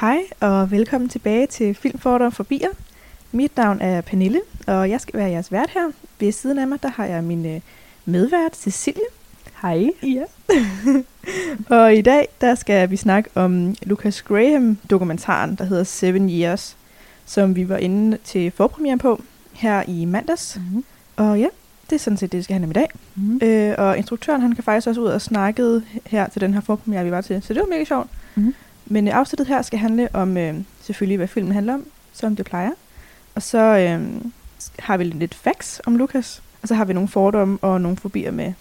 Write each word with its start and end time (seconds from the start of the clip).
Hej 0.00 0.20
og 0.40 0.70
velkommen 0.70 1.08
tilbage 1.08 1.46
til 1.46 1.74
Filmforder 1.74 2.26
og 2.26 2.32
Forbier. 2.32 2.68
Mit 3.32 3.56
navn 3.56 3.80
er 3.80 4.00
Pernille, 4.00 4.40
og 4.66 4.90
jeg 4.90 5.00
skal 5.00 5.20
være 5.20 5.30
jeres 5.30 5.52
vært 5.52 5.70
her. 5.70 5.90
Ved 6.20 6.32
siden 6.32 6.58
af 6.58 6.68
mig, 6.68 6.82
der 6.82 6.88
har 6.88 7.04
jeg 7.04 7.24
min 7.24 7.46
øh, 7.46 7.60
medvært 8.04 8.56
Cecilie. 8.56 9.04
Hej. 9.62 9.90
Ja. 10.02 10.24
og 11.76 11.94
i 11.94 12.00
dag, 12.00 12.28
der 12.40 12.54
skal 12.54 12.90
vi 12.90 12.96
snakke 12.96 13.30
om 13.34 13.74
Lucas 13.82 14.22
Graham-dokumentaren, 14.22 15.54
der 15.54 15.64
hedder 15.64 15.84
Seven 15.84 16.30
Years, 16.30 16.76
som 17.26 17.56
vi 17.56 17.68
var 17.68 17.76
inde 17.76 18.18
til 18.24 18.50
forpremiere 18.50 18.98
på 18.98 19.22
her 19.52 19.82
i 19.88 20.04
mandags. 20.04 20.56
Mm-hmm. 20.56 20.84
Og 21.16 21.40
ja, 21.40 21.48
det 21.90 21.96
er 21.96 22.00
sådan 22.00 22.16
set 22.16 22.32
det, 22.32 22.36
det 22.36 22.44
skal 22.44 22.54
handle 22.54 22.66
om 22.66 22.70
i 22.70 22.74
dag. 22.74 22.88
Mm-hmm. 23.14 23.40
Øh, 23.42 23.74
og 23.78 23.98
instruktøren, 23.98 24.40
han 24.40 24.54
kan 24.54 24.64
faktisk 24.64 24.88
også 24.88 25.00
ud 25.00 25.06
og 25.06 25.20
snakkede 25.20 25.82
her 26.06 26.28
til 26.28 26.40
den 26.40 26.54
her 26.54 26.60
forpremiere, 26.60 27.04
vi 27.04 27.10
var 27.10 27.20
til, 27.20 27.42
så 27.42 27.54
det 27.54 27.60
var 27.60 27.68
mega 27.68 27.84
sjovt. 27.84 28.08
Mhm. 28.34 28.54
Men 28.92 29.08
øh, 29.08 29.16
afsnittet 29.16 29.46
her 29.46 29.62
skal 29.62 29.78
handle 29.78 30.08
om 30.12 30.36
øh, 30.36 30.54
selvfølgelig, 30.80 31.16
hvad 31.16 31.28
filmen 31.28 31.52
handler 31.52 31.74
om, 31.74 31.86
som 32.12 32.36
det 32.36 32.46
plejer. 32.46 32.70
Og 33.34 33.42
så 33.42 33.58
øh, 33.58 34.22
har 34.78 34.96
vi 34.96 35.04
lidt 35.04 35.34
facts 35.34 35.80
om 35.86 35.96
Lucas, 35.96 36.42
og 36.62 36.68
så 36.68 36.74
har 36.74 36.84
vi 36.84 36.92
nogle 36.92 37.08
fordomme 37.08 37.58
og 37.62 37.80
nogle 37.80 37.96
fobier 37.96 38.30
med. 38.30 38.52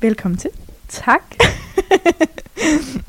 Velkommen 0.00 0.38
til. 0.38 0.50
Tak. 0.88 1.22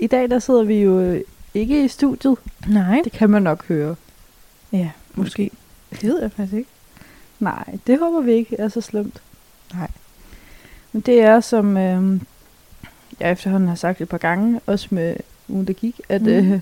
I 0.00 0.06
dag 0.06 0.30
der 0.30 0.38
sidder 0.38 0.64
vi 0.64 0.82
jo 0.82 1.00
øh, 1.00 1.20
ikke 1.54 1.84
i 1.84 1.88
studiet. 1.88 2.38
Nej. 2.68 3.00
Det 3.04 3.12
kan 3.12 3.30
man 3.30 3.42
nok 3.42 3.66
høre. 3.68 3.96
Ja, 4.72 4.90
måske. 5.14 5.50
Det 5.90 6.04
ved 6.04 6.20
jeg 6.22 6.32
faktisk 6.32 6.56
ikke. 6.56 6.70
Nej, 7.40 7.78
det 7.86 7.98
håber 7.98 8.20
vi 8.20 8.32
ikke 8.32 8.56
er 8.56 8.68
så 8.68 8.80
slemt. 8.80 9.22
Nej. 9.74 9.90
Men 10.92 11.02
det 11.02 11.20
er, 11.20 11.40
som 11.40 11.76
øh, 11.76 12.20
jeg 13.20 13.32
efterhånden 13.32 13.68
har 13.68 13.76
sagt 13.76 14.00
et 14.00 14.08
par 14.08 14.18
gange, 14.18 14.60
også 14.66 14.88
med 14.90 15.16
ugen, 15.48 15.66
der 15.66 15.72
gik, 15.72 16.00
at, 16.08 16.22
mm. 16.22 16.28
øh, 16.28 16.60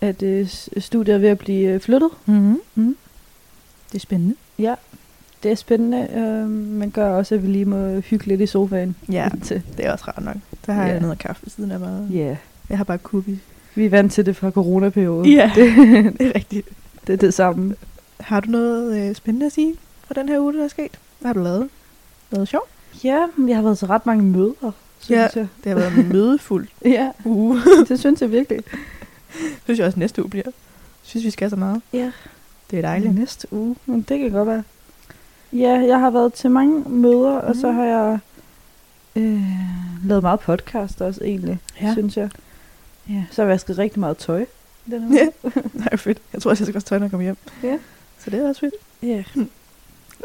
at 0.00 0.22
øh, 0.22 0.48
studiet 0.78 1.14
er 1.14 1.18
ved 1.18 1.28
at 1.28 1.38
blive 1.38 1.68
øh, 1.68 1.80
flyttet. 1.80 2.10
Mm-hmm. 2.26 2.60
Mm. 2.74 2.96
Det 3.88 3.94
er 3.94 4.00
spændende. 4.00 4.34
Ja, 4.58 4.74
det 5.42 5.50
er 5.50 5.54
spændende, 5.54 6.08
øh, 6.14 6.48
men 6.50 6.90
gør 6.90 7.10
også, 7.10 7.34
at 7.34 7.42
vi 7.42 7.48
lige 7.48 7.64
må 7.64 8.00
hygge 8.00 8.26
lidt 8.26 8.40
i 8.40 8.46
sofaen. 8.46 8.96
Ja, 9.12 9.28
Til. 9.44 9.62
det 9.76 9.86
er 9.86 9.92
også 9.92 10.04
rart 10.08 10.24
nok. 10.24 10.36
Så 10.66 10.72
har 10.72 10.82
Ja. 10.86 10.92
jeg 10.92 11.00
noget 11.00 11.18
kaffe 11.18 11.42
ved 11.42 11.50
siden 11.50 11.70
af 11.70 11.80
mig. 11.80 12.08
Ja, 12.10 12.16
yeah. 12.18 12.36
Jeg 12.70 12.76
har 12.78 12.84
bare 12.84 12.98
cookies. 12.98 13.38
vi 13.74 13.84
er 13.86 13.90
vant 13.90 14.12
til 14.12 14.26
det 14.26 14.36
fra 14.36 14.50
coronaperioden. 14.50 15.32
Ja. 15.32 15.52
Det, 15.54 15.72
Det 16.18 16.26
er 16.26 16.32
rigtigt. 16.34 16.68
det 17.06 17.12
er 17.12 17.16
det 17.16 17.34
samme. 17.34 17.74
Har 18.20 18.40
du 18.40 18.50
noget 18.50 19.08
øh, 19.08 19.14
spændende 19.14 19.46
at 19.46 19.52
sige 19.52 19.74
fra 20.06 20.14
den 20.14 20.28
her 20.28 20.38
uge, 20.40 20.52
der 20.54 20.64
er 20.64 20.68
sket? 20.68 20.98
Hvad 21.20 21.28
har 21.28 21.32
du 21.34 21.40
lavet? 21.42 21.68
Noget 22.30 22.48
sjovt? 22.48 22.68
Ja, 23.04 23.26
jeg 23.48 23.56
har 23.56 23.62
været 23.62 23.78
til 23.78 23.86
ret 23.88 24.06
mange 24.06 24.22
møder, 24.24 24.72
synes 25.00 25.10
Ja. 25.18 25.20
jeg. 25.40 25.46
Det 25.64 25.72
har 25.72 25.74
været 25.74 25.98
en 25.98 26.08
mødefuld 26.12 26.66
Ja, 26.84 27.10
uge. 27.24 27.58
det 27.88 28.00
synes 28.00 28.20
jeg 28.22 28.32
virkelig. 28.32 28.60
synes 29.64 29.78
jeg 29.78 29.86
også 29.86 29.98
næste 29.98 30.22
uge 30.22 30.30
bliver. 30.30 30.44
Synes 31.02 31.24
vi 31.24 31.30
skal 31.30 31.50
så 31.50 31.56
meget. 31.56 31.82
Ja, 31.92 32.12
Det 32.70 32.78
er 32.78 32.82
dejligt. 32.82 33.14
næste 33.14 33.52
uge. 33.52 33.76
Men 33.86 34.00
det 34.08 34.18
kan 34.18 34.30
godt 34.30 34.48
være. 34.48 34.62
Ja, 35.52 35.78
jeg 35.88 36.00
har 36.00 36.10
været 36.10 36.32
til 36.34 36.50
mange 36.50 36.88
møder, 36.90 37.30
og 37.30 37.56
så 37.56 37.66
Mhm. 37.66 37.76
har 37.76 37.84
jeg 37.84 38.18
øh, 39.16 39.42
lavet 40.04 40.22
meget 40.22 40.40
podcast 40.40 41.00
også 41.00 41.24
egentlig, 41.24 41.58
Ja. 41.82 41.92
synes 41.92 42.16
jeg. 42.16 42.30
Ja, 43.08 43.24
så 43.30 43.42
har 43.42 43.46
jeg 43.46 43.52
vasket 43.52 43.78
rigtig 43.78 44.00
meget 44.00 44.16
tøj. 44.16 44.46
Den 44.90 45.14
Ja. 45.14 45.26
Nej, 45.74 45.96
fedt. 45.96 46.18
Jeg 46.32 46.42
tror 46.42 46.50
også, 46.50 46.62
jeg 46.62 46.66
skal 46.66 46.76
også 46.76 46.86
tøj, 46.88 46.98
når 46.98 47.04
jeg 47.04 47.10
kommer 47.10 47.24
hjem. 47.24 47.36
Ja. 47.62 47.78
Så 48.18 48.30
det 48.30 48.40
er 48.40 48.48
også 48.48 48.60
fedt. 48.60 48.74
Ja. 49.02 49.22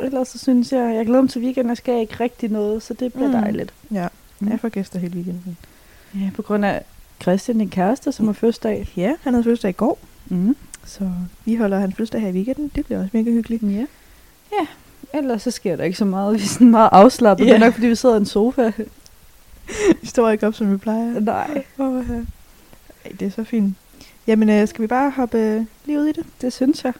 Ellers 0.02 0.28
så 0.28 0.38
synes 0.38 0.72
jeg, 0.72 0.96
jeg 0.96 1.06
glæder 1.06 1.22
mig 1.22 1.30
til 1.30 1.42
weekenden, 1.42 1.70
jeg 1.70 1.78
skal 1.78 2.00
ikke 2.02 2.16
rigtig 2.20 2.50
noget, 2.52 2.84
så 2.84 2.94
det 2.94 3.14
bliver 3.14 3.28
Mm. 3.28 3.34
mm. 3.36 3.42
dejligt. 3.42 3.74
Ja, 3.92 4.08
Mm. 4.40 4.48
jeg 4.50 4.60
får 4.60 4.70
gæster 4.70 5.00
hele 5.00 5.16
weekenden. 5.16 5.58
Ja, 6.16 6.30
på 6.36 6.42
grund 6.42 6.66
af 6.66 6.84
Christian, 7.22 7.58
din 7.58 7.70
kæreste, 7.70 8.12
som 8.12 8.26
har 8.26 8.34
fødselsdag. 8.34 8.88
Ja, 8.98 9.14
han 9.22 9.34
havde 9.34 9.44
fødselsdag 9.44 9.70
i 9.70 9.74
går, 9.74 10.00
Mm. 10.30 10.56
så 10.86 11.12
vi 11.46 11.56
holder 11.56 11.80
hans 11.80 11.96
fødselsdag 11.96 12.22
her 12.22 12.28
i 12.30 12.32
weekenden. 12.32 12.72
Det 12.76 12.86
bliver 12.86 13.00
også 13.00 13.10
mega 13.14 13.32
hyggeligt. 13.32 13.64
Ja. 13.64 13.86
Ja, 14.52 14.68
ellers 15.18 15.42
så 15.42 15.52
sker 15.52 15.76
der 15.76 15.84
ikke 15.84 15.98
så 15.98 16.06
meget. 16.06 16.34
Vi 16.40 16.44
er 16.44 16.48
sådan 16.48 16.72
meget 16.72 16.90
afslappet. 16.92 17.46
Ja. 17.46 17.50
Det 17.50 17.56
er 17.56 17.66
nok, 17.66 17.74
fordi 17.74 17.88
vi 17.88 17.96
sidder 17.96 18.16
i 18.16 18.18
en 18.18 18.26
sofa. 18.26 18.72
Vi 20.02 20.08
står 20.08 20.30
ikke 20.30 20.48
op, 20.48 20.54
som 20.54 20.72
vi 20.72 20.78
plejer. 20.78 21.20
Nej. 21.20 21.64
Åh, 21.80 22.04
ja. 22.10 22.16
Ej, 23.06 23.12
det 23.20 23.26
er 23.26 23.32
så 23.32 23.44
fint. 23.44 23.76
Jamen, 24.28 24.50
øh, 24.50 24.68
skal 24.68 24.82
vi 24.82 24.88
bare 24.88 25.12
hoppe 25.12 25.38
øh, 25.38 25.66
lige 25.86 26.00
ud 26.00 26.06
i 26.06 26.12
det? 26.12 26.26
Det 26.42 26.54
synes 26.54 26.84
jeg. 26.84 26.94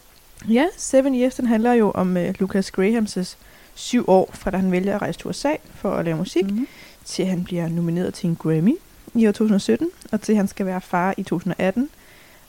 Ja, 0.48 0.66
Seven 0.76 1.14
Years, 1.14 1.34
den 1.34 1.46
handler 1.46 1.72
jo 1.72 1.90
om 1.90 2.16
øh, 2.16 2.34
Lucas 2.38 2.70
Grahams 2.70 3.36
syv 3.74 4.04
år, 4.08 4.30
fra 4.34 4.50
da 4.50 4.56
han 4.56 4.72
vælger 4.72 4.94
at 4.94 5.02
rejse 5.02 5.18
til 5.18 5.26
USA 5.26 5.52
for 5.74 5.90
at 5.90 6.04
lave 6.04 6.16
musik, 6.16 6.50
mm. 6.50 6.56
Mm. 6.56 6.66
til 7.04 7.26
han 7.26 7.44
bliver 7.44 7.68
nomineret 7.68 8.14
til 8.14 8.28
en 8.28 8.36
Grammy 8.36 8.76
i 9.14 9.26
år 9.26 9.32
2017, 9.32 9.88
og 10.12 10.20
til 10.20 10.36
han 10.36 10.48
skal 10.48 10.66
være 10.66 10.80
far 10.80 11.14
i 11.16 11.22
2018. 11.22 11.88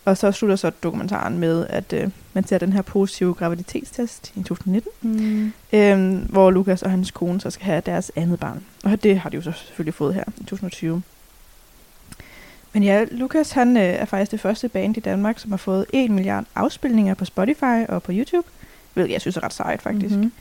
Og 0.07 0.18
så 0.18 0.31
slutter 0.31 0.56
så 0.56 0.69
dokumentaren 0.69 1.38
med, 1.40 1.68
at 1.69 1.94
øh, 1.94 2.09
man 2.34 2.47
ser 2.47 2.57
den 2.57 2.73
her 2.73 2.81
positive 2.81 3.34
graviditetstest 3.34 4.34
i 4.35 4.44
2019, 4.44 4.91
Mm. 5.01 5.53
øh, 5.73 6.29
hvor 6.29 6.51
Lucas 6.51 6.84
og 6.84 6.91
hans 6.91 7.12
kone 7.12 7.41
så 7.41 7.50
skal 7.50 7.66
have 7.66 7.81
deres 7.85 8.12
andet 8.16 8.40
barn. 8.40 8.63
Og 8.84 9.03
det 9.03 9.19
har 9.19 9.29
de 9.29 9.35
jo 9.35 9.41
så 9.41 9.51
selvfølgelig 9.51 9.94
fået 9.94 10.13
her 10.13 10.23
i 10.38 10.44
2020. 10.44 11.01
Men 12.73 12.84
ja, 12.84 13.06
Lucas 13.12 13.51
han 13.51 13.78
øh, 13.78 13.84
er 13.84 14.06
faktisk 14.06 14.31
det 14.31 14.40
første 14.40 14.69
band 14.69 14.97
i 14.97 15.00
Danmark, 15.00 15.40
som 15.40 15.51
har 15.51 15.57
fået 15.57 15.85
1 15.94 16.12
milliard 16.12 16.45
afspilninger 16.56 17.13
på 17.13 17.25
Spotify 17.25 17.85
og 17.89 18.03
på 18.03 18.12
YouTube, 18.16 18.47
hvilket 18.94 19.13
jeg 19.13 19.22
synes 19.22 19.38
er 19.38 19.44
ret 19.44 19.53
sejt 19.53 19.81
faktisk. 19.81 20.16
Mhm. 20.16 20.31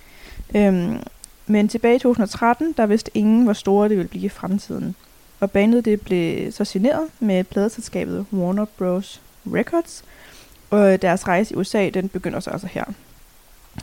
Øhm, 0.54 0.98
men 1.46 1.68
tilbage 1.68 1.96
i 1.96 1.98
2013, 1.98 2.74
der 2.76 2.86
vidste 2.86 3.10
ingen, 3.14 3.44
hvor 3.44 3.52
store 3.52 3.88
det 3.88 3.96
ville 3.96 4.08
blive 4.08 4.24
i 4.24 4.28
fremtiden. 4.28 4.94
Og 5.40 5.50
bandet 5.50 5.84
det 5.84 6.00
blev 6.00 6.52
så 6.52 6.64
signeret 6.64 7.08
med 7.20 7.44
pladeselskabet 7.44 8.26
Warner 8.32 8.64
Bros. 8.64 9.20
Records, 9.54 10.04
og 10.70 11.02
deres 11.02 11.28
rejse 11.28 11.54
i 11.54 11.56
USA, 11.56 11.88
den 11.88 12.08
begynder 12.08 12.40
så 12.40 12.50
altså 12.50 12.66
her. 12.66 12.84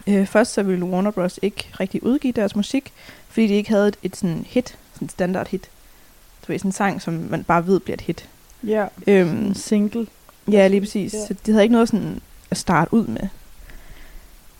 Øh, 0.07 0.25
først 0.27 0.53
så 0.53 0.63
ville 0.63 0.85
Warner 0.85 1.11
Bros. 1.11 1.39
ikke 1.41 1.69
rigtig 1.79 2.03
udgive 2.03 2.33
deres 2.33 2.55
musik, 2.55 2.93
fordi 3.29 3.47
de 3.47 3.53
ikke 3.53 3.69
havde 3.69 3.87
et, 3.87 3.97
et 4.03 4.15
sådan 4.15 4.45
hit, 4.47 4.77
sådan 4.93 5.09
standard 5.09 5.47
hit. 5.47 5.69
Du 6.47 6.51
ved, 6.51 6.59
sådan 6.59 6.69
en 6.69 6.73
sang, 6.73 7.01
som 7.01 7.13
man 7.13 7.43
bare 7.43 7.67
ved 7.67 7.79
bliver 7.79 7.93
et 7.93 8.01
hit. 8.01 8.29
Ja. 8.63 8.85
Øhm, 9.07 9.29
En 9.45 9.55
single. 9.55 10.07
Ja, 10.51 10.67
lige 10.67 10.81
præcis. 10.81 11.13
Ja. 11.13 11.27
Så 11.27 11.35
de 11.45 11.51
havde 11.51 11.63
ikke 11.63 11.73
noget 11.73 11.87
sådan 11.89 12.21
at 12.51 12.57
starte 12.57 12.93
ud 12.93 13.07
med. 13.07 13.27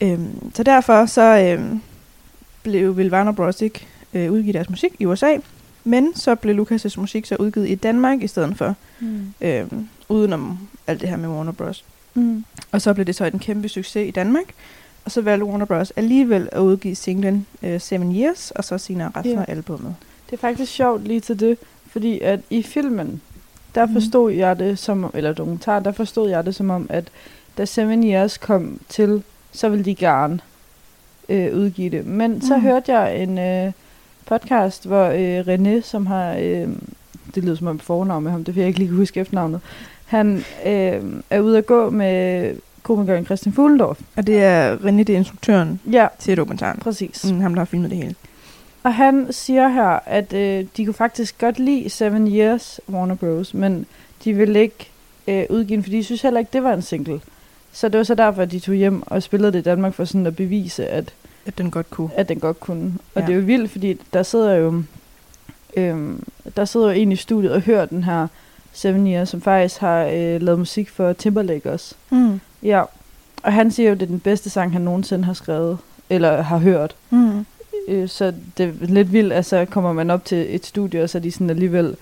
Øhm, 0.01 0.51
så 0.55 0.63
derfor 0.63 1.05
så 1.05 1.21
øhm, 1.57 1.81
blev 2.63 2.97
vil 2.97 3.13
Warner 3.13 3.31
Bros. 3.31 3.61
ikke 3.61 3.87
øh, 4.13 4.31
udgive 4.31 4.53
deres 4.53 4.69
musik 4.69 4.91
i 4.99 5.05
USA, 5.05 5.37
men 5.83 6.15
så 6.15 6.35
blev 6.35 6.59
Lucas' 6.61 6.99
musik 6.99 7.25
så 7.25 7.35
udgivet 7.39 7.69
i 7.69 7.75
Danmark 7.75 8.21
i 8.21 8.27
stedet 8.27 8.57
for, 8.57 8.75
Mm. 8.99 9.33
øhm, 9.41 9.89
udenom 10.13 10.57
alt 10.87 11.01
det 11.01 11.09
her 11.09 11.17
med 11.17 11.29
Warner 11.29 11.51
Bros. 11.51 11.83
Mm. 12.13 12.45
Og 12.71 12.81
så 12.81 12.93
blev 12.93 13.05
det 13.05 13.15
så 13.15 13.25
en 13.25 13.39
kæmpe 13.39 13.69
succes 13.69 14.07
i 14.07 14.11
Danmark, 14.11 14.45
og 15.05 15.11
så 15.11 15.21
valgte 15.21 15.45
Warner 15.45 15.65
Bros. 15.65 15.93
alligevel 15.95 16.49
at 16.51 16.59
udgive 16.59 16.95
singlen 16.95 17.45
øh, 17.63 17.81
Seven 17.81 18.15
Years, 18.15 18.51
og 18.51 18.63
så 18.63 18.77
senere 18.77 19.11
resten 19.15 19.33
Ja. 19.33 19.39
af 19.39 19.45
albummet. 19.51 19.95
Det 20.29 20.33
er 20.33 20.41
faktisk 20.41 20.71
sjovt 20.71 21.03
lige 21.07 21.19
til 21.19 21.39
det, 21.39 21.57
fordi 21.87 22.19
at 22.19 22.39
i 22.49 22.63
filmen, 22.63 23.21
der 23.75 23.85
Mhm. 23.85 23.93
forstod 23.93 24.31
jeg 24.31 24.59
det 24.59 24.79
som, 24.79 25.11
eller 25.13 25.33
dokumentar, 25.33 25.79
der 25.79 25.91
forstod 25.91 26.29
jeg 26.29 26.45
det 26.45 26.55
som 26.55 26.69
om, 26.69 26.87
at 26.89 27.07
da 27.57 27.65
Seven 27.65 28.03
Years 28.03 28.37
kom 28.37 28.79
til, 28.89 29.23
så 29.51 29.69
ville 29.69 29.85
de 29.85 29.95
gerne 29.95 30.39
øh, 31.29 31.55
udgive 31.57 31.89
det. 31.89 32.05
Men 32.05 32.41
så 32.41 32.53
Mhm. 32.57 32.61
hørte 32.65 32.93
jeg 32.99 33.23
en 33.23 33.37
øh, 33.37 33.71
podcast, 34.25 34.85
hvor 34.87 35.05
øh, 35.05 35.39
René, 35.47 35.81
som 35.81 36.05
har, 36.05 36.33
øh, 36.39 36.67
det 37.35 37.43
lyder 37.43 37.55
som 37.55 37.67
om 37.67 37.79
fornavn 37.79 38.23
med 38.23 38.31
ham, 38.31 38.43
det 38.43 38.55
vil 38.55 38.61
jeg 38.61 38.67
ikke 38.67 38.79
lige 38.79 38.89
kunne 38.89 38.97
huske 38.97 39.19
efternavnet, 39.19 39.61
han 40.05 40.43
øh, 40.65 41.01
er 41.29 41.39
ude 41.39 41.57
at 41.57 41.65
gå 41.65 41.89
med 41.89 42.55
komikeren 42.83 43.25
Christian 43.25 43.53
Fuglendorf. 43.53 43.99
Og 44.15 44.27
det 44.27 44.43
er 44.43 44.77
René, 44.77 44.97
det 44.97 45.09
er 45.09 45.17
instruktøren 45.17 45.79
Ja, 45.91 46.07
til 46.19 46.37
dokumentaren. 46.37 46.79
præcis. 46.79 47.31
Mm, 47.31 47.39
ham, 47.39 47.53
der 47.53 47.59
har 47.59 47.65
filmet 47.65 47.89
det 47.89 47.97
hele. 47.97 48.15
Og 48.83 48.93
han 48.93 49.27
siger 49.31 49.67
her, 49.67 49.99
at 50.05 50.33
øh, 50.33 50.65
de 50.77 50.85
kunne 50.85 50.93
faktisk 50.93 51.37
godt 51.39 51.59
lide 51.59 51.89
Seven 51.89 52.27
Years 52.35 52.79
Warner 52.89 53.15
Bros., 53.15 53.53
men 53.53 53.85
de 54.23 54.33
ville 54.33 54.59
ikke 54.61 54.89
øh, 55.27 55.45
udgive 55.49 55.75
den, 55.75 55.83
fordi 55.83 55.97
de 55.97 56.03
synes 56.03 56.21
heller 56.21 56.39
ikke, 56.39 56.49
det 56.53 56.63
var 56.63 56.73
en 56.73 56.81
single. 56.81 57.21
Så 57.71 57.89
det 57.89 57.97
var 57.97 58.03
så 58.03 58.15
derfor, 58.15 58.41
at 58.41 58.51
de 58.51 58.59
tog 58.59 58.75
hjem 58.75 59.03
og 59.05 59.23
spillede 59.23 59.51
det 59.51 59.59
i 59.59 59.61
Danmark 59.61 59.93
for 59.93 60.05
sådan 60.05 60.27
at 60.27 60.35
bevise, 60.35 60.87
at, 60.87 61.13
At 61.45 61.57
den 61.57 61.71
godt 61.71 61.89
kunne. 61.89 62.09
at 62.15 62.29
den 62.29 62.39
godt 62.39 62.59
kunne. 62.59 62.93
Og 63.15 63.21
Ja. 63.21 63.25
det 63.27 63.33
er 63.33 63.37
jo 63.37 63.43
vildt, 63.45 63.71
fordi 63.71 63.97
der 64.13 64.23
sidder 64.23 64.53
jo 64.55 64.83
øhm, 65.77 66.23
der 66.55 66.65
sidder 66.65 66.85
jo 66.87 66.91
en 66.93 67.11
i 67.11 67.15
studiet 67.15 67.51
og 67.51 67.61
hører 67.61 67.85
den 67.85 68.03
her 68.03 68.27
Seven 68.73 69.07
Years, 69.07 69.29
som 69.29 69.41
faktisk 69.41 69.79
har 69.81 70.03
øh, 70.03 70.41
lavet 70.41 70.59
musik 70.59 70.89
for 70.89 71.13
Timberlake 71.13 71.71
også. 71.71 71.95
Mm. 72.09 72.39
Ja, 72.63 72.83
og 73.43 73.53
han 73.53 73.71
siger 73.71 73.89
jo, 73.89 73.93
at 73.93 73.99
det 73.99 74.05
er 74.05 74.09
den 74.09 74.19
bedste 74.19 74.49
sang, 74.49 74.71
han 74.71 74.81
nogensinde 74.81 75.23
har 75.23 75.33
skrevet, 75.33 75.77
eller 76.09 76.41
har 76.41 76.57
hørt. 76.57 76.95
Mm. 77.09 77.45
Øh, 77.87 78.09
så 78.09 78.33
det 78.57 78.65
er 78.81 78.85
lidt 78.85 79.13
vildt, 79.13 79.33
at 79.33 79.45
så 79.45 79.65
kommer 79.65 79.93
man 79.93 80.09
op 80.09 80.25
til 80.25 80.55
et 80.55 80.65
studie, 80.65 81.03
og 81.03 81.09
så 81.09 81.17
er 81.17 81.21
de 81.21 81.31
sådan 81.31 81.49
alligevel, 81.49 81.95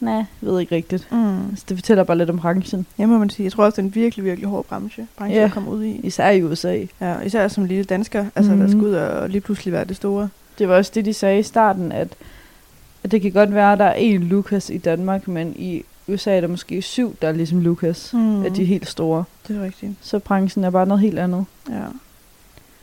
nej, 0.00 0.24
ved 0.40 0.60
ikke 0.60 0.74
rigtigt. 0.74 1.08
Mm. 1.12 1.56
Så 1.56 1.64
det 1.68 1.76
fortæller 1.76 2.04
bare 2.04 2.18
lidt 2.18 2.30
om 2.30 2.38
branchen, 2.38 2.86
Ja, 2.98 3.06
må 3.06 3.18
man 3.18 3.30
sige. 3.30 3.44
Jeg 3.44 3.52
tror 3.52 3.64
også, 3.64 3.76
det 3.76 3.82
er 3.82 3.88
en 3.88 3.94
virkelig, 3.94 4.24
virkelig 4.24 4.48
hård 4.48 4.64
branche, 4.64 5.06
branche 5.18 5.38
Ja. 5.38 5.44
at 5.44 5.52
komme 5.52 5.70
ud 5.70 5.84
i. 5.84 6.00
især 6.02 6.30
i 6.30 6.42
USA. 6.42 6.78
Ja, 7.00 7.20
især 7.20 7.48
som 7.48 7.64
lille 7.64 7.84
dansker, 7.84 8.24
altså 8.36 8.52
mm. 8.52 8.58
der 8.58 8.66
Mhm. 8.66 8.72
skal 8.78 8.82
ud 8.88 8.94
og 8.94 9.28
lige 9.28 9.40
pludselig 9.40 9.72
være 9.72 9.84
det 9.84 9.96
store. 9.96 10.28
Det 10.58 10.68
var 10.68 10.76
også 10.76 10.92
det, 10.94 11.04
de 11.04 11.14
sagde 11.14 11.38
i 11.38 11.42
starten, 11.42 11.92
at, 11.92 12.08
at 13.04 13.10
det 13.10 13.22
kan 13.22 13.32
godt 13.32 13.54
være, 13.54 13.72
at 13.72 13.78
der 13.78 13.84
er 13.84 13.94
en 13.94 14.20
Lucas 14.22 14.70
i 14.70 14.78
Danmark, 14.78 15.28
men 15.28 15.52
i 15.56 15.84
USA 16.08 16.36
er 16.36 16.40
der 16.40 16.48
måske 16.48 16.82
syv, 16.82 17.16
der 17.22 17.28
er 17.28 17.32
ligesom 17.32 17.60
Lucas, 17.60 18.10
mm. 18.14 18.20
Mm. 18.20 18.44
af 18.44 18.52
de 18.52 18.64
helt 18.64 18.88
store. 18.88 19.24
Det 19.48 19.56
er 19.56 19.62
rigtigt. 19.62 19.92
Så 20.00 20.18
branchen 20.18 20.64
er 20.64 20.70
bare 20.70 20.86
noget 20.86 21.00
helt 21.00 21.18
andet. 21.18 21.44
Ja. 21.70 21.84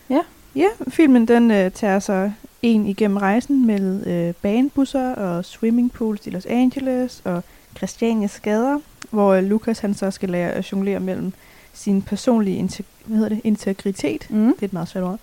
Ja. 0.10 0.22
Ja, 0.56 0.68
filmen 0.88 1.28
den 1.28 1.52
øh, 1.52 1.72
tager 1.72 2.00
sig 2.00 2.34
en 2.62 2.88
igennem 2.88 3.18
rejsen 3.18 3.68
med 3.68 4.08
øh, 4.08 4.34
banebusser 4.42 5.16
og 5.16 5.46
swimmingpools 5.46 6.28
i 6.28 6.30
Los 6.30 6.46
Angeles 6.46 7.22
og 7.26 7.44
Christianias 7.78 8.40
gader, 8.40 8.80
hvor 9.10 9.34
øh, 9.34 9.44
Lucas 9.44 9.80
han 9.80 9.94
så 9.94 10.12
skal 10.12 10.30
lære 10.30 10.52
at 10.52 10.72
jonglere 10.72 11.00
mellem 11.00 11.34
sin 11.74 12.02
personlige 12.02 12.60
integ- 12.66 12.84
hvad 13.06 13.18
hedder 13.18 13.30
det? 13.30 13.42
integritet, 13.44 14.28
Mm. 14.30 14.46
det 14.54 14.62
er 14.62 14.66
et 14.66 14.74
meget 14.74 14.88
svært 14.88 15.04
ord, 15.04 15.20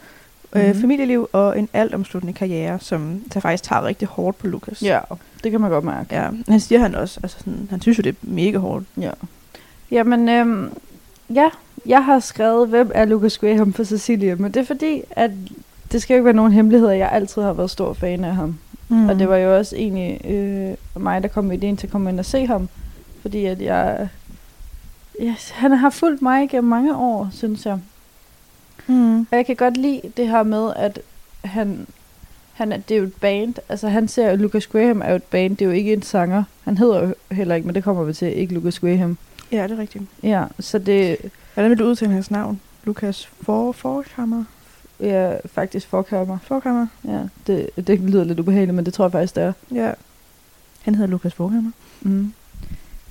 øh, 0.53 0.67
Mhm. 0.69 0.81
familieliv 0.81 1.29
og 1.33 1.59
en 1.59 1.69
altomsluttende 1.73 2.33
karriere, 2.33 2.79
som 2.81 3.23
der 3.35 3.41
faktisk 3.41 3.65
tager 3.65 3.85
rigtig 3.85 4.09
hårdt 4.09 4.39
på 4.39 4.47
Lucas. 4.47 4.83
Ja, 4.83 5.01
det 5.45 5.51
kan 5.51 5.61
man 5.61 5.71
godt 5.71 5.85
mærke. 5.85 6.15
ja. 6.15 6.29
Han 6.49 6.61
siger 6.61 6.79
han 6.79 6.95
også, 6.95 7.21
altså 7.23 7.39
sådan, 7.39 7.67
han 7.71 7.81
synes 7.81 7.99
jo, 7.99 8.03
det 8.03 8.11
er 8.11 8.17
mega 8.23 8.59
hårdt. 8.59 8.85
Ja. 9.01 9.11
Jamen, 9.91 10.29
øhm, 10.29 10.73
ja, 11.35 11.49
jeg 11.87 12.05
har 12.05 12.21
skrevet, 12.21 12.69
hvem 12.69 12.91
er 12.95 13.05
Lucas 13.05 13.39
Graham 13.39 13.73
for 13.73 13.85
Cecilia, 13.85 14.35
men 14.35 14.53
det 14.53 14.61
er 14.61 14.65
fordi, 14.65 15.03
at 15.11 15.31
det 15.93 16.03
skal 16.03 16.15
jo 16.15 16.17
ikke 16.17 16.25
være 16.25 16.35
nogen 16.35 16.53
hemmelighed, 16.53 16.89
at 16.89 16.99
jeg 16.99 17.13
altid 17.13 17.43
har 17.43 17.53
været 17.53 17.71
stor 17.71 17.93
fan 17.93 18.25
af 18.25 18.35
ham. 18.35 18.59
Mm. 18.89 19.09
Og 19.09 19.19
det 19.19 19.29
var 19.29 19.37
jo 19.37 19.57
også 19.57 19.77
egentlig 19.77 20.21
øh, 20.25 21.03
mig, 21.03 21.23
der 21.23 21.29
kom 21.29 21.45
med 21.45 21.57
ideen 21.57 21.77
til 21.77 21.87
at 21.87 21.91
komme 21.91 22.11
ind 22.11 22.19
og 22.19 22.25
se 22.25 22.47
ham, 22.47 22.69
fordi 23.23 23.45
at 23.45 23.63
jeg, 23.63 24.09
ja, 25.21 25.35
han 25.53 25.73
har 25.73 25.91
fulgt 25.91 26.23
mig 26.23 26.45
igennem 26.45 26.71
mange 26.71 26.97
år, 26.97 27.29
synes 27.33 27.67
jeg. 27.67 27.79
Mm. 28.87 29.21
Og 29.21 29.37
jeg 29.37 29.47
kan 29.47 29.57
godt 29.57 29.77
lide 29.77 30.01
det 30.17 30.29
her 30.29 30.43
med, 30.43 30.73
at 30.77 31.01
han, 31.45 31.87
han 32.59 32.73
er, 32.73 32.77
det 32.77 32.95
er 32.95 32.99
jo 32.99 33.05
et 33.05 33.15
band. 33.15 33.55
Altså 33.69 33.89
han 33.89 34.09
ser, 34.09 34.31
at 34.31 34.39
Lucas 34.39 34.67
Graham 34.67 35.01
er 35.01 35.11
jo 35.11 35.17
et 35.17 35.23
band, 35.23 35.57
det 35.57 35.65
er 35.65 35.67
jo 35.67 35.73
ikke 35.73 35.93
en 35.93 36.03
sanger. 36.03 36.45
Han 36.65 36.79
hedder 36.79 37.07
jo 37.07 37.15
heller 37.31 37.55
ikke, 37.55 37.67
men 37.67 37.75
det 37.75 37.85
kommer 37.85 38.05
vi 38.05 38.13
til, 38.13 38.39
ikke 38.39 38.55
Lucas 38.55 38.79
Graham. 38.79 39.19
Ja, 39.53 39.63
det 39.63 39.71
er 39.71 39.79
rigtigt. 39.79 40.05
Ja, 40.23 40.45
så 40.61 40.79
det 40.79 41.17
Hvordan 41.55 41.71
vil 41.71 41.79
du 41.79 41.85
udtale 41.85 42.13
hans 42.13 42.31
navn? 42.31 42.61
Lukas 42.85 43.29
For 43.41 43.73
Forkammer? 43.73 44.45
er 45.01 45.41
faktisk 45.45 45.89
forkammer. 45.89 46.39
Forkammer? 46.43 46.87
Ja, 47.05 47.21
det, 47.47 47.71
det 47.87 48.01
lyder 48.01 48.25
lidt 48.25 48.41
ubehageligt, 48.41 48.75
men 48.75 48.87
det 48.87 48.95
tror 48.95 49.05
jeg 49.05 49.13
faktisk, 49.13 49.35
det 49.35 49.43
er. 49.43 49.53
Ja. 49.73 49.93
Han 50.83 50.95
hedder 50.95 51.11
Lukas 51.11 51.35
Forkammer. 51.35 51.71
Mm. 52.01 52.33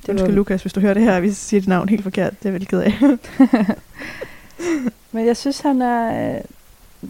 Det 0.02 0.10
Undskyld, 0.10 0.36
Lukas, 0.36 0.62
hvis 0.62 0.74
du 0.74 0.80
hører 0.80 0.94
det 0.94 1.04
her, 1.04 1.20
vi 1.20 1.32
siger 1.32 1.62
dit 1.62 1.70
navn 1.70 1.90
helt 1.90 2.04
forkert. 2.04 2.44
Det 2.44 2.50
er 2.50 2.54
jeg 2.54 2.68
ked 2.68 2.80
af. 2.80 2.94
Men 5.12 5.26
jeg 5.26 5.38
synes, 5.38 5.60
han 5.60 5.82
er... 5.82 6.40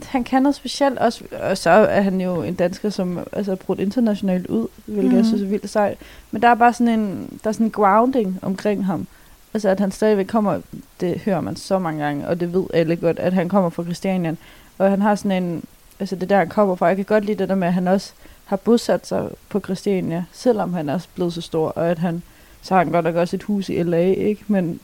Han 0.05 0.23
kan 0.23 0.41
noget 0.41 0.55
specielt 0.55 0.97
også, 0.99 1.23
og 1.41 1.57
så 1.57 1.69
er 1.69 2.01
han 2.01 2.21
jo 2.21 2.41
en 2.43 2.53
dansker, 2.53 2.89
som 2.89 3.19
altså, 3.33 3.51
er 3.51 3.55
brudt 3.55 3.79
internationalt 3.79 4.47
ud, 4.47 4.67
hvilket 4.85 5.05
mm. 5.05 5.15
jeg 5.15 5.21
Mhm. 5.21 5.27
synes 5.27 5.41
er 5.41 5.47
vildt 5.47 5.69
sejt. 5.69 5.97
Men 6.31 6.41
der 6.41 6.47
er 6.47 6.55
bare 6.55 6.73
sådan 6.73 6.99
en, 6.99 7.39
der 7.43 7.47
er 7.49 7.51
sådan 7.51 7.65
en 7.67 7.71
grounding 7.71 8.39
omkring 8.41 8.85
ham. 8.85 9.07
Altså 9.53 9.69
at 9.69 9.79
han 9.79 9.91
stadigvæk 9.91 10.25
kommer, 10.27 10.61
det 10.99 11.17
hører 11.25 11.41
man 11.41 11.55
så 11.55 11.79
mange 11.79 12.03
gange, 12.03 12.27
og 12.27 12.39
det 12.39 12.53
ved 12.53 12.63
alle 12.73 12.95
godt, 12.95 13.19
at 13.19 13.33
han 13.33 13.49
kommer 13.49 13.69
fra 13.69 13.83
Christianien. 13.83 14.37
Og 14.77 14.89
han 14.89 15.01
har 15.01 15.15
sådan 15.15 15.43
en, 15.43 15.63
altså 15.99 16.15
det 16.15 16.23
er 16.23 16.27
der 16.27 16.37
han 16.37 16.49
kommer 16.49 16.75
fra. 16.75 16.85
Jeg 16.85 16.95
kan 16.95 17.05
godt 17.05 17.25
lide 17.25 17.37
det 17.37 17.49
der 17.49 17.55
med, 17.55 17.67
at 17.67 17.73
han 17.73 17.87
også 17.87 18.11
har 18.45 18.55
bosat 18.57 19.07
sig 19.07 19.29
på 19.49 19.59
Christiania, 19.59 20.25
selvom 20.31 20.73
han 20.73 20.89
er 20.89 20.99
blevet 21.15 21.33
så 21.33 21.41
stor, 21.41 21.69
og 21.69 21.89
at 21.89 21.99
han, 21.99 22.21
så 22.61 22.73
har 22.73 22.83
han 22.83 22.91
godt 22.91 23.05
nok 23.05 23.15
også 23.15 23.35
et 23.35 23.43
hus 23.43 23.69
i 23.69 23.83
LA, 23.83 23.97
ikke? 24.01 24.43
Men 24.47 24.79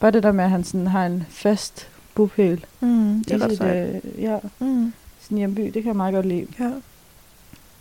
bare 0.00 0.10
det 0.10 0.22
der 0.22 0.32
med, 0.32 0.44
at 0.44 0.50
han 0.50 0.64
sådan 0.64 0.86
har 0.86 1.06
en 1.06 1.26
fast 1.30 1.88
bopæl 2.16 2.64
Mm, 2.80 3.24
det 3.24 3.32
er 3.32 3.36
i 3.36 3.40
ret 3.42 3.50
sit, 3.50 3.62
øh, 4.16 4.22
ja, 4.22 4.36
Mm, 4.58 4.92
sin 5.20 5.36
hjemby, 5.36 5.60
det 5.62 5.72
kan 5.72 5.86
jeg 5.86 5.96
meget 5.96 6.14
godt 6.14 6.26
lide. 6.26 6.46
ja. 6.60 6.70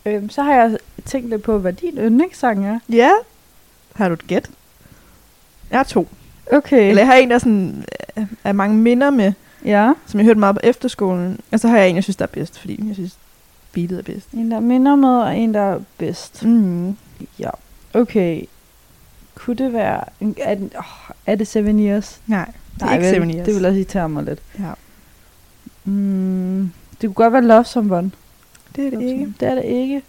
Øhm, 0.05 0.29
så 0.29 0.43
har 0.43 0.53
jeg 0.53 0.77
tænkt 1.05 1.29
lidt 1.29 1.43
på, 1.43 1.57
hvad 1.59 1.73
din 1.73 1.97
yndlingssang 1.97 2.65
er. 2.65 2.79
ja. 2.89 3.11
Har 3.95 4.07
du 4.07 4.13
et 4.13 4.27
gæt? 4.27 4.49
Jeg 5.71 5.79
har 5.79 5.83
to. 5.83 6.07
Okay. 6.51 6.89
Eller 6.89 7.01
jeg 7.01 7.07
har 7.07 7.13
en, 7.15 7.29
der 7.31 7.37
sådan, 7.37 7.85
øh, 8.17 8.25
er 8.43 8.51
mange 8.51 8.77
minder 8.77 9.09
med, 9.09 9.33
Ja. 9.65 9.93
som 10.05 10.19
jeg 10.19 10.25
hørte 10.25 10.39
meget 10.39 10.55
på 10.55 10.59
efterskolen. 10.63 11.39
Og 11.51 11.59
så 11.59 11.67
har 11.67 11.77
jeg 11.77 11.89
en, 11.89 11.95
jeg 11.95 12.03
synes, 12.03 12.15
der 12.15 12.23
er 12.25 12.27
bedst, 12.27 12.59
fordi 12.59 12.83
jeg 12.88 12.95
synes, 12.95 13.17
beatet 13.71 13.99
er 13.99 14.03
bedst. 14.03 14.27
En, 14.33 14.51
der 14.51 14.59
minder 14.59 14.95
med, 14.95 15.09
og 15.09 15.38
en, 15.38 15.53
der 15.53 15.61
er 15.61 15.79
bedst. 15.97 16.45
Mm. 16.45 16.97
Ja. 17.39 17.49
Okay. 17.93 18.43
Kunne 19.35 19.55
det 19.55 19.73
være... 19.73 20.03
Er, 20.41 20.55
oh, 20.77 21.15
er 21.25 21.35
det 21.35 21.47
Seven 21.47 21.79
Years? 21.79 22.21
Nej, 22.27 22.51
Nej, 22.80 22.95
ikke 22.98 23.22
vel. 23.22 23.45
Det 23.45 23.56
vil 23.56 23.66
også 23.66 23.77
irritere 23.77 24.10
mig 24.10 24.24
lidt. 24.24 24.39
Ja. 24.60 24.72
Mm, 25.86 26.72
det 27.01 27.07
kunne 27.07 27.13
godt 27.13 27.33
være 27.33 27.44
Love 27.44 27.66
Someone. 27.66 28.12
Det 28.75 28.86
er 28.88 28.89
det 28.89 29.01
ikke. 29.01 29.33
Det 29.39 29.48
er 29.48 29.56
det 29.56 29.66
ikke. 29.66 30.01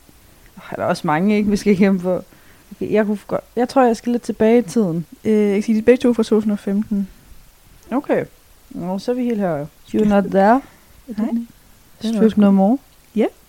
Oh, 0.57 0.77
der 0.77 0.83
er 0.83 0.87
også 0.87 1.07
mange, 1.07 1.37
ikke, 1.37 1.51
vi 1.51 1.57
skal 1.57 1.77
kæmpe 1.77 2.03
på. 2.03 2.25
Okay, 2.73 2.93
jeg, 2.93 3.07
kunne 3.07 3.19
godt, 3.27 3.45
jeg 3.57 3.69
tror, 3.69 3.83
jeg 3.83 3.97
skal 3.97 4.13
lidt 4.13 4.23
tilbage 4.23 4.59
i 4.59 4.63
tiden. 4.63 5.07
Øh, 5.25 5.33
jeg 5.33 5.55
kan 5.55 5.63
sige, 5.63 5.75
de 5.75 5.79
er 5.79 5.85
begge 5.85 6.01
to 6.03 6.13
fra 6.13 6.23
2015. 6.23 7.09
Okay. 7.91 8.25
Nå, 8.71 8.99
så 8.99 9.11
er 9.11 9.15
vi 9.15 9.25
helt 9.25 9.41
her. 9.41 9.67
You're 9.95 10.05
not 10.05 10.25
there. 10.25 10.61
Nej. 11.07 11.29
Er 12.05 12.13
Strip 12.13 12.37
no 12.37 12.51
more. 12.51 12.79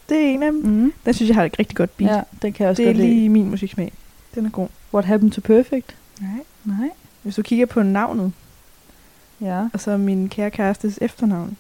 Det 0.10 0.18
er 0.18 0.28
en 0.28 0.44
af 0.44 0.52
dem. 0.52 0.62
Mm. 0.62 0.94
Den 1.06 1.14
synes 1.14 1.30
jeg 1.30 1.36
har 1.36 1.44
et 1.44 1.60
rigtig 1.60 1.78
godt 1.78 1.98
beat. 1.98 2.12
Ja, 2.12 2.22
den 2.42 2.54
kan 2.54 2.64
jeg 2.64 2.70
også 2.70 2.82
det 2.82 2.90
er 2.90 2.94
godt 2.94 2.98
lide. 2.98 3.14
lige 3.16 3.30
min 3.30 3.50
musiksmag. 3.50 3.94
Den 4.36 4.46
er 4.46 4.50
god. 4.50 4.68
What 4.94 5.06
happened 5.06 5.32
to 5.32 5.42
perfect? 5.42 5.96
Nej. 6.22 6.30
Nej. 6.66 6.90
Hvis 7.24 7.36
du 7.36 7.42
kigger 7.42 7.66
på 7.66 7.84
navnet, 7.84 8.32
Ja. 9.42 9.68
og 9.74 9.80
så 9.80 9.98
min 9.98 10.30
kære 10.30 10.50
kærestes 10.52 11.00
efternavn, 11.02 11.58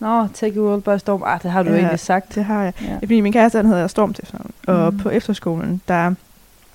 Nå, 0.00 0.26
Take 0.34 0.52
the 0.52 0.62
World 0.62 0.82
by 0.82 0.98
Storm. 1.00 1.22
Ah, 1.26 1.42
det 1.42 1.50
har 1.50 1.62
du 1.62 1.70
Ja. 1.70 1.76
egentlig 1.76 2.00
sagt. 2.00 2.34
det 2.34 2.44
har 2.44 2.62
jeg. 2.62 2.72
Ja. 2.82 2.96
Fordi 2.98 3.20
min 3.20 3.32
kæreste 3.32 3.56
han 3.58 3.66
hedder 3.66 3.86
Storm 3.86 4.14
til 4.14 4.22
efternavn. 4.24 4.50
Og 4.66 4.92
Mhm. 4.94 5.02
på 5.02 5.08
efterskolen, 5.10 5.80
der 5.88 6.14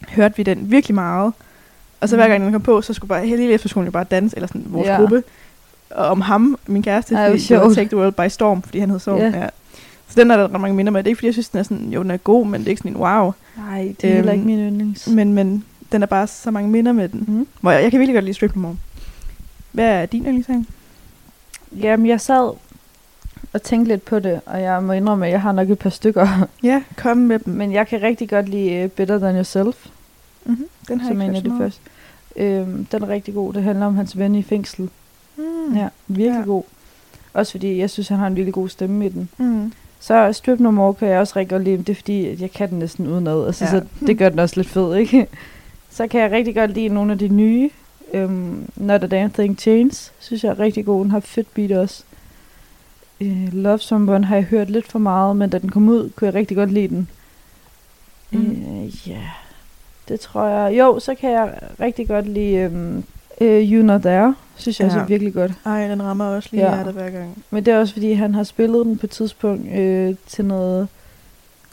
hørte 0.09 0.37
vi 0.37 0.43
den 0.43 0.71
virkelig 0.71 0.95
meget. 0.95 1.33
Og 2.01 2.09
så 2.09 2.15
hver 2.15 2.25
Mhm. 2.25 2.31
gang 2.31 2.43
den 2.43 2.51
kom 2.51 2.61
på, 2.61 2.81
så 2.81 2.93
skulle 2.93 3.09
bare 3.09 3.25
hele 3.27 3.53
efterskolen 3.53 3.85
jo 3.85 3.91
bare 3.91 4.03
danse, 4.03 4.35
eller 4.37 4.47
sådan 4.47 4.63
vores 4.67 4.87
Ja. 4.87 4.95
gruppe. 4.97 5.23
Og 5.91 6.05
om 6.07 6.21
ham, 6.21 6.57
min 6.67 6.83
kæreste, 6.83 7.15
Ej, 7.15 7.29
fordi 7.29 7.43
det 7.43 7.59
var. 7.59 7.73
Take 7.73 7.87
the 7.87 7.97
World 7.97 8.11
by 8.13 8.29
Storm, 8.29 8.61
fordi 8.61 8.79
han 8.79 8.89
hed 8.89 8.99
Storm. 8.99 9.17
Ja. 9.17 9.25
Ja. 9.39 9.47
Så 10.07 10.21
den 10.21 10.31
er 10.31 10.37
der 10.37 10.43
ret 10.43 10.61
mange 10.61 10.75
minder 10.75 10.91
med. 10.91 10.99
Det 11.03 11.07
er 11.07 11.09
ikke, 11.09 11.17
fordi 11.17 11.27
jeg 11.27 11.33
synes, 11.33 11.49
den 11.49 11.59
er 11.59 11.63
sådan, 11.63 11.89
jo, 11.89 12.03
den 12.03 12.11
er 12.11 12.17
god, 12.17 12.45
men 12.47 12.59
det 12.61 12.67
er 12.67 12.69
ikke 12.69 12.79
sådan 12.79 12.91
en 12.91 12.97
wow. 12.97 13.33
Nej, 13.57 13.95
det 14.01 14.09
er 14.09 14.15
heller 14.15 14.31
ikke 14.31 14.41
Øhm, 14.41 14.45
min 14.51 14.59
yndlings. 14.59 15.07
Men, 15.07 15.33
men 15.33 15.63
den 15.91 16.01
er 16.03 16.07
bare 16.07 16.27
så 16.27 16.51
mange 16.51 16.69
minder 16.69 16.91
med 16.91 17.09
den. 17.09 17.25
Mm. 17.27 17.47
Hvor 17.61 17.71
jeg, 17.71 17.83
jeg 17.83 17.91
kan 17.91 17.99
virkelig 17.99 18.15
godt 18.15 18.25
lide 18.25 18.33
Strip 18.35 18.55
More. 18.55 18.75
Hvad 19.71 19.85
er 19.85 20.05
din 20.05 20.23
yndlingssang? 20.23 20.67
Jamen, 21.81 22.05
jeg 22.07 22.21
sad 22.21 22.51
og 23.53 23.61
tænkte 23.63 23.91
lidt 23.91 24.05
på 24.05 24.19
det, 24.19 24.41
og 24.45 24.61
jeg 24.61 24.83
må 24.83 24.91
indrømme, 24.93 25.25
at 25.25 25.31
jeg 25.31 25.41
har 25.41 25.51
nok 25.51 25.69
et 25.69 25.79
par 25.79 25.89
stykker. 25.89 26.27
Ja, 26.63 26.83
kom 26.97 27.17
med 27.17 27.39
dem. 27.39 27.53
Men 27.53 27.71
jeg 27.71 27.87
kan 27.87 28.01
rigtig 28.01 28.29
godt 28.29 28.49
lide 28.49 28.83
uh, 28.85 28.89
Better 28.91 29.17
Than 29.19 29.35
Yourself, 29.35 29.87
Mm-hmm. 30.45 30.65
Den 30.87 30.99
har 30.99 31.09
som 31.09 31.21
jeg 31.21 31.27
en 31.29 31.35
af 31.35 31.43
de 31.43 31.53
første. 31.59 31.81
Øhm, 32.35 32.85
den 32.85 33.03
er 33.03 33.09
rigtig 33.09 33.33
god. 33.33 33.53
Det 33.53 33.63
handler 33.63 33.85
om 33.85 33.95
hans 33.95 34.17
ven 34.17 34.35
i 34.35 34.43
fængsel. 34.43 34.89
Mm. 35.37 35.75
Ja, 35.75 35.87
virkelig 36.07 36.39
Ja. 36.39 36.45
god. 36.45 36.63
Også 37.33 37.51
fordi 37.51 37.77
jeg 37.77 37.89
synes, 37.89 38.07
han 38.07 38.17
har 38.19 38.27
en 38.27 38.35
virkelig 38.35 38.53
god 38.53 38.69
stemme 38.69 39.05
i 39.05 39.09
den. 39.09 39.29
Mm. 39.37 39.73
Så 39.99 40.33
Strip 40.33 40.59
No 40.59 40.71
More 40.71 40.93
kan 40.93 41.07
jeg 41.07 41.19
også 41.19 41.33
rigtig 41.35 41.49
godt 41.49 41.63
lide. 41.63 41.77
Det 41.77 41.89
er 41.89 41.95
fordi, 41.95 42.27
at 42.27 42.41
jeg 42.41 42.51
kan 42.51 42.69
den 42.69 42.79
næsten 42.79 43.07
udenad. 43.07 43.45
Altså, 43.45 43.65
Ja. 43.65 43.69
så 43.71 43.81
det 44.07 44.17
gør 44.17 44.29
den 44.29 44.39
også 44.39 44.55
lidt 44.57 44.67
fed, 44.69 44.95
ikke? 44.95 45.27
Så 45.89 46.07
kan 46.07 46.21
jeg 46.21 46.31
rigtig 46.31 46.55
godt 46.55 46.71
lide 46.73 46.89
nogle 46.89 47.11
af 47.11 47.17
de 47.19 47.27
nye. 47.27 47.69
Um, 48.13 48.65
Not 48.75 49.03
a 49.03 49.07
Damn 49.07 49.31
Thing 49.31 49.59
Change, 49.59 50.11
synes 50.19 50.43
jeg 50.43 50.49
er 50.49 50.59
rigtig 50.59 50.85
god. 50.85 51.03
Den 51.03 51.11
har 51.11 51.19
fedt 51.19 51.53
beat 51.53 51.71
også. 51.71 52.03
Uh, 53.21 53.53
Love 53.53 53.79
Someone 53.79 54.25
har 54.25 54.35
jeg 54.35 54.43
hørt 54.43 54.69
lidt 54.69 54.87
for 54.87 54.99
meget, 54.99 55.35
men 55.35 55.49
da 55.49 55.57
den 55.57 55.69
kom 55.69 55.89
ud, 55.89 56.09
kunne 56.15 56.25
jeg 56.25 56.33
rigtig 56.33 56.57
godt 56.57 56.71
lide 56.71 56.87
den. 56.87 57.07
Ja, 58.33 58.37
Mm. 58.37 58.65
uh, 58.67 59.09
yeah. 59.09 59.17
det 60.07 60.19
tror 60.19 60.47
jeg. 60.47 60.79
Jo, 60.79 60.99
så 60.99 61.15
kan 61.15 61.31
jeg 61.31 61.59
rigtig 61.79 62.07
godt 62.07 62.27
lide 62.27 62.65
um, 62.67 63.03
uh, 63.41 63.47
You 63.47 63.83
Not 63.83 64.01
There. 64.01 64.35
Synes 64.55 64.79
jeg 64.79 64.85
Ja. 64.85 64.89
også 64.89 64.99
er 64.99 65.05
virkelig 65.07 65.33
godt. 65.33 65.51
Ej, 65.65 65.87
den 65.87 66.03
rammer 66.03 66.25
også 66.25 66.49
lige 66.51 66.63
ja. 66.65 66.73
hjertet 66.75 66.93
hver 66.93 67.09
gang. 67.09 67.43
Men 67.49 67.65
det 67.65 67.73
er 67.73 67.79
også 67.79 67.93
fordi, 67.93 68.13
han 68.13 68.35
har 68.35 68.43
spillet 68.43 68.85
den 68.85 68.97
på 68.97 69.05
et 69.05 69.09
tidspunkt 69.11 69.71
øh, 69.71 70.15
til 70.27 70.45
noget 70.45 70.87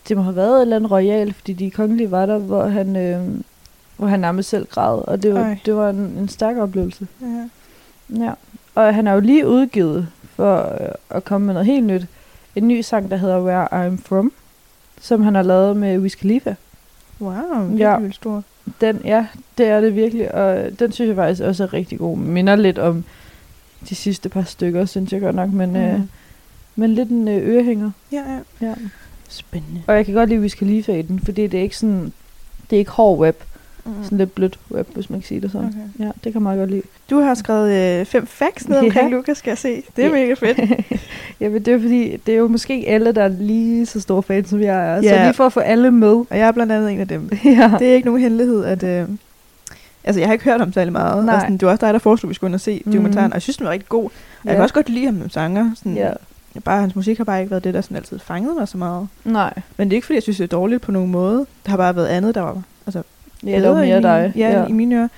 det 0.09 0.17
må 0.17 0.23
have 0.23 0.37
været 0.37 0.57
et 0.57 0.61
eller 0.63 0.77
andet 0.77 0.91
royal, 0.91 1.33
fordi 1.35 1.53
de 1.53 1.71
kongelige 1.71 2.11
var 2.11 2.27
der, 2.27 2.39
hvor 2.39 2.65
han, 2.67 2.97
øh, 2.97 3.21
hvor 3.99 4.07
han 4.07 4.21
nærmest 4.21 4.49
selv 4.49 4.67
græd, 4.67 5.09
og 5.09 5.23
det 5.23 5.35
var, 5.35 5.41
Ej. 5.41 5.59
det 5.67 5.75
var 5.75 5.91
en, 5.91 5.97
en 5.99 6.29
stærk 6.29 6.57
oplevelse. 6.57 7.07
Ja. 7.21 7.49
Ja, 8.25 8.33
og 8.75 8.95
han 8.95 9.07
er 9.07 9.13
jo 9.13 9.21
lige 9.21 9.47
udgivet 9.49 10.09
for 10.37 10.77
øh, 10.83 10.89
at 11.11 11.25
komme 11.25 11.47
med 11.47 11.55
noget 11.55 11.67
helt 11.67 11.87
nyt. 11.87 12.07
En 12.57 12.69
ny 12.69 12.81
sang, 12.81 13.11
der 13.11 13.17
hedder 13.17 13.41
Where 13.43 13.89
I'm 13.89 13.97
From, 14.05 14.33
som 15.01 15.23
han 15.23 15.35
har 15.35 15.43
lavet 15.43 15.77
med 15.77 15.99
Wiz 15.99 16.15
Khalifa. 16.17 16.55
Wow, 17.21 17.71
det 17.71 17.79
Ja. 17.79 17.91
er 17.99 18.11
stort. 18.13 18.43
Den, 18.81 19.01
ja, 19.05 19.27
det 19.59 19.67
er 19.69 19.81
det 19.81 19.97
virkelig, 19.97 20.35
og 20.35 20.79
den 20.79 20.93
synes 20.93 21.09
jeg 21.09 21.17
faktisk 21.17 21.43
også 21.43 21.63
er 21.65 21.73
rigtig 21.73 21.99
god. 21.99 22.17
Minder 22.19 22.57
lidt 22.57 22.79
om 22.79 23.05
de 23.89 23.95
sidste 23.95 24.29
par 24.29 24.43
stykker, 24.43 24.85
synes 24.85 25.13
jeg 25.13 25.21
godt 25.21 25.37
nok, 25.37 25.51
men, 25.53 25.71
mm. 25.71 25.77
øh, 25.77 25.95
Mm. 25.99 26.09
men 26.77 26.95
lidt 26.95 27.09
en 27.09 27.29
øh, 27.29 27.49
ørehænger. 27.49 27.91
Ja, 28.13 28.23
ja. 28.61 28.67
Ja. 28.67 28.75
Spændende. 29.29 29.83
Og 29.87 29.95
jeg 29.97 30.05
kan 30.07 30.15
godt 30.15 30.29
lide 30.29 30.41
Wiz 30.41 30.55
Khalifa 30.55 30.93
i 30.93 31.03
den, 31.03 31.21
fordi 31.21 31.47
det 31.47 31.59
er 31.59 31.63
ikke 31.63 31.77
sådan, 31.77 32.13
det 32.71 32.77
er 32.77 32.79
ikke 32.81 32.91
hård 32.91 33.19
web, 33.19 33.37
Mm. 33.89 34.05
sådan 34.05 34.19
lidt 34.19 34.35
blødt 34.35 34.59
web, 34.71 34.89
hvis 34.95 35.11
man 35.11 35.21
kan 35.21 35.27
sige 35.27 35.41
det 35.41 35.51
sådan. 35.53 35.67
Okay. 35.99 36.07
Ja, 36.07 36.11
det 36.25 36.33
kan 36.33 36.43
meget 36.43 36.59
godt 36.59 36.71
lide. 36.71 36.83
Du 37.11 37.21
har 37.21 37.35
skrevet 37.35 38.01
øh, 38.01 38.07
fem 38.07 38.27
facts 38.27 38.69
ned 38.69 38.77
omkring 38.79 39.11
Ja. 39.11 39.17
Lukas, 39.17 39.39
skal 39.39 39.51
jeg 39.51 39.59
se. 39.59 39.83
Det 39.97 40.05
er 40.05 40.09
Ja. 40.09 40.13
mega 40.15 40.35
fedt. 40.35 40.59
ja, 41.41 41.49
men 41.49 41.63
det 41.65 41.75
er 41.75 41.79
fordi, 41.81 42.17
det 42.27 42.35
er 42.35 42.39
jo 42.39 42.49
måske 42.49 42.85
alle, 42.89 43.13
der 43.13 43.23
er 43.23 43.29
lige 43.29 43.87
så 43.87 44.01
store 44.01 44.23
fans, 44.23 44.49
som 44.49 44.61
jeg 44.61 44.89
er. 44.97 45.03
Så 45.03 45.09
Ja. 45.09 45.25
lige 45.25 45.35
for 45.35 45.47
at 45.47 45.53
få 45.53 45.61
alle 45.61 45.91
med. 45.91 46.09
Og 46.13 46.27
jeg 46.31 46.41
er 46.49 46.53
blandt 46.53 46.73
andet 46.73 46.91
en 46.93 47.01
af 47.01 47.09
dem. 47.09 47.31
ja. 47.45 47.73
Det 47.79 47.89
er 47.91 47.95
ikke 47.95 48.07
nogen 48.07 48.21
hemmelighed, 48.23 48.65
at... 48.65 48.83
Øh, 48.83 49.09
altså, 50.05 50.21
jeg 50.21 50.29
har 50.29 50.33
ikke 50.33 50.45
hørt 50.45 50.61
ham 50.61 50.73
særlig 50.73 50.93
meget. 50.93 51.25
Nej. 51.25 51.35
Og 51.35 51.41
sådan, 51.41 51.57
det 51.57 51.67
var 51.67 51.73
også 51.73 51.87
dig, 51.87 51.93
der 51.95 51.99
foreslog, 52.01 52.29
at 52.29 52.31
vi 52.31 52.35
skulle 52.35 52.49
ind 52.49 52.55
og 52.55 52.61
se 52.61 52.83
Mhm. 52.85 52.93
dokumentaren. 52.93 53.33
Og 53.33 53.35
jeg 53.35 53.43
synes, 53.43 53.57
den 53.57 53.67
var 53.67 53.73
rigtig 53.73 53.89
god. 53.89 54.05
Og 54.05 54.11
Jeg 54.45 54.55
kan 54.55 54.63
også 54.63 54.75
godt 54.75 54.89
lide 54.89 55.07
ham 55.07 55.21
som 55.21 55.31
sanger. 55.31 55.71
Sådan, 55.77 55.95
Ja. 55.97 56.11
Bare 56.65 56.81
hans 56.81 56.97
musik 56.97 57.17
har 57.19 57.25
bare 57.25 57.41
ikke 57.41 57.51
været 57.51 57.65
det, 57.65 57.75
der 57.75 57.81
sådan 57.81 57.97
altid 57.97 58.19
fangede 58.19 58.55
mig 58.55 58.69
så 58.69 58.79
meget. 58.79 59.09
Nej. 59.25 59.53
Men 59.77 59.89
det 59.89 59.93
er 59.95 59.97
ikke, 59.97 60.07
fordi 60.07 60.15
jeg 60.15 60.23
synes, 60.23 60.37
det 60.37 60.45
er 60.45 60.49
dårligt 60.49 60.83
på 60.83 60.93
nogen 60.93 61.11
måde. 61.11 61.47
Der 61.65 61.71
har 61.71 61.77
bare 61.77 61.97
været 61.97 62.07
andet, 62.07 62.35
der 62.35 62.41
var 62.41 62.63
altså, 62.87 63.03
Ja, 63.47 63.61
det 63.61 63.69
var 63.71 63.83
i 63.83 63.87
mere 63.87 63.97
min- 63.97 64.03
dig. 64.03 64.33
Ja, 64.37 64.67
i 64.67 64.73
mine 64.73 64.95
ører. 64.97 65.09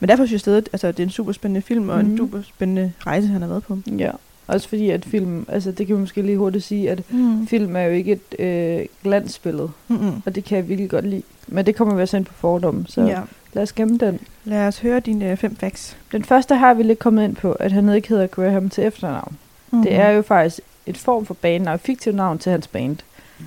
Men 0.00 0.08
derfor 0.08 0.22
synes 0.24 0.32
jeg 0.32 0.40
stadig, 0.40 0.58
at 0.58 0.68
altså, 0.72 0.88
det 0.92 1.00
er 1.00 1.04
en 1.04 1.10
super 1.10 1.32
spændende 1.32 1.62
film, 1.62 1.88
og 1.88 1.98
Mhm. 1.98 2.10
en 2.10 2.16
super 2.18 2.42
spændende 2.42 2.92
rejse, 3.06 3.26
han 3.28 3.40
har 3.42 3.48
været 3.48 3.62
på. 3.64 3.78
ja. 3.98 4.10
Også 4.46 4.68
fordi, 4.68 4.90
at 4.90 5.04
film, 5.04 5.46
altså 5.48 5.72
det 5.72 5.86
kan 5.86 5.96
vi 5.96 6.00
måske 6.00 6.22
lige 6.22 6.38
hurtigt 6.38 6.64
sige, 6.64 6.90
at 6.90 7.02
Mm. 7.12 7.46
film 7.46 7.76
er 7.76 7.80
jo 7.82 7.90
ikke 7.90 8.12
et 8.12 8.40
øh, 8.44 8.86
glansbillede, 9.02 9.70
Mm-mm. 9.88 10.22
og 10.26 10.34
det 10.34 10.44
kan 10.44 10.56
jeg 10.58 10.68
virkelig 10.68 10.90
godt 10.90 11.06
lide. 11.06 11.22
Men 11.48 11.66
det 11.66 11.76
kommer 11.76 11.94
vi 11.94 12.02
også 12.02 12.16
ind 12.16 12.24
på 12.24 12.32
fordomme, 12.34 12.84
så 12.88 13.02
Ja. 13.02 13.20
lad 13.52 13.62
os 13.62 13.72
gemme 13.72 13.98
den. 13.98 14.20
Lad 14.44 14.66
os 14.66 14.78
høre 14.78 15.00
dine 15.00 15.30
øh, 15.30 15.36
fem 15.36 15.56
facts. 15.56 15.96
Den 16.12 16.24
første 16.24 16.54
har 16.54 16.74
vi 16.74 16.82
lidt 16.82 16.98
kommet 16.98 17.24
ind 17.24 17.36
på, 17.36 17.52
at 17.52 17.72
han 17.72 17.88
ikke 17.88 18.08
hedder 18.08 18.26
Graham 18.26 18.68
til 18.68 18.84
efternavn. 18.84 19.36
Mm. 19.70 19.82
Det 19.82 19.94
er 19.94 20.10
jo 20.10 20.22
faktisk 20.22 20.60
et 20.86 20.96
form 20.96 21.26
for 21.26 21.34
bandnavn, 21.34 21.74
et 21.74 21.80
fiktivt 21.80 22.16
navn 22.16 22.38
til 22.38 22.52
hans 22.52 22.66
band. 22.66 22.96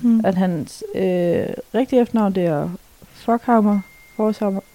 mm. 0.02 0.20
At 0.24 0.34
hans 0.34 0.84
øh, 0.94 1.46
rigtige 1.74 2.00
efternavn, 2.02 2.32
det 2.34 2.44
er 2.44 2.68
Fockhammer, 3.14 3.80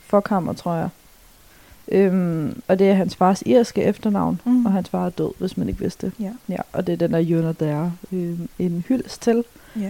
Fockhammer, 0.08 0.53
tror 0.53 0.74
jeg. 0.75 0.89
Øhm, 1.91 2.62
og 2.67 2.79
det 2.79 2.89
er 2.89 2.94
hans 2.94 3.15
fars 3.15 3.44
irske 3.46 3.84
efternavn, 3.84 4.41
Mm. 4.46 4.65
og 4.65 4.72
hans 4.72 4.89
far 4.89 5.06
er 5.06 5.10
død, 5.10 5.32
hvis 5.39 5.58
man 5.58 5.67
ikke 5.70 5.79
vidste 5.79 6.06
det. 6.06 6.13
Ja. 6.20 6.32
Ja, 6.50 6.58
og 6.74 6.88
det 6.88 6.94
er 6.94 6.98
den 6.98 7.13
der 7.13 7.20
Jønner 7.20 7.51
der 7.51 7.91
øh, 8.12 8.39
en 8.60 8.84
hyldest 8.88 9.22
til. 9.22 9.44
Ja. 9.75 9.89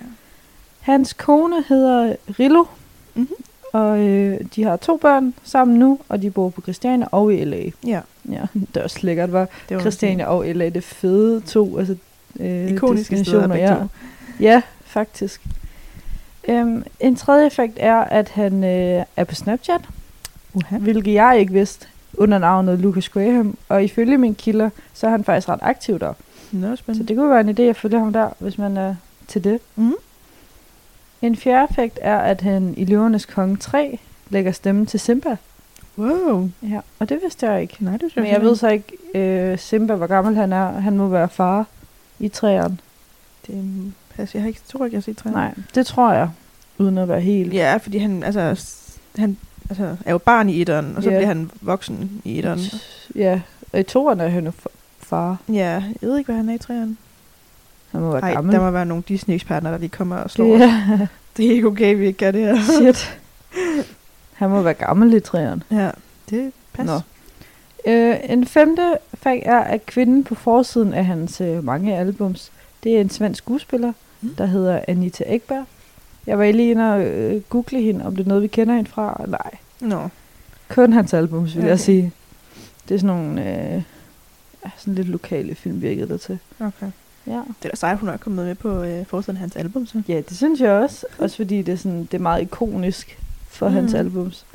Hans 0.79 1.13
kone 1.13 1.63
hedder 1.69 2.15
Rillo, 2.39 2.65
Mhm. 3.15 3.27
og 3.73 3.99
øh, 3.99 4.39
de 4.55 4.63
har 4.63 4.77
to 4.77 4.97
børn 4.97 5.33
sammen 5.43 5.79
nu, 5.79 5.99
og 6.09 6.21
de 6.21 6.31
bor 6.31 6.49
på 6.49 6.61
Christiania 6.61 7.07
og 7.11 7.33
i 7.33 7.43
L.A. 7.45 7.69
Ja, 7.87 7.99
Ja, 8.31 8.41
det 8.73 8.77
er 8.77 8.83
også 8.83 8.99
lækkert, 9.01 9.31
var 9.31 9.47
det 9.69 9.75
var 9.77 9.81
Christiania 9.81 10.25
og 10.25 10.45
LA, 10.47 10.65
det 10.65 10.77
er 10.77 10.81
fede 10.81 11.41
to 11.41 11.77
altså, 11.77 11.95
øh, 12.39 12.71
Ikoniske 12.71 13.25
steder 13.25 13.47
begge 13.47 13.67
ja. 13.67 13.77
ja, 14.39 14.61
faktisk. 14.85 15.41
Um, 16.47 16.83
en 16.99 17.15
tredje 17.15 17.45
effekt 17.47 17.73
er, 17.79 17.95
at 17.97 18.29
han 18.29 18.63
øh, 18.63 19.03
er 19.17 19.23
på 19.23 19.35
Snapchat, 19.35 19.81
Uh-huh. 20.55 20.77
hvilket 20.77 21.13
jeg 21.13 21.37
ikke 21.39 21.53
vidste, 21.53 21.87
under 22.13 22.37
navnet 22.37 22.79
Lucas 22.79 23.09
Graham. 23.09 23.57
Og 23.69 23.83
ifølge 23.83 24.17
mine 24.17 24.35
kilder, 24.35 24.69
så 24.93 25.07
er 25.07 25.11
han 25.11 25.23
faktisk 25.23 25.49
ret 25.49 25.59
aktiv 25.61 25.99
der. 25.99 26.13
Nå, 26.51 26.69
Så 26.69 26.75
spændende. 26.75 27.07
det 27.07 27.17
kunne 27.17 27.29
være 27.29 27.41
en 27.41 27.49
idé 27.49 27.61
at 27.61 27.75
følge 27.75 27.99
ham 27.99 28.13
der, 28.13 28.29
hvis 28.39 28.57
man 28.57 28.77
er 28.77 28.95
til 29.27 29.43
det. 29.43 29.59
Mhm. 29.75 29.93
En 31.21 31.35
fjerde 31.35 31.67
effekt 31.71 31.99
er, 32.01 32.17
at 32.17 32.41
han 32.41 32.73
i 32.77 32.85
Løvernes 32.85 33.25
Konge 33.25 33.57
3 33.57 33.99
lægger 34.29 34.51
stemme 34.51 34.85
til 34.85 34.99
Simba. 34.99 35.37
Wow. 35.97 36.49
Ja, 36.63 36.79
og 36.99 37.09
det 37.09 37.19
vidste 37.23 37.47
jeg 37.51 37.61
ikke. 37.61 37.75
Nej, 37.79 37.97
det 37.97 38.11
Men 38.15 38.27
jeg 38.27 38.41
ved 38.41 38.55
så 38.55 38.67
ikke, 38.67 38.93
øh, 39.15 39.59
Simba, 39.59 39.95
hvor 39.95 40.07
gammel 40.07 40.35
han 40.35 40.53
er. 40.53 40.71
Han 40.71 40.97
må 40.97 41.07
være 41.07 41.29
far 41.29 41.65
i 42.19 42.27
træerne. 42.27 42.77
Det 43.47 43.55
er, 43.55 43.63
pas, 44.17 44.33
jeg 44.33 44.41
har 44.41 44.47
ikke, 44.47 44.59
tror 44.67 44.85
ikke, 44.85 44.95
jeg 44.95 44.97
har 44.97 45.01
set 45.03 45.17
træerne. 45.17 45.37
Nej, 45.37 45.53
det 45.75 45.85
tror 45.85 46.11
jeg, 46.13 46.29
uden 46.77 46.97
at 46.97 47.07
være 47.07 47.21
helt... 47.21 47.53
Ja, 47.53 47.77
fordi 47.77 47.97
han, 47.97 48.23
altså, 48.23 48.41
han 49.17 49.37
altså, 49.69 49.95
er 50.05 50.11
jo 50.11 50.17
barn 50.17 50.49
i 50.49 50.61
etteren, 50.61 50.93
og 50.97 51.03
så 51.03 51.09
Ja. 51.09 51.15
bliver 51.17 51.27
han 51.27 51.51
voksen 51.61 52.21
i 52.23 52.37
etteren. 52.37 52.59
Ja, 53.15 53.41
og 53.73 53.79
i 53.79 53.83
toerne 53.83 54.23
er 54.23 54.27
han 54.29 54.45
jo 54.45 54.51
fa- 54.65 54.75
far. 54.99 55.37
Ja, 55.49 55.53
jeg 56.01 56.09
ved 56.09 56.17
ikke, 56.17 56.27
hvad 56.27 56.35
han 56.35 56.49
er 56.49 56.53
i 56.53 56.57
træerne. 56.57 56.97
Han 57.91 58.01
må 58.01 58.11
være 58.11 58.21
Nej, 58.21 58.33
gammel. 58.33 58.53
der 58.55 58.61
må 58.61 58.69
være 58.71 58.85
nogle 58.85 59.03
Disney-eksperter, 59.07 59.71
der 59.71 59.77
lige 59.77 59.89
kommer 59.89 60.15
og 60.15 60.31
slår 60.31 60.53
os. 60.55 60.59
ja, 60.61 61.07
Det 61.37 61.45
er 61.45 61.51
ikke 61.51 61.67
okay, 61.67 61.95
vi 61.95 62.05
ikke 62.05 62.19
gør 62.19 62.31
det 62.31 62.41
her. 62.41 62.57
shit. 62.79 63.19
Han 64.33 64.49
må 64.49 64.61
være 64.61 64.73
gammel 64.73 65.13
i 65.13 65.19
træerne. 65.19 65.61
ja, 65.71 65.89
det 66.29 66.51
passer. 66.73 67.01
Øh, 67.87 68.15
en 68.29 68.45
femte 68.47 68.97
fag 69.13 69.43
er, 69.45 69.59
at 69.59 69.85
kvinden 69.85 70.23
på 70.23 70.35
forsiden 70.35 70.93
af 70.93 71.05
hans 71.05 71.41
øh, 71.41 71.63
mange 71.63 71.95
albums, 71.97 72.51
det 72.83 72.95
er 72.97 73.01
en 73.01 73.09
svensk 73.09 73.37
skuespiller, 73.43 73.93
Mm. 74.21 74.35
der 74.37 74.45
hedder 74.45 74.81
Anita 74.87 75.23
Ekberg. 75.27 75.65
Jeg 76.27 76.39
var 76.39 76.51
lige 76.51 76.71
inde 76.71 76.93
og 76.93 77.01
øh, 77.01 77.41
google 77.41 77.81
hende, 77.81 78.05
om 78.05 78.15
det 78.15 78.23
er 78.23 78.27
noget, 78.27 78.43
vi 78.43 78.47
kender 78.47 78.75
hende 78.75 78.89
fra. 78.89 79.25
Nej, 79.27 79.51
Nå, 79.81 80.09
kun 80.69 80.93
hans 80.93 81.13
albums, 81.13 81.55
vil 81.55 81.61
okay. 81.61 81.69
jeg 81.69 81.79
sige. 81.79 82.11
Det 82.89 82.95
er 82.95 82.99
sådan 82.99 83.15
nogle 83.15 83.41
øh, 83.41 83.83
ja, 84.65 84.69
sådan 84.77 84.95
lidt 84.95 85.07
lokale 85.07 85.55
film, 85.55 85.81
virkede 85.81 86.09
det 86.09 86.21
til. 86.21 86.39
okay. 86.59 86.91
Ja. 87.27 87.31
Det 87.33 87.65
er 87.65 87.69
da 87.69 87.75
sejt, 87.75 87.99
hun 87.99 88.09
er 88.09 88.17
kommet 88.17 88.45
med 88.45 88.55
på 88.55 88.83
øh, 88.83 89.05
forsiden 89.05 89.37
af 89.37 89.39
hans 89.39 89.55
album, 89.55 89.85
så. 89.85 90.01
ja, 90.07 90.21
det 90.29 90.37
synes 90.37 90.61
jeg 90.61 90.71
også. 90.71 91.05
Også 91.19 91.35
fordi 91.35 91.61
det 91.61 91.71
er, 91.71 91.77
sådan, 91.77 91.99
det 91.99 92.13
er 92.13 92.21
meget 92.21 92.41
ikonisk 92.41 93.19
for 93.47 93.69
mm. 93.69 93.75
hans 93.75 93.93
albums. 93.93 94.45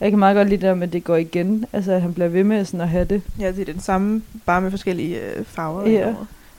Jeg 0.00 0.10
kan 0.10 0.18
meget 0.18 0.36
godt 0.36 0.48
lide 0.48 0.60
det 0.60 0.68
der 0.68 0.74
med, 0.74 0.86
at 0.86 0.92
det 0.92 1.04
går 1.04 1.16
igen. 1.16 1.64
Altså, 1.72 1.92
at 1.92 2.02
han 2.02 2.14
bliver 2.14 2.28
ved 2.28 2.44
med 2.44 2.64
sådan 2.64 2.80
at 2.80 2.88
have 2.88 3.04
det. 3.04 3.22
Ja, 3.40 3.52
det 3.52 3.68
er 3.68 3.72
den 3.72 3.80
samme, 3.80 4.22
bare 4.46 4.60
med 4.60 4.70
forskellige 4.70 5.20
øh, 5.20 5.44
farver. 5.44 5.88
Ja. 5.90 6.08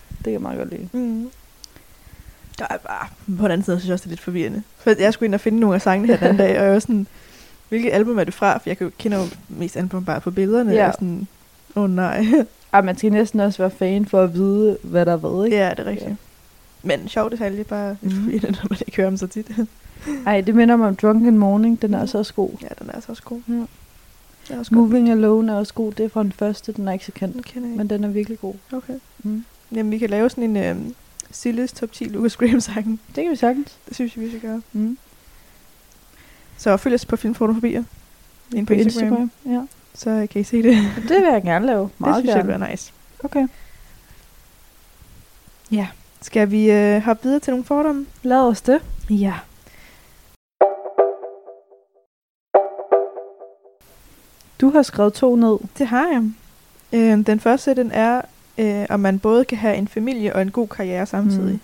Det 0.09 0.23
kan 0.23 0.33
jeg 0.33 0.41
meget 0.41 0.57
godt 0.57 0.69
lide. 0.69 0.89
Mm. 0.93 1.29
Der 2.59 2.65
er 2.69 2.77
bare, 2.77 3.07
på 3.37 3.43
den 3.43 3.51
anden 3.51 3.65
side, 3.65 3.79
synes 3.79 3.87
jeg 3.87 3.93
også, 3.93 4.03
det 4.03 4.07
er 4.09 4.11
lidt 4.11 4.19
forvirrende. 4.21 4.63
For 4.77 4.93
jeg 4.99 5.13
skulle 5.13 5.27
ind 5.27 5.33
og 5.33 5.41
finde 5.41 5.59
nogle 5.59 5.75
af 5.75 5.81
sangene 5.81 6.07
her 6.07 6.17
den 6.17 6.23
anden 6.27 6.37
dag, 6.37 6.59
og 6.59 6.65
jeg 6.65 6.73
var 6.73 6.79
sådan, 6.79 7.07
hvilket 7.69 7.91
album 7.93 8.19
er 8.19 8.23
det 8.23 8.33
fra? 8.33 8.57
For 8.57 8.63
jeg 8.65 8.77
kender 8.97 9.17
jo 9.17 9.23
mest 9.49 9.77
album 9.77 10.05
bare 10.05 10.21
på 10.21 10.31
billederne. 10.31 10.71
Ja. 10.73 10.87
Og 10.87 10.93
sådan, 10.93 11.27
åh 11.75 11.83
oh, 11.83 11.89
nej. 11.89 12.25
Ej, 12.73 12.81
man 12.81 12.97
skal 12.97 13.11
næsten 13.11 13.39
også 13.39 13.57
være 13.63 13.69
fan 13.71 14.05
for 14.05 14.21
at 14.23 14.33
vide, 14.33 14.77
hvad 14.83 15.05
der 15.05 15.11
er 15.11 15.15
hvad, 15.17 15.45
ikke? 15.45 15.57
ja, 15.57 15.69
det 15.69 15.79
er 15.79 15.85
rigtigt. 15.85 16.15
Men 16.83 17.07
sjov 17.07 17.31
detalje, 17.31 17.63
bare 17.63 17.97
lidt 18.01 18.13
Mhm. 18.13 18.23
forvirrende, 18.23 18.51
når 18.51 18.67
man 18.69 18.79
ikke 18.87 18.97
hører 18.97 19.09
dem 19.09 19.17
så 19.17 19.27
tit. 19.27 19.51
Ej, 20.25 20.41
det 20.41 20.55
minder 20.55 20.75
mig 20.75 20.87
om 20.87 20.95
Drunken 20.95 21.37
Morning. 21.37 21.81
Den 21.81 21.93
er 21.93 21.99
altså 21.99 22.17
også 22.17 22.33
god. 22.33 22.49
ja, 22.61 22.67
den 22.79 22.89
er 22.89 22.93
altså 22.93 23.11
også 23.11 23.23
god. 23.23 23.41
Ja. 23.49 23.53
Er 24.55 24.59
også 24.59 24.71
god. 24.71 24.77
Moving 24.87 25.09
Alone 25.11 25.51
er 25.51 25.55
også 25.55 25.73
god. 25.73 25.91
Det 25.91 26.05
er 26.05 26.09
fra 26.09 26.23
den 26.23 26.31
første. 26.31 26.71
Den 26.71 26.87
er 26.87 26.91
ikke 26.91 27.05
så 27.05 27.11
kendt. 27.11 27.33
Den 27.33 27.43
kender 27.43 27.67
jeg. 27.69 27.77
Men 27.77 27.89
den 27.89 28.03
er 28.03 28.07
virkelig 28.07 28.39
god. 28.39 28.53
Okay. 28.73 28.93
Mm. 29.23 29.45
Jamen, 29.75 29.91
vi 29.91 29.97
kan 29.97 30.09
lave 30.09 30.29
sådan 30.29 30.43
en 30.43 30.57
øhm, 30.57 30.95
Silles 31.31 31.73
top 31.73 31.91
10 31.91 32.03
Lucas 32.05 32.37
Graham-sangen. 32.37 32.99
Det 33.15 33.23
kan 33.23 33.31
vi 33.31 33.35
sagtens. 33.35 33.77
Det 33.87 33.95
synes 33.95 34.15
jeg, 34.15 34.23
vi 34.23 34.29
skal 34.29 34.41
gøre. 34.41 34.61
Mm. 34.73 34.97
Så 36.57 36.77
følg 36.77 36.95
os 36.95 37.05
på 37.05 37.15
Filmfotofobier. 37.15 37.83
Inde 38.55 38.65
på, 38.65 38.73
På 38.73 38.79
Instagram, 38.79 39.13
Instagram. 39.13 39.31
Ja. 39.45 39.61
Så 39.93 40.27
kan 40.31 40.41
I 40.41 40.43
se 40.43 40.63
det. 40.63 40.77
Det 41.09 41.21
vil 41.21 41.29
jeg 41.33 41.41
gerne 41.43 41.65
lave. 41.65 41.89
Meget 41.97 42.15
det 42.15 42.21
synes 42.23 42.35
gerne. 42.35 42.51
jeg 42.51 42.57
bliver 42.59 42.71
nice. 42.71 42.93
Okay. 43.23 43.47
Ja. 45.71 45.87
Skal 46.21 46.51
vi 46.51 46.71
øh, 46.71 47.01
hoppe 47.01 47.23
videre 47.23 47.39
til 47.39 47.51
nogle 47.51 47.63
fordomme? 47.65 48.05
Lad 48.23 48.37
os 48.37 48.61
det. 48.61 48.81
Ja. 49.09 49.33
Du 54.61 54.69
har 54.69 54.81
skrevet 54.81 55.13
to 55.13 55.35
ned. 55.35 55.57
Det 55.77 55.87
har 55.87 56.07
jeg. 56.07 56.23
Øh, 56.93 57.25
den 57.25 57.39
første, 57.39 57.75
den 57.75 57.91
er, 57.91 58.21
øh, 58.57 58.85
om 58.89 58.99
man 58.99 59.19
både 59.19 59.45
kan 59.45 59.57
have 59.57 59.75
en 59.75 59.87
familie 59.87 60.35
og 60.35 60.41
en 60.41 60.51
god 60.51 60.67
karriere 60.67 61.05
samtidig. 61.05 61.53
Mm. 61.53 61.59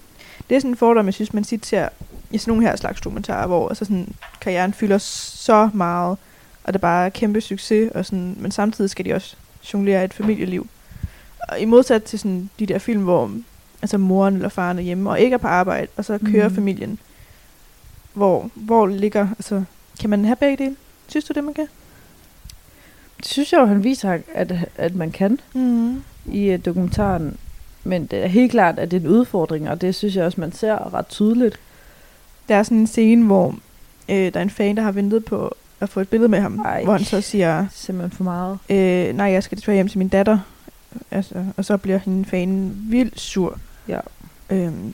Det 0.50 0.56
er 0.56 0.60
sådan 0.60 0.72
en 0.72 0.78
fordom, 0.78 1.06
jeg 1.06 1.14
synes, 1.14 1.34
man 1.34 1.44
tit 1.44 1.66
ser 1.66 1.90
i 2.32 2.38
sådan 2.38 2.52
nogle 2.52 2.68
her 2.68 2.76
slags 2.76 3.02
dokumentarer, 3.02 3.48
hvor 3.48 3.70
altså 3.70 3.86
sådan, 3.86 4.14
karrieren 4.42 4.74
fylder 4.74 4.98
så 4.98 5.70
meget, 5.74 6.18
og 6.64 6.74
det 6.74 6.82
bare 6.82 7.06
er 7.06 7.10
kæmpe 7.10 7.42
succes, 7.42 7.92
og 7.96 8.06
sådan, 8.06 8.36
men 8.40 8.52
samtidig 8.52 8.90
skal 8.90 9.06
de 9.06 9.14
også 9.14 9.36
jonglere 9.74 10.06
et 10.06 10.14
familieliv. 10.14 10.68
Og 11.50 11.60
i 11.60 11.66
modsat 11.66 12.04
til 12.04 12.20
sådan 12.20 12.50
de 12.60 12.66
der 12.66 12.80
film, 12.80 13.04
hvor 13.04 13.32
altså 13.82 13.98
moren 13.98 14.36
eller 14.36 14.50
faren 14.50 14.78
er 14.78 14.82
hjemme 14.84 15.10
og 15.10 15.20
ikke 15.20 15.34
er 15.34 15.38
på 15.38 15.48
arbejde, 15.48 15.88
og 15.98 16.06
så 16.06 16.20
kører 16.32 16.48
Mhm. 16.48 16.56
familien. 16.56 17.00
Hvor, 18.14 18.50
hvor 18.54 18.88
ligger, 18.88 19.28
altså, 19.30 19.64
kan 20.00 20.10
man 20.10 20.26
have 20.26 20.36
begge 20.36 20.64
dele? 20.64 20.76
Synes 21.08 21.26
du 21.26 21.34
det, 21.34 21.44
man 21.44 21.54
kan? 21.54 21.68
Det 23.18 23.26
synes 23.28 23.54
jeg 23.54 23.60
jo, 23.62 23.66
han 23.66 23.84
viser, 23.84 24.20
at, 24.36 24.54
at 24.76 24.96
man 24.96 25.12
kan 25.12 25.40
Mm. 25.54 26.04
I 26.26 26.54
uh, 26.54 26.60
dokumentaren. 26.66 27.38
Men 27.84 28.06
det 28.06 28.24
er 28.24 28.28
helt 28.28 28.52
klart, 28.52 28.80
at 28.80 28.92
det 28.92 28.98
er 28.98 29.02
en 29.02 29.16
udfordring, 29.16 29.70
og 29.70 29.82
det 29.82 29.96
synes 29.96 30.16
jeg 30.16 30.26
også, 30.26 30.42
man 30.42 30.52
ser 30.52 30.94
ret 30.94 31.08
tydeligt. 31.08 31.60
Der 32.50 32.56
er 32.56 32.64
sådan 32.64 32.78
en 32.78 32.88
scene, 32.88 33.26
hvor 33.26 33.56
øh, 34.10 34.34
der 34.34 34.40
er 34.40 34.42
en 34.44 34.50
fan, 34.50 34.76
der 34.78 34.84
har 34.84 34.92
ventet 34.92 35.26
på 35.26 35.56
at 35.80 35.90
få 35.90 36.00
et 36.00 36.10
billede 36.10 36.30
med 36.30 36.40
ham, 36.40 36.60
Ej. 36.60 36.84
hvor 36.84 36.94
han 36.94 37.06
så 37.06 37.22
siger, 37.22 37.66
Simpelthen 37.72 38.18
for 38.18 38.24
meget. 38.24 38.60
øh, 38.70 39.16
nej, 39.16 39.26
jeg 39.26 39.44
skal 39.44 39.58
desværre 39.58 39.76
hjem 39.76 39.88
til 39.88 39.98
min 40.00 40.08
datter. 40.08 40.40
Altså, 41.12 41.46
og 41.58 41.66
så 41.66 41.78
bliver 41.78 41.98
hende 41.98 42.26
fanen 42.26 42.86
vildt 42.90 43.20
sur. 43.20 43.60
Ja. 43.88 44.00
Øhm, 44.50 44.94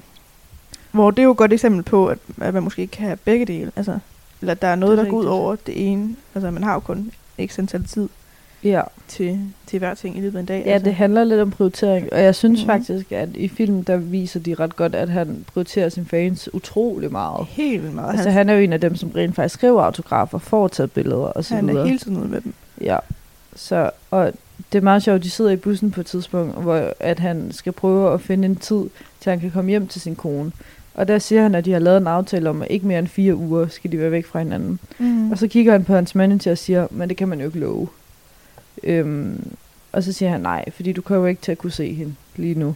hvor 0.92 1.12
det 1.12 1.20
er 1.20 1.24
jo 1.24 1.32
et 1.32 1.38
godt 1.38 1.54
eksempel 1.54 1.84
på, 1.84 2.08
at, 2.08 2.18
at 2.42 2.54
man 2.54 2.64
måske 2.64 2.82
ikke 2.82 2.92
kan 2.92 3.06
have 3.06 3.18
begge 3.18 3.46
dele. 3.46 3.72
Altså, 3.76 4.00
eller 4.42 4.54
der 4.54 4.68
er 4.68 4.76
noget, 4.76 5.00
er 5.00 5.04
der 5.04 5.10
går 5.10 5.18
ud 5.18 5.26
over 5.26 5.56
det 5.56 5.92
ene. 5.92 6.16
Altså, 6.36 6.52
man 6.52 6.64
har 6.64 6.74
jo 6.74 6.80
kun 6.80 7.12
x 7.48 7.60
antal 7.60 7.84
tid 7.86 8.10
Ja. 8.64 8.82
til, 9.08 9.40
til 9.68 9.80
hver 9.80 9.94
ting 9.94 10.18
i 10.18 10.22
løbet 10.22 10.38
af 10.38 10.40
en 10.40 10.46
dag. 10.46 10.64
Ja, 10.66 10.72
altså. 10.72 10.86
det 10.86 10.96
handler 10.96 11.24
lidt 11.24 11.42
om 11.42 11.52
prioritering, 11.52 12.14
og 12.14 12.24
jeg 12.24 12.36
synes 12.36 12.62
mm. 12.62 12.66
faktisk, 12.66 13.12
at 13.12 13.30
i 13.36 13.48
filmen, 13.48 13.84
der 13.84 13.98
viser 13.98 14.40
de 14.40 14.54
ret 14.54 14.76
godt, 14.76 14.96
at 14.96 15.10
han 15.10 15.46
prioriterer 15.54 15.90
sine 15.90 16.06
fans 16.06 16.54
utrolig 16.54 17.12
meget. 17.12 17.48
helt 17.48 17.82
vildt 17.82 17.96
meget. 17.96 18.12
Altså, 18.14 18.30
han 18.30 18.50
er 18.50 18.54
jo 18.54 18.60
en 18.60 18.74
af 18.74 18.82
dem, 18.82 18.96
som 18.96 19.10
rent 19.10 19.36
faktisk 19.36 19.56
skriver 19.56 19.84
autografer, 19.84 20.38
får 20.38 20.68
taget 20.68 20.92
billeder 20.92 21.16
og 21.18 21.46
så 21.46 21.56
han 21.56 21.70
er 21.70 21.86
hele 21.86 21.98
tiden 21.98 22.18
ude 22.18 22.28
med 22.28 22.42
dem. 22.42 22.54
Ja, 22.82 22.98
så, 23.56 23.90
og 24.12 24.32
det 24.72 24.78
er 24.78 24.84
meget 24.84 25.04
sjovt, 25.04 25.24
de 25.24 25.30
sidder 25.30 25.52
i 25.52 25.56
bussen 25.56 25.92
på 25.92 26.02
et 26.02 26.06
tidspunkt, 26.06 26.62
hvor 26.62 26.94
at 27.00 27.20
han 27.20 27.52
skal 27.52 27.74
prøve 27.74 28.14
at 28.14 28.22
finde 28.22 28.46
en 28.46 28.56
tid, 28.56 28.84
til 29.20 29.30
han 29.30 29.40
kan 29.40 29.52
komme 29.52 29.70
hjem 29.70 29.88
til 29.88 30.02
sin 30.02 30.16
kone. 30.16 30.52
Og 30.94 31.08
der 31.08 31.20
siger 31.20 31.42
han, 31.42 31.56
at 31.56 31.66
de 31.66 31.72
har 31.72 31.80
lavet 31.80 31.98
en 31.98 32.08
aftale 32.08 32.50
om, 32.50 32.62
at 32.62 32.68
ikke 32.72 32.88
mere 32.88 33.00
end 33.00 33.08
fire 33.08 33.36
uger 33.36 33.68
skal 33.68 33.92
de 33.92 34.00
være 34.00 34.12
væk 34.12 34.26
fra 34.26 34.40
hinanden. 34.40 34.80
Mm. 34.98 35.32
Og 35.32 35.38
så 35.38 35.48
kigger 35.48 35.72
han 35.72 35.84
på 35.84 35.94
hans 35.94 36.16
manager 36.16 36.52
og 36.52 36.58
siger, 36.58 36.88
men 36.92 37.10
det 37.10 37.18
kan 37.18 37.28
man 37.28 37.40
jo 37.40 37.46
ikke 37.46 37.60
love. 37.60 37.88
Øhm, 38.84 39.52
og 39.92 40.04
så 40.04 40.12
siger 40.14 40.30
han, 40.32 40.42
nej, 40.42 40.66
fordi 40.72 40.92
du 40.92 41.02
kommer 41.02 41.22
jo 41.22 41.26
ikke 41.30 41.42
til 41.42 41.52
at 41.52 41.58
kunne 41.58 41.72
se 41.72 41.94
hende 41.94 42.16
lige 42.36 42.56
nu. 42.60 42.76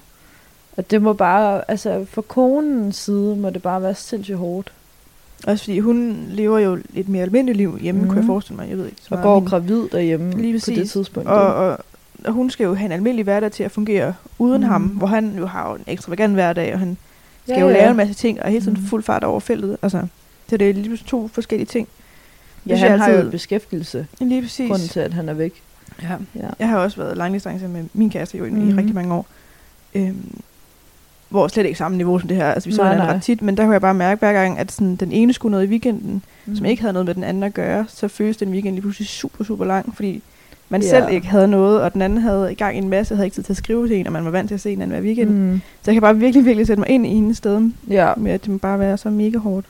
Og 0.78 0.92
det 0.92 1.02
må 1.02 1.14
bare, 1.14 1.62
altså 1.72 2.06
for 2.10 2.22
konens 2.22 2.96
side, 2.96 3.36
må 3.36 3.50
det 3.50 3.62
bare 3.62 3.82
være 3.82 3.96
sindssygt 3.96 4.38
hårdt. 4.38 4.72
Også 5.48 5.64
fordi 5.64 5.80
hun 5.80 6.26
lever 6.30 6.60
jo 6.60 6.78
et 6.96 7.10
mere 7.10 7.24
almindeligt 7.24 7.58
liv 7.58 7.78
hjemme, 7.82 8.02
mm. 8.02 8.08
kunne 8.08 8.16
jeg 8.18 8.24
Mhm. 8.24 8.28
forestille 8.28 8.58
mig. 8.58 8.70
Jeg 8.70 8.78
ved 8.78 8.86
ikke. 8.86 8.98
så 9.02 9.16
Og 9.16 9.22
går 9.24 9.36
hende. 9.36 9.50
gravid 9.50 9.88
derhjemme 9.92 10.42
Lige 10.42 10.60
på 10.60 10.66
det 10.72 10.90
tidspunkt. 10.90 11.30
og, 11.30 11.54
og, 11.56 11.78
og 12.26 12.34
hun 12.34 12.50
skal 12.50 12.64
jo 12.64 12.74
have 12.74 12.86
en 12.86 12.92
almindelig 12.92 13.24
hverdag 13.24 13.52
til 13.52 13.64
at 13.64 13.72
fungere 13.72 14.14
uden 14.40 14.62
Mhm. 14.62 14.70
ham, 14.72 14.82
hvor 14.82 15.08
han 15.08 15.36
jo 15.38 15.46
har 15.46 15.70
jo 15.70 15.76
en 15.76 15.84
ekstravagant 15.88 16.34
hverdag, 16.34 16.74
og 16.74 16.80
han 16.80 16.98
skal 17.44 17.54
Ja, 17.56 17.62
jo 17.62 17.68
ja. 17.68 17.74
lave 17.74 17.90
en 17.92 17.98
masse 17.98 18.14
ting, 18.14 18.42
og 18.44 18.50
hele 18.50 18.62
tiden 18.62 18.78
Mhm. 18.80 18.88
fuld 18.88 19.04
fart 19.04 19.24
over 19.24 19.40
feltet. 19.40 19.78
Altså, 19.82 20.02
så 20.50 20.58
det 20.58 20.70
er 20.70 20.74
lige 20.74 20.98
to 20.98 21.28
forskellige 21.28 21.68
ting. 21.68 21.88
ja, 22.68 22.76
han 22.76 22.92
jeg 22.92 23.00
har 23.00 23.10
jo 23.12 23.18
et 23.20 23.32
beskæftigelse, 23.32 24.08
Lige 24.22 24.42
præcis. 24.42 24.70
grunden 24.70 24.88
til, 24.88 25.00
at 25.00 25.14
han 25.14 25.30
er 25.30 25.34
væk. 25.34 25.54
Ja. 26.02 26.16
Ja. 26.36 26.48
Jeg 26.60 26.68
har 26.70 26.78
også 26.78 26.98
været 26.98 27.18
langdistance 27.18 27.68
med 27.68 27.84
min 27.94 28.10
kæreste 28.10 28.38
jo 28.38 28.46
i, 28.46 28.50
mm. 28.50 28.58
i 28.58 28.66
Mhm. 28.66 28.78
rigtig 28.78 28.96
mange 28.96 29.14
år. 29.14 29.26
Øhm, 29.96 30.40
hvor 31.30 31.48
slet 31.48 31.66
ikke 31.66 31.78
samme 31.78 31.98
niveau 31.98 32.20
som 32.20 32.28
det 32.28 32.38
her. 32.38 32.52
Altså, 32.52 32.70
vi 32.70 32.76
så 32.76 32.82
Nej, 32.84 32.92
hinanden 32.94 33.16
ret 33.16 33.24
tit, 33.24 33.42
men 33.42 33.58
der 33.58 33.64
kunne 33.64 33.74
jeg 33.74 33.82
bare 33.82 33.94
mærke 33.94 34.20
hver 34.20 34.34
gang, 34.34 34.60
at 34.60 34.72
sådan, 34.72 34.96
den 34.96 35.12
ene 35.12 35.34
skulle 35.34 35.52
noget 35.52 35.66
i 35.66 35.70
weekenden, 35.70 36.24
mm. 36.46 36.56
som 36.56 36.66
ikke 36.66 36.82
havde 36.82 36.94
noget 36.94 37.06
med 37.06 37.16
den 37.16 37.24
anden 37.24 37.44
at 37.44 37.54
gøre, 37.54 37.86
så 37.88 38.08
føles 38.08 38.38
den 38.38 38.50
weekend 38.52 38.74
lige 38.76 38.82
pludselig 38.82 39.08
super, 39.08 39.44
super 39.44 39.66
lang, 39.66 39.96
fordi 39.96 40.22
man 40.70 40.82
Ja. 40.82 40.90
selv 40.90 41.06
ikke 41.12 41.28
havde 41.28 41.48
noget, 41.48 41.82
og 41.82 41.94
den 41.94 42.02
anden 42.02 42.22
havde 42.22 42.52
i 42.52 42.56
gang 42.56 42.76
i 42.76 42.78
en 42.78 42.90
masse, 42.90 43.16
havde 43.16 43.26
ikke 43.28 43.36
tid 43.36 43.44
til 43.44 43.54
at 43.54 43.58
skrive 43.58 43.88
til 43.88 43.98
en, 43.98 44.08
og 44.08 44.14
man 44.14 44.26
var 44.26 44.32
vant 44.32 44.48
til 44.48 44.54
at 44.56 44.62
se 44.62 44.70
hinanden 44.70 44.96
hver 44.98 45.06
weekend. 45.06 45.30
Mm. 45.30 45.36
Mm. 45.36 45.62
Så 45.84 45.92
jeg 45.92 45.96
kan 45.96 46.02
bare 46.02 46.18
virkelig, 46.18 46.46
virkelig 46.46 46.68
sætte 46.68 46.80
mig 46.82 46.90
ind 46.90 47.06
i 47.08 47.10
hendes 47.14 47.38
sted, 47.38 47.72
Ja, 47.90 48.14
med 48.18 48.32
at 48.32 48.44
det 48.44 48.52
må 48.52 48.58
bare 48.58 48.80
være 48.80 48.98
så 48.98 49.10
mega 49.10 49.38
hårdt 49.38 49.66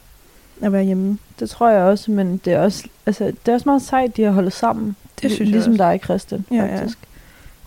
at 0.62 0.72
være 0.72 0.84
hjemme. 0.84 1.18
det 1.40 1.50
tror 1.50 1.70
jeg 1.70 1.82
også, 1.84 2.12
men 2.12 2.42
det 2.46 2.54
er 2.54 2.60
også, 2.60 2.84
altså, 3.06 3.26
det 3.26 3.48
er 3.48 3.54
også 3.54 3.70
meget 3.70 3.82
sejt, 3.82 4.18
de 4.18 4.24
har 4.24 4.32
holdt 4.32 4.54
sammen. 4.54 4.96
Det 5.24 5.32
synes 5.32 5.40
jeg 5.40 5.48
ligesom 5.48 5.74
også. 5.74 5.84
dig, 5.84 6.00
Christian, 6.04 6.46
Ja, 6.52 6.56
ja. 6.56 6.78
faktisk. 6.78 6.98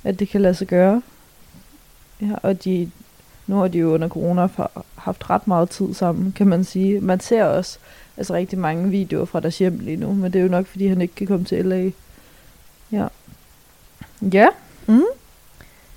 At 0.04 0.18
det 0.18 0.28
kan 0.28 0.40
lade 0.42 0.54
sig 0.54 0.66
gøre. 0.66 1.02
Ja, 2.20 2.32
og 2.42 2.64
de, 2.64 2.90
nu 3.46 3.56
har 3.56 3.68
de 3.68 3.78
jo 3.78 3.94
under 3.94 4.08
corona 4.08 4.48
haft 4.94 5.30
ret 5.30 5.46
meget 5.48 5.70
tid 5.70 5.94
sammen, 5.94 6.32
kan 6.32 6.46
man 6.46 6.64
sige. 6.64 7.00
Man 7.00 7.20
ser 7.20 7.44
også 7.44 7.78
altså, 8.16 8.34
rigtig 8.34 8.58
mange 8.58 8.90
videoer 8.90 9.24
fra 9.24 9.40
deres 9.40 9.58
hjem 9.58 9.78
lige 9.78 9.96
nu, 9.96 10.12
men 10.12 10.32
det 10.32 10.38
er 10.38 10.42
jo 10.42 10.48
nok, 10.50 10.66
fordi 10.66 10.86
han 10.86 11.00
ikke 11.00 11.14
kan 11.14 11.26
komme 11.26 11.44
til 11.44 11.66
LA. 11.66 11.90
Ja. 12.92 13.06
Ja. 14.32 14.46
Mm. 14.86 15.02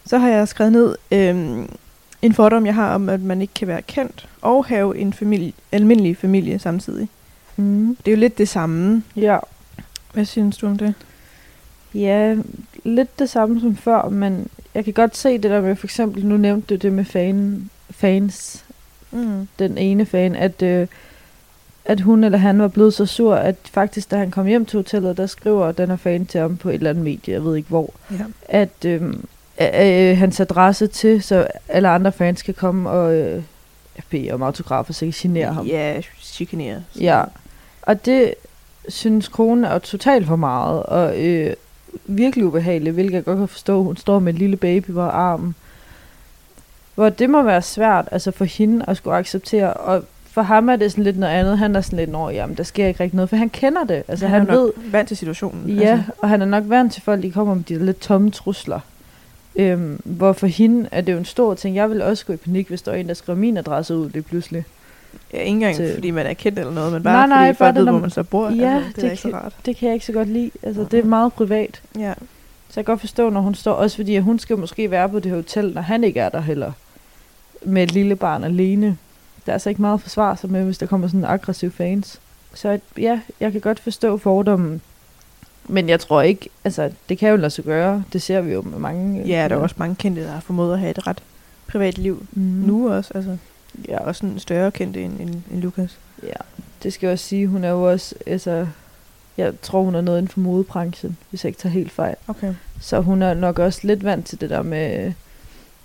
Så 0.05 0.17
har 0.17 0.29
jeg 0.29 0.47
skrevet 0.47 0.71
ned 0.71 0.95
øhm, 1.11 1.69
en 2.21 2.33
fordom, 2.33 2.65
jeg 2.65 2.75
har 2.75 2.95
om, 2.95 3.09
at 3.09 3.21
man 3.21 3.41
ikke 3.41 3.53
kan 3.53 3.67
være 3.67 3.81
kendt 3.81 4.27
og 4.41 4.65
have 4.65 4.97
en 4.97 5.13
familie, 5.13 5.53
almindelig 5.71 6.17
familie 6.17 6.59
samtidig. 6.59 7.09
Mm. 7.55 7.97
Det 8.05 8.11
er 8.11 8.15
jo 8.15 8.19
lidt 8.19 8.37
det 8.37 8.49
samme. 8.49 9.03
Ja. 9.15 9.37
Hvad 10.13 10.25
synes 10.25 10.57
du 10.57 10.67
om 10.67 10.77
det? 10.77 10.93
Ja, 11.93 12.35
lidt 12.83 13.19
det 13.19 13.29
samme 13.29 13.61
som 13.61 13.75
før, 13.75 14.09
men 14.09 14.47
jeg 14.75 14.83
kan 14.85 14.93
godt 14.93 15.17
se 15.17 15.33
det 15.33 15.43
der 15.51 15.61
med, 15.61 15.75
for 15.75 15.87
eksempel, 15.87 16.25
nu 16.25 16.37
nævnte 16.37 16.75
du 16.75 16.87
det 16.87 16.93
med 16.93 17.05
fan, 17.05 17.69
fans, 17.91 18.65
Mm. 19.11 19.47
den 19.59 19.77
ene 19.77 20.05
fan, 20.05 20.35
at, 20.35 20.61
øh, 20.61 20.87
at 21.85 22.01
hun 22.01 22.23
eller 22.23 22.37
han 22.37 22.59
var 22.61 22.67
blevet 22.67 22.93
så 22.93 23.05
sur, 23.05 23.35
at 23.35 23.55
faktisk 23.71 24.11
da 24.11 24.17
han 24.17 24.31
kom 24.31 24.45
hjem 24.45 24.65
til 24.65 24.77
hotellet, 24.77 25.17
der 25.17 25.25
skriver 25.27 25.71
den 25.71 25.89
her 25.89 25.95
fan 25.97 26.25
til 26.25 26.39
ham 26.41 26.57
på 26.57 26.69
et 26.69 26.73
eller 26.73 26.89
andet 26.89 27.03
medie, 27.03 27.33
jeg 27.33 27.43
ved 27.43 27.55
ikke 27.55 27.69
hvor, 27.69 27.93
Ja. 28.11 28.17
at 28.49 28.85
øh, 28.85 29.01
øh, 29.61 30.17
hans 30.17 30.39
adresse 30.39 30.87
til, 30.87 31.21
så 31.23 31.47
alle 31.67 31.89
andre 31.89 32.11
fans 32.11 32.41
kan 32.41 32.53
komme 32.53 32.89
og 32.89 33.13
øh, 33.15 33.43
bede 34.09 34.31
om 34.31 34.41
autografer, 34.41 34.93
så 34.93 35.05
de 35.05 35.13
generer 35.15 35.51
ham. 35.51 35.65
Ja, 35.65 36.01
chikanere. 36.21 36.83
Ja, 36.99 37.23
og 37.81 38.05
det 38.05 38.33
synes 38.89 39.27
konen 39.27 39.63
er 39.65 39.79
totalt 39.79 40.27
for 40.27 40.35
meget, 40.35 40.83
og 40.83 41.19
øh, 41.25 41.53
virkelig 42.05 42.45
ubehageligt, 42.45 42.93
hvilket 42.93 43.13
jeg 43.13 43.25
godt 43.25 43.37
kan 43.37 43.47
forstå. 43.47 43.83
Hun 43.83 43.97
står 43.97 44.19
med 44.19 44.33
en 44.33 44.39
lille 44.39 44.57
baby 44.57 44.91
på 44.91 45.01
armen. 45.01 45.55
Hvor 46.95 47.09
det 47.09 47.29
må 47.29 47.41
være 47.41 47.61
svært 47.61 48.07
altså 48.11 48.31
for 48.31 48.45
hende 48.45 48.85
at 48.87 48.97
skulle 48.97 49.17
acceptere, 49.17 49.73
og 49.73 50.03
for 50.31 50.41
ham 50.41 50.69
er 50.69 50.75
det 50.75 50.91
sådan 50.91 51.03
lidt 51.03 51.19
noget 51.19 51.33
andet. 51.33 51.57
Han 51.57 51.75
er 51.75 51.81
sådan 51.81 51.99
lidt, 51.99 52.11
nå 52.11 52.29
jamen, 52.29 52.57
der 52.57 52.63
sker 52.63 52.87
ikke 52.87 53.03
rigtig 53.03 53.15
noget, 53.15 53.29
for 53.29 53.35
han 53.35 53.49
kender 53.49 53.83
det. 53.83 54.03
Altså 54.07 54.27
han, 54.27 54.39
han, 54.39 54.49
er 54.49 54.53
ved, 54.61 54.71
vant 54.91 55.07
til 55.07 55.17
situationen. 55.17 55.69
Ja, 55.69 55.91
Altså. 55.91 56.11
og 56.17 56.29
han 56.29 56.41
er 56.41 56.45
nok 56.45 56.63
vant 56.67 56.93
til 56.93 57.01
folk, 57.01 57.23
de 57.23 57.31
kommer 57.31 57.53
med 57.53 57.63
de 57.63 57.85
lidt 57.85 57.99
tomme 57.99 58.31
trusler. 58.31 58.79
Øhm, 59.55 60.01
hvor 60.03 60.33
for 60.33 60.47
hende 60.47 60.89
er 60.91 61.01
det 61.01 61.13
jo 61.13 61.17
en 61.17 61.25
stor 61.25 61.53
ting. 61.53 61.75
Jeg 61.75 61.89
vil 61.89 62.01
også 62.01 62.25
gå 62.25 62.33
i 62.33 62.37
panik, 62.37 62.67
hvis 62.67 62.81
der 62.81 62.91
er 62.91 62.95
en, 62.95 63.07
der 63.07 63.13
skriver 63.13 63.39
min 63.39 63.57
adresse 63.57 63.95
ud 63.95 64.09
lige 64.09 64.23
pludselig. 64.23 64.63
Ja, 65.33 65.37
ikke 65.39 65.49
engang 65.49 65.75
til- 65.75 65.93
fordi 65.93 66.11
man 66.11 66.25
er 66.25 66.33
kendt 66.33 66.59
eller 66.59 66.73
noget, 66.73 66.93
men 66.93 67.03
bare 67.03 67.27
Nej, 67.27 67.37
nej, 67.37 67.47
fordi 67.53 67.57
bare 67.59 67.67
folk 67.67 67.75
det, 67.75 67.85
ved, 67.85 67.91
hvor 67.91 67.99
man- 68.01 68.09
så 68.09 68.23
bor. 68.23 68.49
Ja, 68.49 68.75
altså, 68.75 68.87
det, 68.87 68.95
det 68.95 69.03
er 69.03 69.11
ikke 69.11 69.21
så 69.21 69.29
kan- 69.29 69.37
rart. 69.39 69.53
Det 69.65 69.75
kan 69.75 69.87
jeg 69.87 69.93
ikke 69.93 70.05
så 70.05 70.11
godt 70.13 70.27
lide. 70.29 70.51
Altså, 70.63 70.85
det 70.91 70.99
er 70.99 71.03
meget 71.03 71.33
privat. 71.33 71.81
Ja. 71.97 72.13
Så 72.69 72.73
jeg 72.79 72.85
kan 72.85 72.91
godt 72.93 72.99
forstå, 72.99 73.29
når 73.29 73.41
hun 73.41 73.55
står, 73.55 73.73
også 73.73 73.95
fordi 73.95 74.15
at 74.15 74.23
hun 74.23 74.39
skal 74.39 74.57
måske 74.57 74.91
være 74.91 75.09
på 75.09 75.19
det 75.19 75.31
hotel, 75.31 75.71
når 75.73 75.81
han 75.81 76.03
ikke 76.03 76.19
er 76.19 76.29
der 76.29 76.41
heller. 76.41 76.71
Med 77.65 77.83
et 77.83 77.91
lille 77.91 78.15
barn 78.15 78.43
alene. 78.43 78.97
Der 79.45 79.51
er 79.51 79.53
altså 79.53 79.69
ikke 79.69 79.81
meget 79.81 79.93
at 79.93 80.01
forsvare 80.01 80.37
sig 80.37 80.49
med, 80.51 80.63
hvis 80.63 80.77
der 80.77 80.85
kommer 80.85 81.07
sådan 81.07 81.19
en 81.19 81.25
aggressiv 81.25 81.71
fans. 81.71 82.19
Så 82.53 82.79
ja, 82.97 83.19
jeg 83.39 83.51
kan 83.51 83.61
godt 83.61 83.79
forstå 83.79 84.17
fordommen. 84.17 84.81
Men 85.67 85.89
jeg 85.89 85.99
tror 85.99 86.21
ikke, 86.21 86.49
altså 86.63 86.91
det 87.09 87.17
kan 87.17 87.29
jo 87.29 87.35
lade 87.35 87.49
sig 87.49 87.63
gøre. 87.63 88.03
Det 88.13 88.21
ser 88.21 88.41
vi 88.41 88.53
jo 88.53 88.61
med 88.61 88.79
mange. 88.79 89.23
ja, 89.27 89.47
der 89.49 89.55
er 89.55 89.59
også 89.59 89.75
mange 89.77 89.95
kendte, 89.95 90.23
der 90.23 90.31
har 90.31 90.39
formået 90.39 90.73
at 90.73 90.79
have 90.79 90.89
et 90.91 91.07
ret 91.07 91.23
privat 91.67 91.97
liv 91.97 92.25
mm. 92.31 92.41
nu 92.41 92.89
også. 92.91 93.11
Altså, 93.15 93.37
er 93.89 93.99
også 93.99 94.25
en 94.25 94.39
større 94.39 94.71
kendte 94.71 95.03
end, 95.03 95.19
end, 95.19 95.41
end 95.51 95.61
Lukas. 95.61 95.97
Ja, 96.23 96.33
det 96.83 96.93
skal 96.93 97.07
jeg 97.07 97.13
også 97.13 97.25
sige. 97.25 97.47
Hun 97.47 97.63
er 97.63 97.69
jo 97.69 97.91
også, 97.91 98.15
altså, 98.25 98.67
jeg 99.37 99.53
tror 99.61 99.83
hun 99.83 99.95
er 99.95 100.01
noget 100.01 100.17
inden 100.17 100.31
for 100.31 100.39
modebranchen, 100.39 101.17
hvis 101.29 101.43
jeg 101.43 101.49
ikke 101.49 101.59
tager 101.59 101.73
helt 101.73 101.91
fejl. 101.91 102.15
Okay. 102.27 102.53
Så 102.81 102.99
hun 102.99 103.21
er 103.21 103.33
nok 103.33 103.59
også 103.59 103.79
lidt 103.83 104.03
vant 104.03 104.25
til 104.25 104.41
det 104.41 104.49
der 104.49 104.61
med 104.61 105.05
øh, 105.05 105.13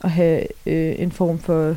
at 0.00 0.10
have 0.10 0.46
øh, 0.66 0.94
en 0.98 1.12
form 1.12 1.38
for 1.38 1.76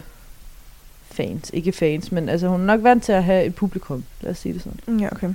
fans. 1.12 1.50
Ikke 1.54 1.72
fans, 1.72 2.12
men 2.12 2.30
altså 2.30 2.48
hun 2.48 2.62
er 2.62 2.66
nok 2.66 2.84
vant 2.84 3.04
til 3.04 3.12
at 3.12 3.24
have 3.24 3.46
et 3.46 3.56
publikum. 3.56 4.04
Lad 4.22 4.32
os 4.32 4.38
sige 4.38 4.54
det 4.54 4.62
sådan. 4.62 5.00
Ja, 5.00 5.10
okay. 5.12 5.34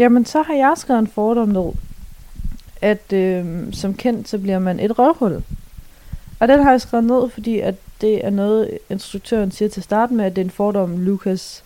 Jamen, 0.00 0.24
så 0.24 0.42
har 0.42 0.54
jeg 0.54 0.74
skrevet 0.76 1.00
en 1.00 1.06
fordom 1.06 1.48
ned, 1.48 1.72
at 2.80 3.12
øh, 3.12 3.72
som 3.72 3.94
kendt, 3.94 4.28
så 4.28 4.38
bliver 4.38 4.58
man 4.58 4.80
et 4.80 4.98
røvhul. 4.98 5.42
Og 6.40 6.48
den 6.48 6.62
har 6.62 6.70
jeg 6.70 6.80
skrevet 6.80 7.04
ned, 7.04 7.30
fordi 7.30 7.58
at 7.58 7.74
det 8.00 8.24
er 8.26 8.30
noget, 8.30 8.78
instruktøren 8.90 9.50
siger 9.50 9.68
til 9.68 9.80
at 9.80 9.84
starte 9.84 10.14
med, 10.14 10.24
at 10.24 10.36
det 10.36 10.42
er 10.42 10.44
en 10.44 10.50
fordom, 10.50 10.98
Lucas 10.98 11.62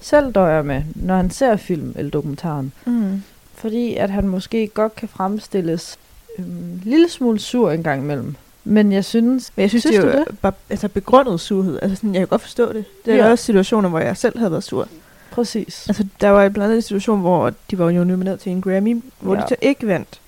selv 0.00 0.32
døjer 0.32 0.62
med, 0.62 0.82
når 0.94 1.16
han 1.16 1.30
ser 1.30 1.56
film 1.56 1.92
eller 1.96 2.10
dokumentaren. 2.10 2.72
Mm. 2.86 3.22
Fordi 3.54 3.96
at 3.96 4.10
han 4.10 4.28
måske 4.28 4.66
godt 4.68 4.94
kan 4.96 5.08
fremstilles 5.08 5.98
øh, 6.38 6.44
en 6.44 6.82
lille 6.84 7.08
smule 7.08 7.38
sur 7.38 7.70
en 7.70 7.82
gang 7.82 8.02
imellem. 8.02 8.34
Men 8.64 8.92
jeg 8.92 9.04
synes... 9.04 9.52
Men 9.56 9.62
jeg 9.62 9.70
synes, 9.70 9.82
Synes 9.82 9.96
det 9.96 10.14
er 10.14 10.18
jo 10.18 10.24
bare 10.42 10.52
altså 10.70 10.88
begrundet 10.88 11.40
surhed. 11.40 11.78
Altså 11.82 11.96
sådan, 11.96 12.14
jeg 12.14 12.20
kan 12.20 12.28
godt 12.28 12.42
forstå 12.42 12.72
det. 12.72 12.84
Det 13.04 13.14
er 13.14 13.18
ja. 13.24 13.30
også 13.30 13.44
situationer, 13.44 13.88
hvor 13.88 13.98
jeg 13.98 14.16
selv 14.16 14.38
havde 14.38 14.50
været 14.50 14.64
sur. 14.64 14.88
Præcis. 15.30 15.88
Altså, 15.88 16.06
der 16.20 16.28
var 16.28 16.48
blandt 16.48 16.64
andet 16.64 16.76
en 16.76 16.82
situation, 16.82 17.20
hvor 17.20 17.52
de 17.70 17.78
var 17.78 17.90
jo 17.90 18.04
nomineret 18.04 18.40
til 18.40 18.52
en 18.52 18.60
Grammy, 18.60 19.02
hvor 19.20 19.34
Ja. 19.34 19.40
de 19.40 19.48
så 19.48 19.56
ikke 19.60 19.86
vandt. 19.86 20.20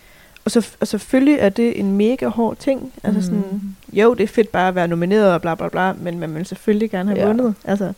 Og, 0.44 0.50
så, 0.50 0.68
og 0.80 0.88
selvfølgelig 0.88 1.36
er 1.40 1.48
det 1.48 1.80
en 1.80 1.96
mega 1.96 2.26
hård 2.28 2.56
ting. 2.56 2.92
Altså 3.02 3.18
Mm. 3.20 3.24
sådan, 3.42 3.76
jo, 3.92 4.14
det 4.14 4.22
er 4.24 4.28
fedt 4.28 4.48
bare 4.52 4.68
at 4.68 4.74
være 4.74 4.88
nomineret 4.88 5.34
og 5.34 5.40
bla 5.42 5.54
bla 5.54 5.68
bla, 5.68 5.92
men 5.92 6.18
man 6.18 6.34
vil 6.34 6.46
selvfølgelig 6.46 6.90
gerne 6.90 7.10
have 7.10 7.20
Ja. 7.20 7.26
vundet. 7.26 7.54
Altså, 7.64 7.92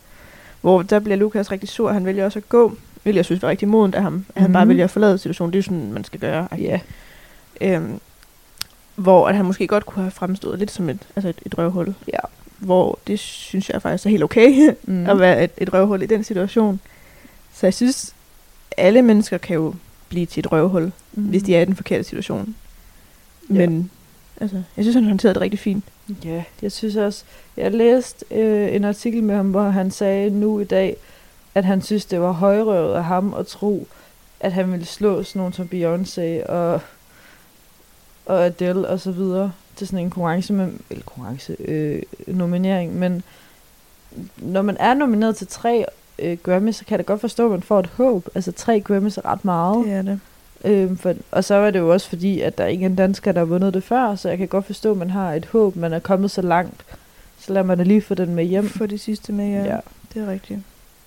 hvor 0.61 0.81
der 0.81 0.99
bliver 0.99 1.15
Lukas 1.17 1.51
rigtig 1.51 1.69
sur, 1.69 1.91
han 1.91 2.05
vælger 2.05 2.25
også 2.25 2.39
at 2.39 2.49
gå, 2.49 2.75
hvilket 3.03 3.17
jeg 3.17 3.25
synes 3.25 3.41
var 3.41 3.49
rigtig 3.49 3.67
modent 3.67 3.95
af 3.95 4.01
ham. 4.01 4.25
At 4.35 4.41
han 4.41 4.53
bare 4.53 4.65
Mhm. 4.65 4.69
vælger 4.69 4.83
at 4.83 4.91
forlade 4.91 5.17
situationen, 5.17 5.53
det 5.53 5.57
er 5.57 5.61
jo 5.61 5.63
sådan, 5.63 5.93
man 5.93 6.03
skal 6.03 6.19
gøre. 6.19 6.47
Ja. 6.57 6.79
Øhm, 7.61 7.99
hvor 8.95 9.27
at 9.27 9.35
han 9.35 9.45
måske 9.45 9.67
godt 9.67 9.85
kunne 9.85 10.03
have 10.03 10.11
fremstået 10.11 10.59
lidt 10.59 10.71
som 10.71 10.89
et, 10.89 10.99
altså 11.15 11.29
et, 11.29 11.39
et 11.45 11.57
røvhul. 11.57 11.93
Ja. 12.13 12.19
Hvor 12.57 12.99
det 13.07 13.19
synes 13.19 13.69
jeg 13.69 13.81
faktisk 13.81 14.05
er 14.05 14.09
helt 14.09 14.23
okay, 14.23 14.69
Mm. 14.83 14.93
mm. 14.93 15.05
at 15.09 15.19
være 15.19 15.43
et, 15.43 15.51
et 15.57 15.73
røvhul 15.73 16.01
i 16.01 16.05
den 16.05 16.23
situation. 16.23 16.79
Så 17.53 17.65
jeg 17.65 17.73
synes, 17.73 18.13
alle 18.77 19.01
mennesker 19.01 19.37
kan 19.37 19.55
jo 19.55 19.73
blive 20.15 20.25
til 20.25 20.39
et 20.39 20.51
røvhul, 20.51 20.91
mm. 21.13 21.23
Hvis 21.23 21.43
de 21.43 21.55
er 21.55 21.61
i 21.61 21.65
den 21.65 21.75
forkerte 21.75 22.03
situation. 22.03 22.55
Ja. 23.49 23.53
Men 23.53 23.91
altså, 24.41 24.61
jeg 24.77 24.83
synes, 24.83 24.95
han 24.95 25.05
håndterede 25.05 25.33
det 25.33 25.41
rigtig 25.41 25.59
fint. 25.59 25.85
Ja, 26.25 26.43
jeg 26.61 26.71
synes 26.71 26.95
også, 26.95 27.23
jeg 27.57 27.71
læste 27.71 28.25
øh, 28.31 28.75
en 28.75 28.83
artikel 28.83 29.23
med 29.23 29.35
ham, 29.35 29.51
hvor 29.51 29.69
han 29.69 29.91
sagde 29.91 30.29
nu 30.29 30.59
i 30.59 30.63
dag, 30.63 30.97
at 31.55 31.65
han 31.65 31.81
synes, 31.81 32.05
det 32.05 32.21
var 32.21 32.31
højrøvet 32.31 32.93
af 32.93 33.03
ham 33.03 33.33
at 33.33 33.47
tro, 33.47 33.87
at 34.39 34.53
han 34.53 34.71
ville 34.71 34.85
slå 34.85 35.23
sådan 35.23 35.39
nogen 35.39 35.53
som 35.53 35.69
Beyoncé 35.73 36.49
og, 36.49 36.81
og 38.25 38.45
Adele 38.45 38.87
og 38.87 38.99
så 38.99 39.11
videre 39.11 39.51
til 39.75 39.87
sådan 39.87 39.99
en 39.99 40.09
konkurrence, 40.09 40.53
med, 40.53 40.71
eller 40.89 41.03
konkurrence, 41.03 41.55
øh, 41.59 42.01
nominering. 42.27 42.95
Men 42.95 43.23
når 44.37 44.61
man 44.61 44.77
er 44.79 44.93
nomineret 44.93 45.35
til 45.35 45.47
tre 45.47 45.85
øh, 46.19 46.37
Grammys, 46.43 46.75
så 46.75 46.85
kan 46.85 46.91
jeg 46.91 47.07
da 47.07 47.11
godt 47.11 47.21
forstå, 47.21 47.45
at 47.45 47.51
man 47.51 47.61
får 47.61 47.79
et 47.79 47.89
håb. 47.97 48.27
Altså 48.35 48.51
tre 48.51 48.79
Grammys 48.79 49.17
er 49.17 49.25
ret 49.25 49.45
meget. 49.45 49.85
Det 49.85 49.93
er 49.93 50.01
det. 50.01 50.19
Øhm, 50.65 50.97
for, 50.97 51.13
og 51.31 51.43
så 51.43 51.55
er 51.55 51.71
det 51.71 51.79
jo 51.79 51.93
også 51.93 52.09
fordi, 52.09 52.41
at 52.41 52.57
der 52.57 52.63
er 52.63 52.67
ikke 52.67 52.85
en 52.85 52.95
dansker, 52.95 53.31
der 53.31 53.39
har 53.39 53.45
vundet 53.45 53.73
det 53.73 53.83
før, 53.83 54.15
så 54.15 54.29
jeg 54.29 54.37
kan 54.37 54.47
godt 54.47 54.65
forstå, 54.65 54.91
at 54.91 54.97
man 54.97 55.09
har 55.09 55.33
et 55.33 55.45
håb, 55.45 55.75
man 55.75 55.93
er 55.93 55.99
kommet 55.99 56.31
så 56.31 56.41
langt. 56.41 56.85
Så 57.39 57.53
lad 57.53 57.63
mig 57.63 57.77
da 57.77 57.83
lige 57.83 58.01
få 58.01 58.13
den 58.13 58.35
med 58.35 58.43
hjem. 58.43 58.69
For 58.69 58.85
det 58.85 58.99
sidste 58.99 59.33
med, 59.33 59.49
ja. 59.49 59.63
ja. 59.63 59.77
Det 60.13 60.21
er 60.21 60.31
rigtigt. 60.31 60.59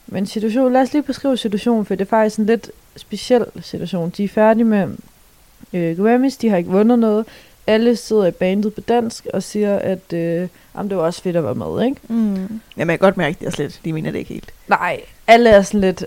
Men 0.07 0.27
situation, 0.27 0.73
lad 0.73 0.81
os 0.81 0.93
lige 0.93 1.03
beskrive 1.03 1.37
situationen, 1.37 1.85
for 1.85 1.95
det 1.95 2.05
er 2.05 2.09
faktisk 2.09 2.39
en 2.39 2.47
lidt 2.47 2.71
speciel 2.97 3.45
situation. 3.61 4.11
De 4.17 4.25
er 4.25 4.29
færdige 4.29 4.65
med 4.65 4.89
øh, 5.73 5.97
Grammys, 5.97 6.37
de 6.37 6.49
har 6.49 6.57
ikke 6.57 6.71
vundet 6.71 6.99
noget. 6.99 7.27
Alle 7.69 7.97
sidder 7.97 8.27
i 8.27 8.31
bandet 8.31 8.75
på 8.75 8.81
dansk 8.81 9.27
og 9.33 9.43
siger, 9.43 9.79
at 9.79 10.13
øh, 10.13 10.49
jamen, 10.77 10.91
det 10.91 10.97
var 10.97 11.03
også 11.03 11.23
fedt 11.23 11.37
at 11.37 11.45
være 11.45 11.55
med, 11.55 11.85
ikke? 11.85 12.01
Mm. 12.09 12.35
Jamen, 12.35 12.61
jeg 12.77 12.87
kan 12.87 12.99
godt 12.99 13.17
mærke, 13.17 13.37
at 13.41 13.43
jeg 13.43 13.53
slet, 13.53 13.81
de 13.85 13.93
mener 13.93 14.11
det 14.11 14.19
ikke 14.19 14.35
helt. 14.35 14.53
Nej, 14.69 15.01
alle 15.27 15.51
er 15.51 15.63
sådan 15.63 15.81
lidt... 15.81 16.07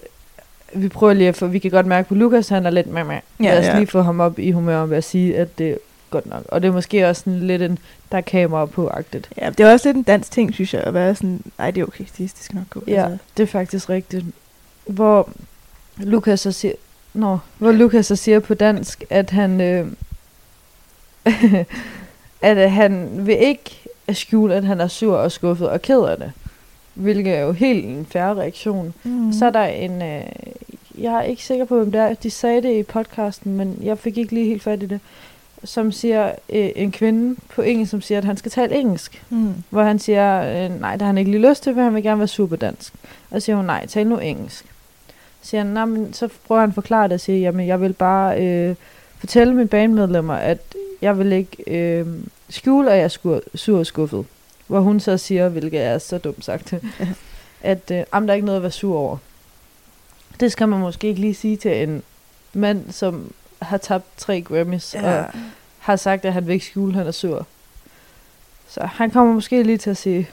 Vi 0.74 0.88
prøver 0.88 1.14
lige 1.14 1.30
at 1.30 1.36
få... 1.36 1.48
Vi 1.48 1.60
kan 1.60 1.72
godt 1.72 1.86
mærke 1.86 2.08
på 2.08 2.16
Lukas, 2.16 2.50
han 2.50 2.66
er 2.66 2.70
lidt 2.70 2.88
med 2.88 3.04
med. 3.04 3.20
Ja, 3.40 3.44
Lad 3.44 3.60
os 3.60 3.66
ja. 3.66 3.78
lige 3.78 3.88
få 3.88 4.02
ham 4.02 4.20
op 4.20 4.40
i 4.40 4.52
humør 4.52 4.86
ved 4.86 4.98
at 4.98 5.04
sige, 5.04 5.38
at 5.38 5.58
det 5.58 5.70
er 5.70 5.76
godt 6.10 6.26
nok. 6.26 6.44
Og 6.48 6.62
det 6.62 6.68
er 6.68 6.72
måske 6.72 7.10
også 7.10 7.22
sådan 7.26 7.40
lidt 7.40 7.62
en, 7.62 7.80
der 8.12 8.18
er 8.18 8.22
kamera 8.22 8.66
på-agtigt. 8.66 9.30
Ja, 9.38 9.50
det 9.50 9.60
er 9.60 9.72
også 9.72 9.88
lidt 9.88 9.98
en 9.98 10.04
dansk 10.04 10.32
ting, 10.32 10.54
synes 10.54 10.74
jeg, 10.74 10.82
at 10.82 10.94
være 10.94 11.16
sådan, 11.16 11.42
nej, 11.58 11.72
det 11.72 11.82
er 11.82 11.86
okay, 11.86 12.04
det, 12.04 12.18
det 12.18 12.44
skal 12.44 12.56
nok 12.56 12.70
gå. 12.70 12.84
Ja, 12.88 13.04
Altså, 13.04 13.18
det 13.38 13.44
er 13.44 13.48
faktisk 13.48 13.90
rigtigt. 13.90 14.26
Hvor 14.86 15.30
Lukas 15.98 16.40
så 16.40 16.52
siger... 16.52 16.74
Nå, 17.14 17.38
hvor 17.58 17.72
Lukas 17.72 18.06
så 18.06 18.16
siger 18.16 18.40
på 18.40 18.54
dansk, 18.54 19.04
at 19.10 19.30
han... 19.30 19.62
Øh, 19.62 19.88
at 22.42 22.58
øh, 22.58 22.72
han 22.72 23.10
vil 23.28 23.38
ikke 23.40 23.80
skjule, 24.14 24.56
at 24.56 24.64
han 24.64 24.82
er 24.82 24.88
sur 24.88 25.16
og 25.18 25.32
skuffet 25.32 25.70
og 25.70 25.82
ked 25.82 26.00
af 26.04 26.18
det. 26.18 26.32
Hvilket 26.94 27.34
er 27.34 27.40
jo 27.42 27.52
helt 27.52 27.86
en 27.86 28.06
færre 28.12 28.36
reaktion. 28.36 28.94
mm. 29.04 29.34
Så 29.34 29.46
er 29.46 29.50
der 29.50 29.64
en... 29.64 30.02
Øh, 30.02 30.22
jeg 30.98 31.14
er 31.14 31.22
ikke 31.22 31.44
sikker 31.44 31.66
på, 31.66 31.76
hvem 31.76 31.92
det 31.92 32.02
er. 32.02 32.14
De 32.14 32.30
sagde 32.30 32.62
det 32.62 32.74
i 32.80 32.84
podcasten, 32.84 33.58
men 33.58 33.78
jeg 33.84 33.98
fik 33.98 34.18
ikke 34.18 34.34
lige 34.34 34.46
helt 34.48 34.64
fat 34.64 34.84
i 34.84 34.86
det. 34.86 35.00
Som 35.64 35.92
siger 35.92 36.32
øh, 36.50 36.70
en 36.76 36.92
kvinde 36.92 37.36
på 37.56 37.62
engelsk, 37.62 37.92
som 37.92 38.02
siger, 38.02 38.18
at 38.18 38.26
han 38.26 38.38
skal 38.38 38.52
tale 38.52 38.76
engelsk. 38.76 39.24
Mm. 39.30 39.54
Hvor 39.70 39.84
han 39.84 40.00
siger, 40.00 40.42
øh, 40.66 40.80
nej, 40.82 40.92
det 40.92 41.02
har 41.02 41.08
han 41.08 41.18
ikke 41.18 41.32
lige 41.32 41.50
lyst 41.50 41.64
til, 41.64 41.74
for 41.74 41.82
han 41.82 41.96
vil 41.96 42.04
gerne 42.04 42.20
være 42.20 42.28
super 42.28 42.56
dansk. 42.56 42.94
Og 43.32 43.42
så 43.42 43.46
siger 43.46 43.56
hun, 43.56 43.66
nej, 43.66 43.86
tal 43.88 44.08
nu 44.08 44.18
engelsk. 44.18 44.66
Så 45.42 45.50
siger 45.50 45.64
han, 45.64 45.74
"Nå, 45.74 45.86
men 45.86 46.14
så 46.14 46.30
prøver 46.48 46.62
han 46.62 46.70
at 46.70 46.74
forklare 46.76 47.04
det 47.04 47.14
og 47.14 47.20
siger, 47.20 47.40
jamen 47.40 47.68
jeg 47.68 47.82
vil 47.82 47.94
bare 47.94 48.42
øh, 48.46 48.76
fortælle 49.18 49.54
mine 49.54 49.68
bandmedlemmer, 49.68 50.34
at 50.34 50.71
jeg 51.02 51.20
vil 51.20 51.32
ikke 51.32 51.64
øh, 51.68 52.08
skjule, 52.50 52.92
at 52.92 52.98
jeg 52.98 53.04
er 53.04 53.08
skur- 53.08 53.58
sur 53.58 53.80
og 53.80 53.86
skuffet. 53.86 54.26
Hvor 54.68 54.80
hun 54.80 55.00
så 55.00 55.18
siger, 55.18 55.50
hvilket 55.50 55.82
er 55.82 55.98
så 55.98 56.18
dumt 56.18 56.46
sagt, 56.46 56.74
at 57.62 57.92
øh, 57.92 58.04
jamen, 58.14 58.28
der 58.28 58.34
er 58.34 58.36
ikke 58.36 58.46
noget 58.46 58.58
at 58.58 58.64
være 58.64 58.72
sur 58.72 58.98
over. 58.98 59.18
Det 60.40 60.52
skal 60.52 60.68
man 60.68 60.80
måske 60.80 61.08
ikke 61.08 61.22
lige 61.22 61.36
sige 61.36 61.58
til 61.58 61.84
en 61.84 62.04
mand, 62.54 62.92
som 62.92 63.32
har 63.62 63.78
tabt 63.78 64.06
tre 64.18 64.42
Grammys, 64.42 64.94
ja. 64.94 65.20
Og 65.20 65.26
har 65.80 65.96
sagt, 65.96 66.26
at 66.26 66.34
han 66.34 66.48
vil 66.48 66.54
ikke 66.54 66.66
skjule, 66.66 66.92
at 66.92 66.98
han 66.98 67.08
er 67.08 67.12
sur. 67.12 67.48
Så 68.68 68.86
han 68.86 69.12
kommer 69.12 69.34
måske 69.34 69.64
lige 69.64 69.78
til 69.78 69.90
at 69.90 69.98
sige, 69.98 70.30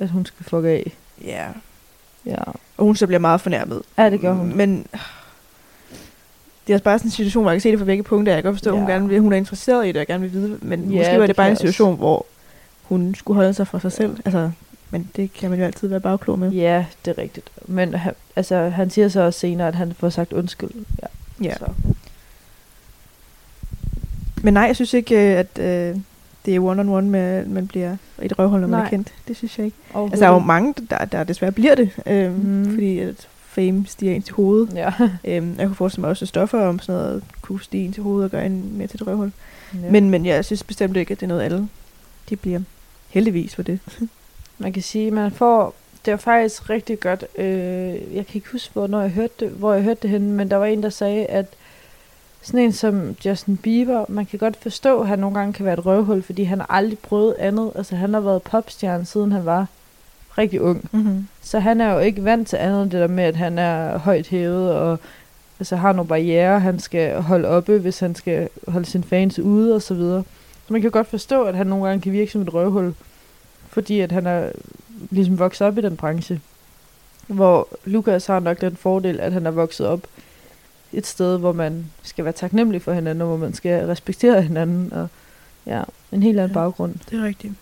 at 0.00 0.08
hun 0.10 0.26
skal 0.26 0.44
fuck 0.44 0.64
af. 0.64 0.92
ja. 1.24 1.46
Ja, 2.26 2.42
Og 2.76 2.84
hun 2.84 2.96
så 2.96 3.06
bliver 3.06 3.20
meget 3.20 3.40
fornærmet. 3.40 3.82
ja 3.98 4.10
det 4.10 4.20
gør 4.20 4.32
hun. 4.32 4.56
Men 4.56 4.86
det 6.66 6.72
er 6.72 6.76
også 6.76 6.84
bare 6.84 6.98
sådan 6.98 7.06
en 7.08 7.12
situation, 7.12 7.42
hvor 7.42 7.50
jeg 7.50 7.56
kan 7.56 7.60
se 7.62 7.70
det 7.70 7.78
fra 7.78 7.84
begge 7.84 8.02
punkter. 8.02 8.32
Jeg 8.32 8.42
kan 8.42 8.48
godt 8.48 8.56
forstå, 8.58 8.70
at 8.70 8.76
hun, 8.78 8.88
Ja. 8.88 8.92
gerne 8.94 9.08
vil, 9.08 9.20
hun 9.20 9.32
er 9.32 9.36
interesseret 9.36 9.86
i 9.86 9.92
det 9.92 10.00
og 10.00 10.06
gerne 10.06 10.22
vil 10.22 10.32
vide. 10.32 10.58
Men 10.62 10.80
Ja, 10.90 10.96
måske 10.96 11.12
var 11.12 11.18
det 11.18 11.28
det 11.28 11.36
bare 11.36 11.50
en 11.50 11.56
situation, 11.56 11.96
hvor 11.96 12.26
hun 12.82 13.14
skulle 13.14 13.36
holde 13.36 13.54
sig 13.54 13.66
for 13.66 13.78
sig 13.78 13.92
selv. 13.92 14.16
Altså, 14.24 14.50
men 14.90 15.10
det 15.16 15.32
kan 15.32 15.50
man 15.50 15.58
jo 15.58 15.64
altid 15.64 15.88
være 15.88 16.00
bagklog 16.00 16.38
med. 16.38 16.50
Ja, 16.50 16.84
det 17.04 17.10
er 17.10 17.22
rigtigt. 17.22 17.50
Men 17.66 17.94
han, 17.94 18.12
altså, 18.36 18.68
han 18.68 18.90
siger 18.90 19.08
så 19.08 19.20
også 19.20 19.40
senere, 19.40 19.68
at 19.68 19.74
han 19.74 19.92
får 19.98 20.08
sagt 20.08 20.32
undskyld. 20.32 20.70
Ja, 21.02 21.06
Ja. 21.44 21.54
Så. 21.58 21.64
Men 24.42 24.54
nej, 24.54 24.62
jeg 24.62 24.76
synes 24.76 24.94
ikke, 24.94 25.14
øh, 25.32 25.38
at 25.38 25.58
øh, 25.58 25.96
det 26.46 26.56
er 26.56 26.60
one-on-one, 26.60 27.04
med, 27.10 27.46
man 27.46 27.66
bliver 27.66 27.96
et 28.22 28.38
røvhul, 28.38 28.60
når 28.60 28.68
man 28.68 28.78
Nej. 28.78 28.86
er 28.86 28.90
kendt. 28.90 29.12
Det 29.28 29.36
synes 29.36 29.58
jeg 29.58 29.64
ikke. 29.66 29.76
Altså, 29.94 30.20
der 30.20 30.26
er 30.30 30.32
jo 30.32 30.38
mange, 30.38 30.74
der, 30.90 31.04
der 31.04 31.24
desværre 31.24 31.52
bliver 31.52 31.74
det. 31.74 31.90
Øh, 32.06 32.44
mm. 32.44 32.70
Fordi 32.70 32.98
at 32.98 33.28
fame 33.52 33.86
stiger 33.86 34.12
ind 34.12 34.22
til 34.22 34.34
hovedet. 34.34 34.74
Ja. 34.74 34.92
Øhm, 35.24 35.54
jeg 35.58 35.66
kunne 35.66 35.76
forestille 35.76 36.00
mig 36.00 36.10
også, 36.10 36.24
at 36.24 36.28
stoffer 36.28 36.60
om 36.60 36.78
sådan 36.78 37.00
noget 37.00 37.24
kunne 37.42 37.62
stige 37.62 37.84
ind 37.84 37.94
til 37.94 38.02
hovedet 38.02 38.24
og 38.24 38.30
gøre 38.30 38.46
en 38.46 38.78
mere 38.78 38.86
til 38.88 39.02
et 39.02 39.06
røvhul. 39.06 39.32
ja. 39.74 39.90
Men, 39.90 40.10
men 40.10 40.26
jeg 40.26 40.44
synes 40.44 40.62
bestemt 40.62 40.96
ikke, 40.96 41.12
at 41.12 41.20
det 41.20 41.26
er 41.26 41.28
noget 41.28 41.42
alle. 41.42 41.68
De 42.28 42.36
bliver 42.36 42.60
heldigvis 43.08 43.54
for 43.54 43.62
det. 43.62 43.80
man 44.58 44.72
kan 44.72 44.82
sige, 44.82 45.10
man 45.10 45.30
får... 45.30 45.74
Det 46.04 46.10
var 46.10 46.18
faktisk 46.18 46.70
rigtig 46.70 47.00
godt. 47.00 47.24
Øh, 47.38 48.14
jeg 48.14 48.26
kan 48.26 48.34
ikke 48.34 48.48
huske, 48.52 48.72
hvornår 48.72 49.00
jeg 49.00 49.10
hørte 49.10 49.34
det, 49.40 49.50
hvor 49.50 49.72
jeg 49.72 49.82
hørte 49.82 50.00
det 50.02 50.10
henne, 50.10 50.32
men 50.32 50.50
der 50.50 50.56
var 50.56 50.66
en, 50.66 50.82
der 50.82 50.90
sagde, 50.90 51.26
at 51.26 51.46
sådan 52.42 52.60
en 52.60 52.72
som 52.72 53.16
Justin 53.24 53.56
Bieber, 53.56 54.04
man 54.08 54.26
kan 54.26 54.38
godt 54.38 54.56
forstå, 54.56 55.00
at 55.00 55.08
han 55.08 55.18
nogle 55.18 55.38
gange 55.38 55.52
kan 55.52 55.64
være 55.64 55.78
et 55.78 55.86
røvhul, 55.86 56.22
fordi 56.22 56.42
han 56.42 56.58
har 56.58 56.66
aldrig 56.70 56.98
prøvet 56.98 57.34
andet. 57.38 57.72
Altså, 57.74 57.96
han 57.96 58.14
har 58.14 58.20
været 58.20 58.42
popstjerne, 58.42 59.04
siden 59.04 59.32
han 59.32 59.46
var 59.46 59.66
rigtig 60.38 60.60
ung. 60.60 60.88
Mm-hmm. 60.92 61.28
Så 61.42 61.58
han 61.58 61.80
er 61.80 61.92
jo 61.92 61.98
ikke 61.98 62.24
vant 62.24 62.48
til 62.48 62.56
andet 62.56 62.82
end 62.82 62.90
det 62.90 63.00
der 63.00 63.06
med, 63.06 63.24
at 63.24 63.36
han 63.36 63.58
er 63.58 63.98
højt 63.98 64.26
hævet 64.28 64.72
og 64.72 64.98
altså, 65.58 65.76
har 65.76 65.92
nogle 65.92 66.08
barriere, 66.08 66.60
han 66.60 66.78
skal 66.80 67.20
holde 67.22 67.48
oppe, 67.48 67.78
hvis 67.78 67.98
han 68.00 68.14
skal 68.14 68.48
holde 68.68 68.86
sine 68.86 69.04
fans 69.04 69.38
ude 69.38 69.74
og 69.74 69.82
så 69.82 69.94
videre. 69.94 70.22
Så 70.66 70.72
man 70.72 70.82
kan 70.82 70.90
godt 70.90 71.06
forstå, 71.06 71.42
at 71.44 71.54
han 71.56 71.66
nogle 71.66 71.86
gange 71.86 72.00
kan 72.02 72.12
virke 72.12 72.32
som 72.32 72.42
et 72.42 72.54
røvhul, 72.54 72.94
fordi 73.68 74.00
at 74.00 74.12
han 74.12 74.26
er 74.26 74.50
ligesom 75.10 75.38
vokset 75.38 75.66
op 75.66 75.78
i 75.78 75.80
den 75.80 75.96
branche. 75.96 76.40
Hvor 77.26 77.68
Lukas 77.84 78.26
har 78.26 78.40
nok 78.40 78.60
den 78.60 78.76
fordel, 78.76 79.20
at 79.20 79.32
han 79.32 79.46
er 79.46 79.50
vokset 79.50 79.86
op 79.86 80.00
et 80.92 81.06
sted, 81.06 81.38
hvor 81.38 81.52
man 81.52 81.86
skal 82.02 82.24
være 82.24 82.32
taknemmelig 82.32 82.82
for 82.82 82.92
hinanden, 82.92 83.22
og 83.22 83.28
hvor 83.28 83.36
man 83.36 83.54
skal 83.54 83.86
respektere 83.86 84.42
hinanden, 84.42 84.92
og 84.92 85.08
ja, 85.66 85.82
en 86.12 86.22
helt 86.22 86.38
anden 86.38 86.50
Ja. 86.56 86.60
baggrund. 86.60 86.94
Det 87.10 87.18
er 87.20 87.24
rigtigt. 87.24 87.52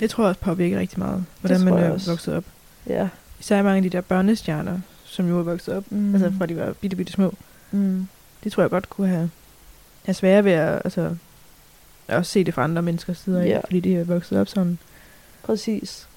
Det 0.00 0.10
tror 0.10 0.24
jeg 0.24 0.28
også 0.28 0.40
påvirker 0.40 0.78
rigtig 0.78 0.98
meget, 0.98 1.24
hvordan 1.40 1.60
man 1.64 1.74
er 1.74 1.90
også. 1.90 2.10
vokset 2.10 2.34
op. 2.34 2.44
Ja. 2.86 3.08
Især 3.40 3.62
mange 3.62 3.76
af 3.76 3.82
de 3.82 3.88
der 3.90 4.00
børnestjerner, 4.00 4.78
som 5.04 5.28
jo 5.28 5.38
er 5.38 5.42
vokset 5.42 5.74
op, 5.74 5.84
Mm. 5.90 6.14
altså 6.14 6.32
fra 6.38 6.46
de 6.46 6.56
var 6.56 6.72
bitte, 6.72 6.96
bitte 6.96 7.12
små. 7.12 7.34
Mm. 7.70 8.06
Det 8.44 8.52
tror 8.52 8.62
jeg 8.62 8.70
godt 8.70 8.90
kunne 8.90 9.08
have, 9.08 9.30
have 10.04 10.14
svære 10.14 10.44
ved 10.44 10.52
at 10.52 10.80
altså, 10.84 11.16
også 12.08 12.32
se 12.32 12.44
det 12.44 12.54
fra 12.54 12.64
andre 12.64 12.82
menneskers 12.82 13.18
sider, 13.18 13.40
Ja. 13.42 13.48
ja. 13.48 13.60
fordi 13.60 13.80
de 13.80 13.96
er 13.96 14.04
vokset 14.04 14.40
op 14.40 14.48
sådan. 14.48 14.78
Præcis. 15.42 16.08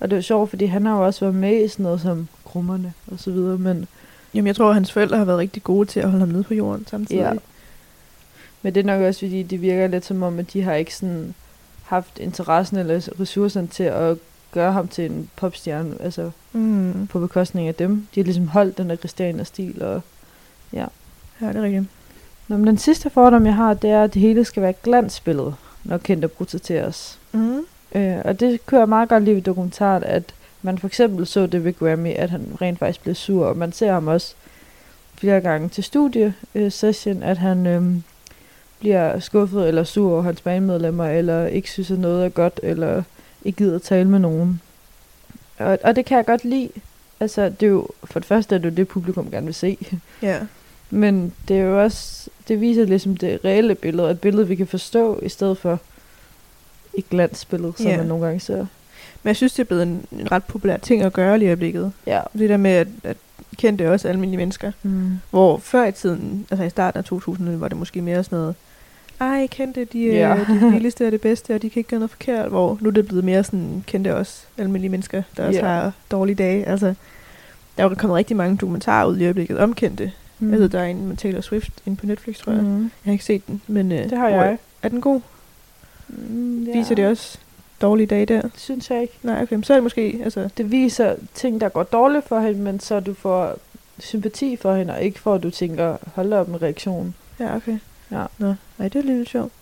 Og 0.00 0.10
det 0.10 0.16
er 0.16 0.18
jo 0.18 0.22
sjovt, 0.22 0.50
fordi 0.50 0.64
han 0.66 0.86
har 0.86 0.96
jo 0.96 1.06
også 1.06 1.20
været 1.24 1.34
med 1.34 1.64
i 1.64 1.68
sådan 1.68 1.82
noget 1.82 2.00
som 2.00 2.28
krummerne 2.44 2.92
og 3.06 3.18
så 3.20 3.30
videre, 3.30 3.58
men, 3.58 3.86
Jamen, 4.34 4.46
jeg 4.46 4.56
tror, 4.56 4.68
at 4.68 4.74
hans 4.74 4.92
forældre 4.92 5.16
har 5.18 5.24
været 5.24 5.38
rigtig 5.38 5.62
gode 5.62 5.88
til 5.88 6.00
at 6.00 6.06
holde 6.10 6.18
ham 6.18 6.28
nede 6.28 6.42
på 6.42 6.54
jorden 6.54 6.86
samtidig. 6.86 7.20
ja. 7.20 7.32
men 8.62 8.74
det 8.74 8.80
er 8.80 8.84
nok 8.84 9.02
også, 9.02 9.20
fordi 9.20 9.42
det 9.42 9.62
virker 9.62 9.86
lidt 9.86 10.04
som 10.04 10.22
om, 10.22 10.38
at 10.38 10.52
de 10.52 10.62
har 10.62 10.72
ikke 10.74 10.94
sådan 10.96 11.34
haft 11.86 12.18
interessen 12.18 12.76
eller 12.76 13.20
ressourcerne 13.20 13.66
til 13.66 13.82
at 13.84 14.16
gøre 14.52 14.72
ham 14.72 14.88
til 14.88 15.10
en 15.10 15.30
popstjerne, 15.36 15.94
altså 16.00 16.30
Mm. 16.52 17.06
på 17.06 17.18
bekostning 17.18 17.68
af 17.68 17.74
dem. 17.74 18.06
De 18.14 18.20
har 18.20 18.24
ligesom 18.24 18.48
holdt 18.48 18.78
den 18.78 18.90
der 18.90 18.96
Christianer-stil, 18.96 19.82
og 19.82 20.00
Ja, 21.40 21.46
det 21.48 21.56
er 21.56 21.62
rigtigt. 21.62 21.84
Nå, 22.48 22.56
men 22.56 22.66
den 22.66 22.78
sidste 22.78 23.10
fordom, 23.10 23.46
jeg 23.46 23.54
har, 23.54 23.74
det 23.74 23.90
er, 23.90 24.02
at 24.02 24.14
det 24.14 24.22
hele 24.22 24.44
skal 24.44 24.62
være 24.62 24.72
glansbillede, 24.72 25.54
når 25.84 25.98
kendte 25.98 26.30
os. 26.86 27.18
Mm. 27.32 27.58
Øh, 27.94 28.16
og 28.24 28.40
det 28.40 28.66
kører 28.66 28.86
meget 28.86 29.08
godt 29.08 29.22
lige 29.24 29.34
ved 29.34 29.42
dokumentaren, 29.42 30.04
at 30.04 30.34
man 30.62 30.78
for 30.78 30.86
eksempel 30.86 31.26
så 31.26 31.46
det 31.46 31.64
ved 31.64 31.72
Grammy, 31.78 32.14
at 32.14 32.30
han 32.30 32.46
rent 32.60 32.78
faktisk 32.78 33.02
blev 33.02 33.14
sur, 33.14 33.46
og 33.46 33.56
man 33.56 33.72
ser 33.72 33.92
ham 33.92 34.06
også 34.08 34.34
flere 35.14 35.40
gange 35.40 35.68
til 35.68 35.84
studie-session, 35.84 37.22
at 37.22 37.38
han 37.38 37.66
øhm, 37.66 38.02
bliver 38.78 39.20
skuffet 39.20 39.68
eller 39.68 39.84
sur 39.84 40.12
over 40.12 40.22
hans 40.22 40.40
bandmedlemmer, 40.40 41.04
eller 41.06 41.46
ikke 41.46 41.70
synes, 41.70 41.90
at 41.90 41.98
noget 41.98 42.24
er 42.24 42.28
godt, 42.28 42.60
eller 42.62 43.02
ikke 43.44 43.56
gider 43.56 43.78
tale 43.78 44.08
med 44.08 44.18
nogen. 44.18 44.60
Og, 45.58 45.78
og 45.84 45.96
det 45.96 46.04
kan 46.04 46.16
jeg 46.16 46.26
godt 46.26 46.44
lide. 46.44 46.68
Altså, 47.20 47.48
det 47.48 47.62
er 47.62 47.70
jo, 47.70 47.88
for 48.04 48.18
det 48.20 48.26
første 48.26 48.54
er 48.54 48.58
det 48.58 48.70
jo 48.70 48.74
det, 48.74 48.88
publikum 48.88 49.30
gerne 49.30 49.46
vil 49.46 49.54
se. 49.54 49.78
Ja. 50.22 50.38
Men 50.90 51.32
det 51.48 51.56
er 51.56 51.62
jo 51.62 51.82
også, 51.82 52.30
det 52.48 52.60
viser 52.60 52.84
ligesom 52.84 53.16
det 53.16 53.40
reelle 53.44 53.74
billede, 53.74 54.10
et 54.10 54.20
billede, 54.20 54.48
vi 54.48 54.54
kan 54.56 54.66
forstå, 54.66 55.20
i 55.22 55.28
stedet 55.28 55.58
for 55.58 55.80
et 56.94 57.10
glansbillede, 57.10 57.72
som 57.76 57.86
Ja. 57.86 57.96
man 57.96 58.06
nogle 58.06 58.26
gange 58.26 58.40
ser. 58.40 58.56
Men 58.56 59.28
jeg 59.28 59.36
synes, 59.36 59.52
det 59.52 59.60
er 59.60 59.64
blevet 59.64 59.82
en, 59.82 60.06
en 60.12 60.32
ret 60.32 60.44
populær 60.44 60.76
ting 60.76 61.02
at 61.02 61.12
gøre 61.12 61.38
lige 61.38 61.46
i 61.46 61.48
øjeblikket. 61.48 61.92
Ja. 62.06 62.20
Det 62.38 62.48
der 62.48 62.56
med, 62.56 62.70
at, 62.70 62.88
at 63.04 63.16
kendte 63.56 63.90
også 63.90 64.08
almindelige 64.08 64.36
mennesker. 64.38 64.72
Mm. 64.82 65.10
Hvor 65.30 65.58
før 65.58 65.86
i 65.86 65.92
tiden, 65.92 66.46
altså 66.50 66.64
i 66.64 66.70
starten 66.70 66.98
af 66.98 67.04
2000, 67.04 67.56
var 67.58 67.68
det 67.68 67.76
måske 67.78 68.02
mere 68.02 68.24
sådan 68.24 68.38
noget, 68.38 68.54
ej, 69.20 69.46
kendte, 69.50 69.84
de 69.84 70.10
er 70.10 70.28
Ja. 70.28 70.34
ja. 70.34 70.44
det 70.54 70.72
vildeste 70.72 71.06
og 71.06 71.12
det 71.12 71.20
bedste, 71.20 71.54
og 71.54 71.62
de 71.62 71.70
kan 71.70 71.80
ikke 71.80 71.90
gøre 71.90 72.00
noget 72.00 72.10
forkert. 72.10 72.48
Hvor 72.48 72.78
nu 72.80 72.88
er 72.88 72.92
det 72.92 73.06
blevet 73.06 73.24
mere 73.24 73.44
sådan, 73.44 73.84
kendte 73.86 74.16
også 74.16 74.42
almindelige 74.58 74.90
mennesker, 74.90 75.22
der 75.36 75.46
også 75.46 75.60
Ja. 75.60 75.66
har 75.66 75.92
dårlige 76.10 76.34
dage. 76.36 76.64
Altså, 76.68 76.86
der 77.76 77.84
er 77.84 77.88
jo 77.88 77.94
kommet 77.94 78.16
rigtig 78.16 78.36
mange 78.36 78.56
dokumentarer 78.56 79.06
ud 79.06 79.18
i 79.18 79.24
øjeblikket 79.24 79.58
om 79.58 79.74
kendte. 79.74 80.12
Mm. 80.38 80.50
Jeg 80.50 80.58
ved, 80.58 80.68
der 80.68 80.80
er 80.80 80.84
en 80.84 81.06
med 81.08 81.16
Taylor 81.16 81.40
Swift 81.40 81.72
inde 81.86 81.96
på 81.96 82.06
Netflix, 82.06 82.38
tror 82.38 82.52
jeg. 82.52 82.62
Mm. 82.62 82.80
Jeg 82.82 82.90
har 83.04 83.12
ikke 83.12 83.24
set 83.24 83.46
den, 83.46 83.62
men... 83.66 83.92
Øh, 83.92 84.10
Det 84.10 84.18
har 84.18 84.28
jeg. 84.28 84.58
Er 84.82 84.88
den 84.88 85.00
god? 85.00 85.20
Mm, 86.08 86.64
Ja. 86.64 86.78
Viser 86.78 86.94
det 86.94 87.06
også 87.06 87.38
dårlige 87.82 88.06
dage 88.06 88.26
der? 88.26 88.40
Det 88.42 88.50
synes 88.56 88.90
jeg 88.90 89.02
ikke. 89.02 89.14
Nej, 89.22 89.42
okay, 89.42 89.54
men 89.54 89.64
så 89.64 89.72
er 89.72 89.76
det 89.76 89.82
måske... 89.82 90.20
Altså, 90.24 90.48
Det 90.56 90.70
viser 90.70 91.14
ting, 91.34 91.60
der 91.60 91.68
går 91.68 91.82
dårligt 91.82 92.28
for 92.28 92.40
hende, 92.40 92.60
men 92.60 92.80
så 92.80 93.00
du 93.00 93.14
får 93.14 93.54
sympati 93.98 94.56
for 94.56 94.74
hende, 94.74 94.92
og 94.94 95.02
ikke 95.02 95.20
for, 95.20 95.34
at 95.34 95.42
du 95.42 95.50
tænker, 95.50 95.96
hold 96.14 96.32
op 96.32 96.48
en 96.48 96.62
reaktion. 96.62 97.14
ja, 97.40 97.56
okay. 97.56 97.78
Ja. 98.10 98.24
Nå, 98.38 98.54
nej, 98.78 98.88
det 98.88 98.96
er 98.96 99.02
lidt 99.02 99.28
sjovt. 99.28 99.52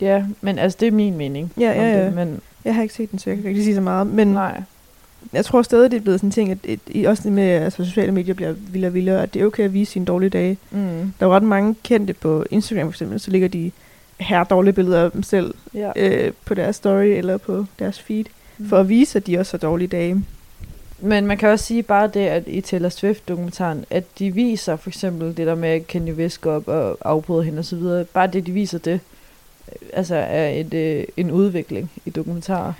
Ja, 0.00 0.24
men 0.40 0.58
altså, 0.58 0.76
det 0.80 0.88
er 0.88 0.92
min 0.92 1.16
mening. 1.16 1.52
Ja, 1.60 1.70
om 1.70 1.76
ja, 1.76 1.98
ja. 1.98 2.04
Det, 2.04 2.14
men 2.14 2.40
Jeg 2.64 2.74
har 2.74 2.82
ikke 2.82 2.94
set 2.94 3.10
den, 3.10 3.18
så 3.18 3.30
jeg 3.30 3.38
kan 3.38 3.50
ikke 3.50 3.62
sige 3.62 3.74
så 3.74 3.80
meget. 3.80 4.06
Men 4.06 4.28
nej. 4.28 4.62
jeg 5.32 5.44
tror 5.44 5.62
stadig, 5.62 5.90
det 5.90 5.96
er 5.96 6.00
blevet 6.00 6.20
sådan 6.20 6.28
en 6.28 6.32
ting, 6.32 6.50
at 6.50 6.58
et, 6.64 6.80
i- 6.86 7.04
også 7.04 7.22
det 7.22 7.32
med, 7.32 7.44
altså, 7.48 7.84
sociale 7.84 8.12
medier 8.12 8.34
bliver 8.34 8.52
vildere 8.52 8.88
og 8.90 8.94
vildere, 8.94 9.22
at 9.22 9.34
det 9.34 9.42
er 9.42 9.46
okay 9.46 9.64
at 9.64 9.72
vise 9.72 9.92
sine 9.92 10.04
dårlige 10.04 10.30
dage. 10.30 10.58
Mm. 10.70 10.78
Der 10.78 11.26
er 11.26 11.26
jo 11.26 11.34
ret 11.34 11.42
mange 11.42 11.74
kendte 11.82 12.12
på 12.12 12.44
Instagram 12.50 12.86
for 12.86 12.92
eksempel, 12.92 13.20
så 13.20 13.30
ligger 13.30 13.48
de 13.48 13.70
her 14.20 14.44
dårlige 14.44 14.72
billeder 14.72 15.04
af 15.04 15.10
dem 15.10 15.22
selv 15.22 15.54
Ja. 15.74 15.92
øh, 15.96 16.32
på 16.44 16.54
deres 16.54 16.76
story 16.76 17.04
eller 17.04 17.36
på 17.36 17.66
deres 17.78 18.00
feed, 18.00 18.24
for 18.68 18.78
at 18.80 18.88
vise, 18.88 19.18
at 19.18 19.26
de 19.26 19.38
også 19.38 19.52
har 19.52 19.58
dårlige 19.58 19.88
dage. 19.88 20.24
Men 21.00 21.26
man 21.26 21.38
kan 21.38 21.48
også 21.48 21.64
sige 21.64 21.82
bare 21.82 22.06
det, 22.14 22.20
at 22.26 22.42
i 22.46 22.60
Taylor 22.60 22.88
Swift-dokumentaren, 22.88 23.84
at 23.90 24.04
de 24.18 24.30
viser 24.34 24.76
for 24.76 24.90
eksempel 24.90 25.36
det 25.36 25.46
der 25.46 25.54
med, 25.54 25.68
at 25.68 25.86
Kanye 25.86 26.14
West 26.14 26.40
går 26.40 26.52
op 26.52 26.68
og 26.68 26.98
afbryder 27.04 27.42
hende 27.42 27.58
osv. 27.58 28.04
Bare 28.14 28.26
det, 28.26 28.46
de 28.46 28.52
viser 28.52 28.78
det, 28.78 29.00
øh, 29.68 29.88
altså 29.92 30.14
er 30.14 30.48
et, 30.48 30.74
øh, 30.74 31.04
en 31.16 31.30
udvikling 31.30 31.90
i 32.06 32.10
dokumentarer. 32.10 32.72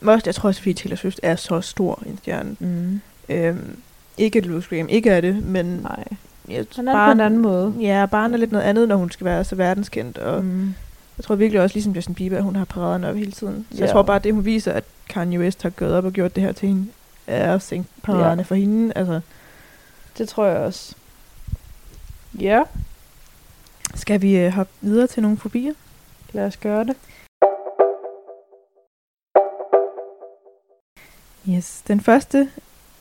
Men 0.00 0.08
også, 0.08 0.22
jeg 0.26 0.34
tror 0.34 0.48
også, 0.48 0.60
fordi 0.60 0.72
Taylor 0.74 0.96
Swift 0.96 1.20
er 1.22 1.36
så 1.36 1.60
stor 1.60 2.02
en 2.06 2.18
stjerne. 2.18 2.56
Mm. 2.60 3.00
Øhm, 3.28 3.76
ikke 4.18 4.38
at 4.38 4.46
Louis 4.46 4.66
Graham 4.68 4.88
ikke 4.88 5.10
er 5.10 5.20
det, 5.20 5.44
men 5.46 5.66
Nej, 5.66 6.04
jeg, 6.48 6.66
han 6.76 6.88
er 6.88 7.06
på 7.06 7.12
en 7.12 7.20
anden 7.20 7.40
måde. 7.40 7.74
Ja, 7.80 8.06
barn 8.10 8.32
er 8.34 8.38
lidt 8.38 8.52
noget 8.52 8.64
andet, 8.64 8.88
når 8.88 8.96
hun 8.96 9.10
skal 9.10 9.24
være 9.24 9.44
så 9.44 9.54
verdenskendt. 9.56 10.18
Og 10.18 10.44
mm. 10.44 10.74
Jeg 11.18 11.24
tror 11.24 11.34
virkelig 11.34 11.60
også, 11.62 11.74
ligesom 11.74 11.92
Justin 11.92 12.14
Bieber, 12.14 12.36
at 12.36 12.42
hun 12.42 12.56
har 12.56 12.64
paraderne 12.64 13.08
op 13.08 13.16
hele 13.16 13.32
tiden. 13.32 13.66
Så 13.70 13.76
jeg 13.78 13.86
Ja. 13.86 13.92
tror 13.92 14.02
bare, 14.02 14.16
at 14.16 14.24
det 14.24 14.34
hun 14.34 14.44
viser, 14.44 14.72
at 14.72 14.84
Kanye 15.08 15.38
West 15.38 15.62
har 15.62 15.70
gået 15.70 15.94
op 15.94 16.04
og 16.04 16.12
gjort 16.12 16.34
det 16.36 16.42
her 16.42 16.52
til 16.52 16.68
hende, 16.68 16.86
er 17.26 17.54
at 17.54 17.62
sænke 17.62 17.88
paraderne 18.02 18.40
Ja. 18.42 18.42
for 18.42 18.54
hende. 18.54 18.92
Altså, 18.96 19.20
Det 20.18 20.28
tror 20.28 20.46
jeg 20.46 20.56
også. 20.56 20.94
Ja, 22.40 22.62
skal 23.94 24.22
vi 24.22 24.36
øh, 24.38 24.52
hoppe 24.52 24.72
videre 24.80 25.06
til 25.06 25.22
nogle 25.22 25.36
fobier? 25.38 25.72
lad 26.32 26.46
os 26.46 26.56
gøre 26.56 26.84
det. 26.84 26.96
Yes. 31.48 31.82
Den 31.88 32.00
første 32.00 32.50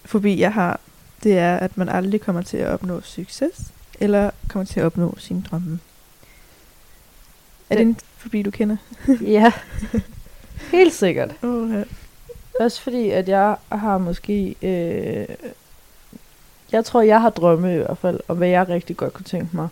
fobi, 0.06 0.39
jeg 0.39 0.54
har, 0.54 0.80
det 1.24 1.38
er, 1.38 1.58
at 1.58 1.78
man 1.78 1.90
aldrig 1.90 2.22
kommer 2.22 2.42
til 2.42 2.58
at 2.58 2.68
opnå 2.68 3.02
succes, 3.02 3.72
eller 4.00 4.30
kommer 4.48 4.66
til 4.66 4.80
at 4.80 4.86
opnå 4.86 5.16
sine 5.18 5.44
drømme. 5.52 5.80
Er 7.70 7.76
det 7.76 7.86
Det- 7.86 7.88
en 7.88 7.98
fobi, 8.18 8.42
du 8.42 8.52
kender? 8.52 8.78
ja, 9.38 9.52
helt 10.72 10.94
sikkert. 10.94 11.32
Oh, 11.44 11.72
ja. 11.72 11.84
Også 12.60 12.82
fordi, 12.82 13.10
at 13.10 13.30
jeg 13.30 13.56
har 13.72 13.98
måske... 13.98 14.56
Øh, 14.62 15.36
jeg 16.72 16.86
tror, 16.86 17.02
jeg 17.02 17.22
har 17.22 17.30
drømme 17.30 17.74
i 17.74 17.78
hvert 17.78 17.98
fald, 17.98 18.20
om 18.28 18.38
hvad 18.38 18.48
jeg 18.48 18.70
rigtig 18.70 18.98
godt 18.98 19.14
kunne 19.14 19.26
tænke 19.26 19.56
mig. 19.56 19.68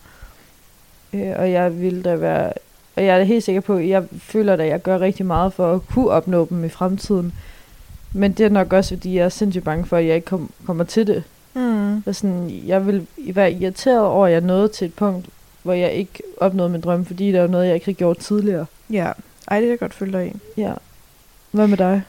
Øh, 1.13 1.33
og 1.35 1.51
jeg 1.51 1.81
vil 1.81 2.05
da 2.05 2.15
være... 2.15 2.53
Og 2.95 3.05
jeg 3.05 3.19
er 3.19 3.23
helt 3.23 3.43
sikker 3.43 3.61
på, 3.61 3.73
at 3.75 3.87
jeg 3.87 4.03
føler, 4.19 4.53
at 4.53 4.67
jeg 4.67 4.81
gør 4.81 4.99
rigtig 4.99 5.25
meget 5.25 5.53
for 5.53 5.73
at 5.75 5.87
kunne 5.87 6.09
opnå 6.09 6.47
dem 6.49 6.63
i 6.63 6.69
fremtiden. 6.69 7.33
Men 8.13 8.31
det 8.33 8.45
er 8.45 8.49
nok 8.49 8.73
også, 8.73 8.95
fordi 8.95 9.15
jeg 9.15 9.25
er 9.25 9.29
sindssygt 9.29 9.65
bange 9.65 9.85
for, 9.85 9.97
at 9.97 10.05
jeg 10.05 10.15
ikke 10.15 10.25
kom, 10.25 10.51
kommer 10.65 10.83
til 10.83 11.07
det. 11.07 11.23
Mm. 11.59 12.03
Og 12.05 12.15
sådan, 12.15 12.61
jeg 12.65 12.87
vil 12.87 13.07
være 13.33 13.51
irriteret 13.53 14.01
over, 14.01 14.27
at 14.27 14.33
jeg 14.33 14.41
nåede 14.41 14.67
til 14.67 14.85
et 14.85 14.93
punkt, 14.93 15.25
hvor 15.63 15.73
jeg 15.73 15.91
ikke 15.91 16.23
opnåede 16.37 16.71
min 16.71 16.81
drøm, 16.81 17.05
fordi 17.05 17.31
der 17.31 17.41
var 17.41 17.47
noget, 17.47 17.65
jeg 17.65 17.73
ikke 17.73 17.85
havde 17.85 17.97
gjort 17.97 18.17
tidligere. 18.17 18.65
Ja. 18.89 19.11
Ej, 19.47 19.59
det 19.59 19.65
er 19.65 19.69
jeg 19.71 19.79
godt 19.79 19.93
følge 19.93 20.17
dig 20.17 20.27
i. 20.27 20.61
Ja. 20.61 20.73
Hvad 21.51 21.67
med 21.67 21.77
dig? 21.77 22.01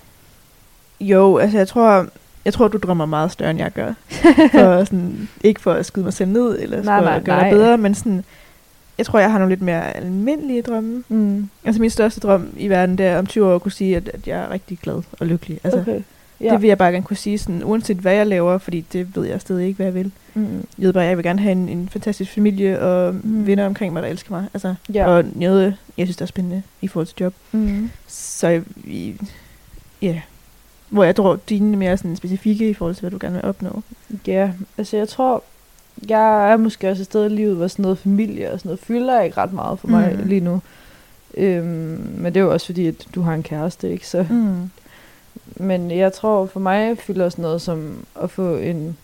Jo, 1.00 1.36
altså 1.38 1.58
jeg 1.58 1.68
tror, 1.68 2.06
jeg 2.44 2.52
tror, 2.52 2.68
du 2.68 2.78
drømmer 2.78 3.06
meget 3.06 3.30
større, 3.32 3.50
end 3.50 3.58
jeg 3.58 3.70
gør. 3.72 3.92
for 4.52 4.84
sådan, 4.84 5.28
ikke 5.44 5.60
for 5.60 5.72
at 5.72 5.86
skyde 5.86 6.04
mig 6.04 6.12
selv 6.12 6.30
ned, 6.30 6.58
eller 6.62 6.82
Nej, 6.82 6.98
for 6.98 7.04
nej, 7.04 7.16
at 7.16 7.24
gøre 7.24 7.36
nej. 7.36 7.48
det 7.48 7.58
bedre, 7.58 7.78
men 7.78 7.94
sådan, 7.94 8.24
jeg 8.98 9.06
tror, 9.06 9.18
jeg 9.18 9.30
har 9.32 9.38
nogle 9.38 9.52
lidt 9.52 9.62
mere 9.62 9.96
almindelige 9.96 10.62
drømme. 10.62 11.04
Mm. 11.08 11.48
Altså 11.64 11.80
min 11.80 11.90
største 11.90 12.20
drøm 12.20 12.48
i 12.56 12.68
verden, 12.68 12.98
det 12.98 13.06
er 13.06 13.18
om 13.18 13.26
20 13.26 13.46
år 13.46 13.54
at 13.54 13.62
kunne 13.62 13.72
sige, 13.72 13.96
at, 13.96 14.10
at 14.14 14.26
jeg 14.26 14.38
er 14.40 14.50
rigtig 14.50 14.78
glad 14.82 15.02
og 15.20 15.26
lykkelig. 15.26 15.60
Altså, 15.64 15.80
Okay. 15.80 16.00
Ja. 16.40 16.52
Det 16.52 16.62
vil 16.62 16.68
jeg 16.68 16.78
bare 16.78 16.92
gerne 16.92 17.04
kunne 17.04 17.16
sige, 17.16 17.38
sådan, 17.38 17.64
uanset 17.64 17.96
hvad 17.96 18.14
jeg 18.14 18.26
laver, 18.26 18.58
fordi 18.58 18.84
det 18.92 19.16
ved 19.16 19.24
jeg 19.26 19.40
stadig 19.40 19.66
ikke, 19.66 19.76
hvad 19.76 19.86
jeg 19.86 19.94
vil. 19.94 20.12
Mm. 20.34 20.44
Jeg 20.78 20.86
ved 20.86 20.92
bare, 20.92 21.04
jeg 21.04 21.16
vil 21.16 21.24
gerne 21.24 21.40
have 21.40 21.52
en, 21.52 21.68
en 21.68 21.88
fantastisk 21.88 22.32
familie 22.32 22.80
og 22.80 23.14
Mm. 23.14 23.46
venner 23.46 23.66
omkring 23.66 23.92
mig, 23.92 24.02
der 24.02 24.08
elsker 24.08 24.30
mig. 24.30 24.46
Altså, 24.54 24.74
Ja. 24.94 25.06
Og 25.06 25.24
noget, 25.34 25.76
jeg 25.98 26.06
synes, 26.06 26.16
der 26.16 26.22
er 26.22 26.26
spændende 26.26 26.62
i 26.82 26.88
forhold 26.88 27.06
til 27.06 27.16
job. 27.20 27.34
Mm. 27.52 27.90
Så 28.06 28.62
ja, 30.02 30.20
hvor 30.88 31.04
jeg 31.04 31.16
tror, 31.16 31.38
dine 31.48 31.72
er 31.72 31.78
mere 31.78 31.96
sådan 31.96 32.16
specifikke 32.16 32.70
i 32.70 32.74
forhold 32.74 32.94
til, 32.94 33.00
hvad 33.00 33.10
du 33.10 33.18
gerne 33.20 33.34
vil 33.34 33.44
opnå. 33.44 33.82
Ja, 34.26 34.50
altså 34.78 34.96
jeg 34.96 35.08
tror, 35.08 35.42
jeg 36.08 36.52
er 36.52 36.56
måske 36.56 36.90
også 36.90 37.02
et 37.02 37.06
sted 37.06 37.26
i 37.30 37.34
livet, 37.34 37.56
hvor 37.56 37.68
sådan 37.68 37.82
noget 37.82 37.98
familie 37.98 38.52
og 38.52 38.58
sådan 38.58 38.68
noget 38.68 38.80
fylder 38.80 39.20
ikke 39.22 39.36
ret 39.36 39.52
meget 39.52 39.78
for 39.78 39.88
mig 39.88 40.16
Mm. 40.22 40.28
lige 40.28 40.40
nu. 40.40 40.60
Øhm, 41.36 41.64
men 42.18 42.24
det 42.24 42.36
er 42.36 42.44
jo 42.44 42.52
også 42.52 42.66
fordi, 42.66 42.86
at 42.86 42.94
du 43.14 43.22
har 43.22 43.34
en 43.34 43.42
kæreste, 43.42 43.92
ikke? 43.92 44.06
Så, 44.08 44.26
Mm. 44.30 44.70
Men 45.56 45.90
jeg 45.90 46.12
tror, 46.12 46.46
for 46.46 46.60
mig 46.60 46.98
fylder 46.98 47.28
sådan 47.28 47.42
noget 47.42 47.62
som 47.62 48.04
at 48.22 48.30
få 48.30 48.56
en... 48.56 48.96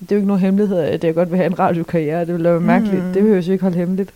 Det 0.00 0.12
er 0.12 0.16
jo 0.16 0.16
ikke 0.16 0.26
nogen 0.26 0.40
hemmelighed, 0.42 0.78
at 0.78 1.04
jeg 1.04 1.14
godt 1.14 1.30
vil 1.30 1.36
have 1.36 1.46
en 1.46 1.58
radiokarriere. 1.58 2.20
Det 2.20 2.28
ville 2.34 2.50
være 2.50 2.60
mærkeligt. 2.60 2.96
Mm. 3.04 3.12
Det 3.12 3.22
behøver 3.22 3.40
jo 3.42 3.52
ikke 3.52 3.62
holde 3.62 3.76
hemmeligt. 3.78 4.10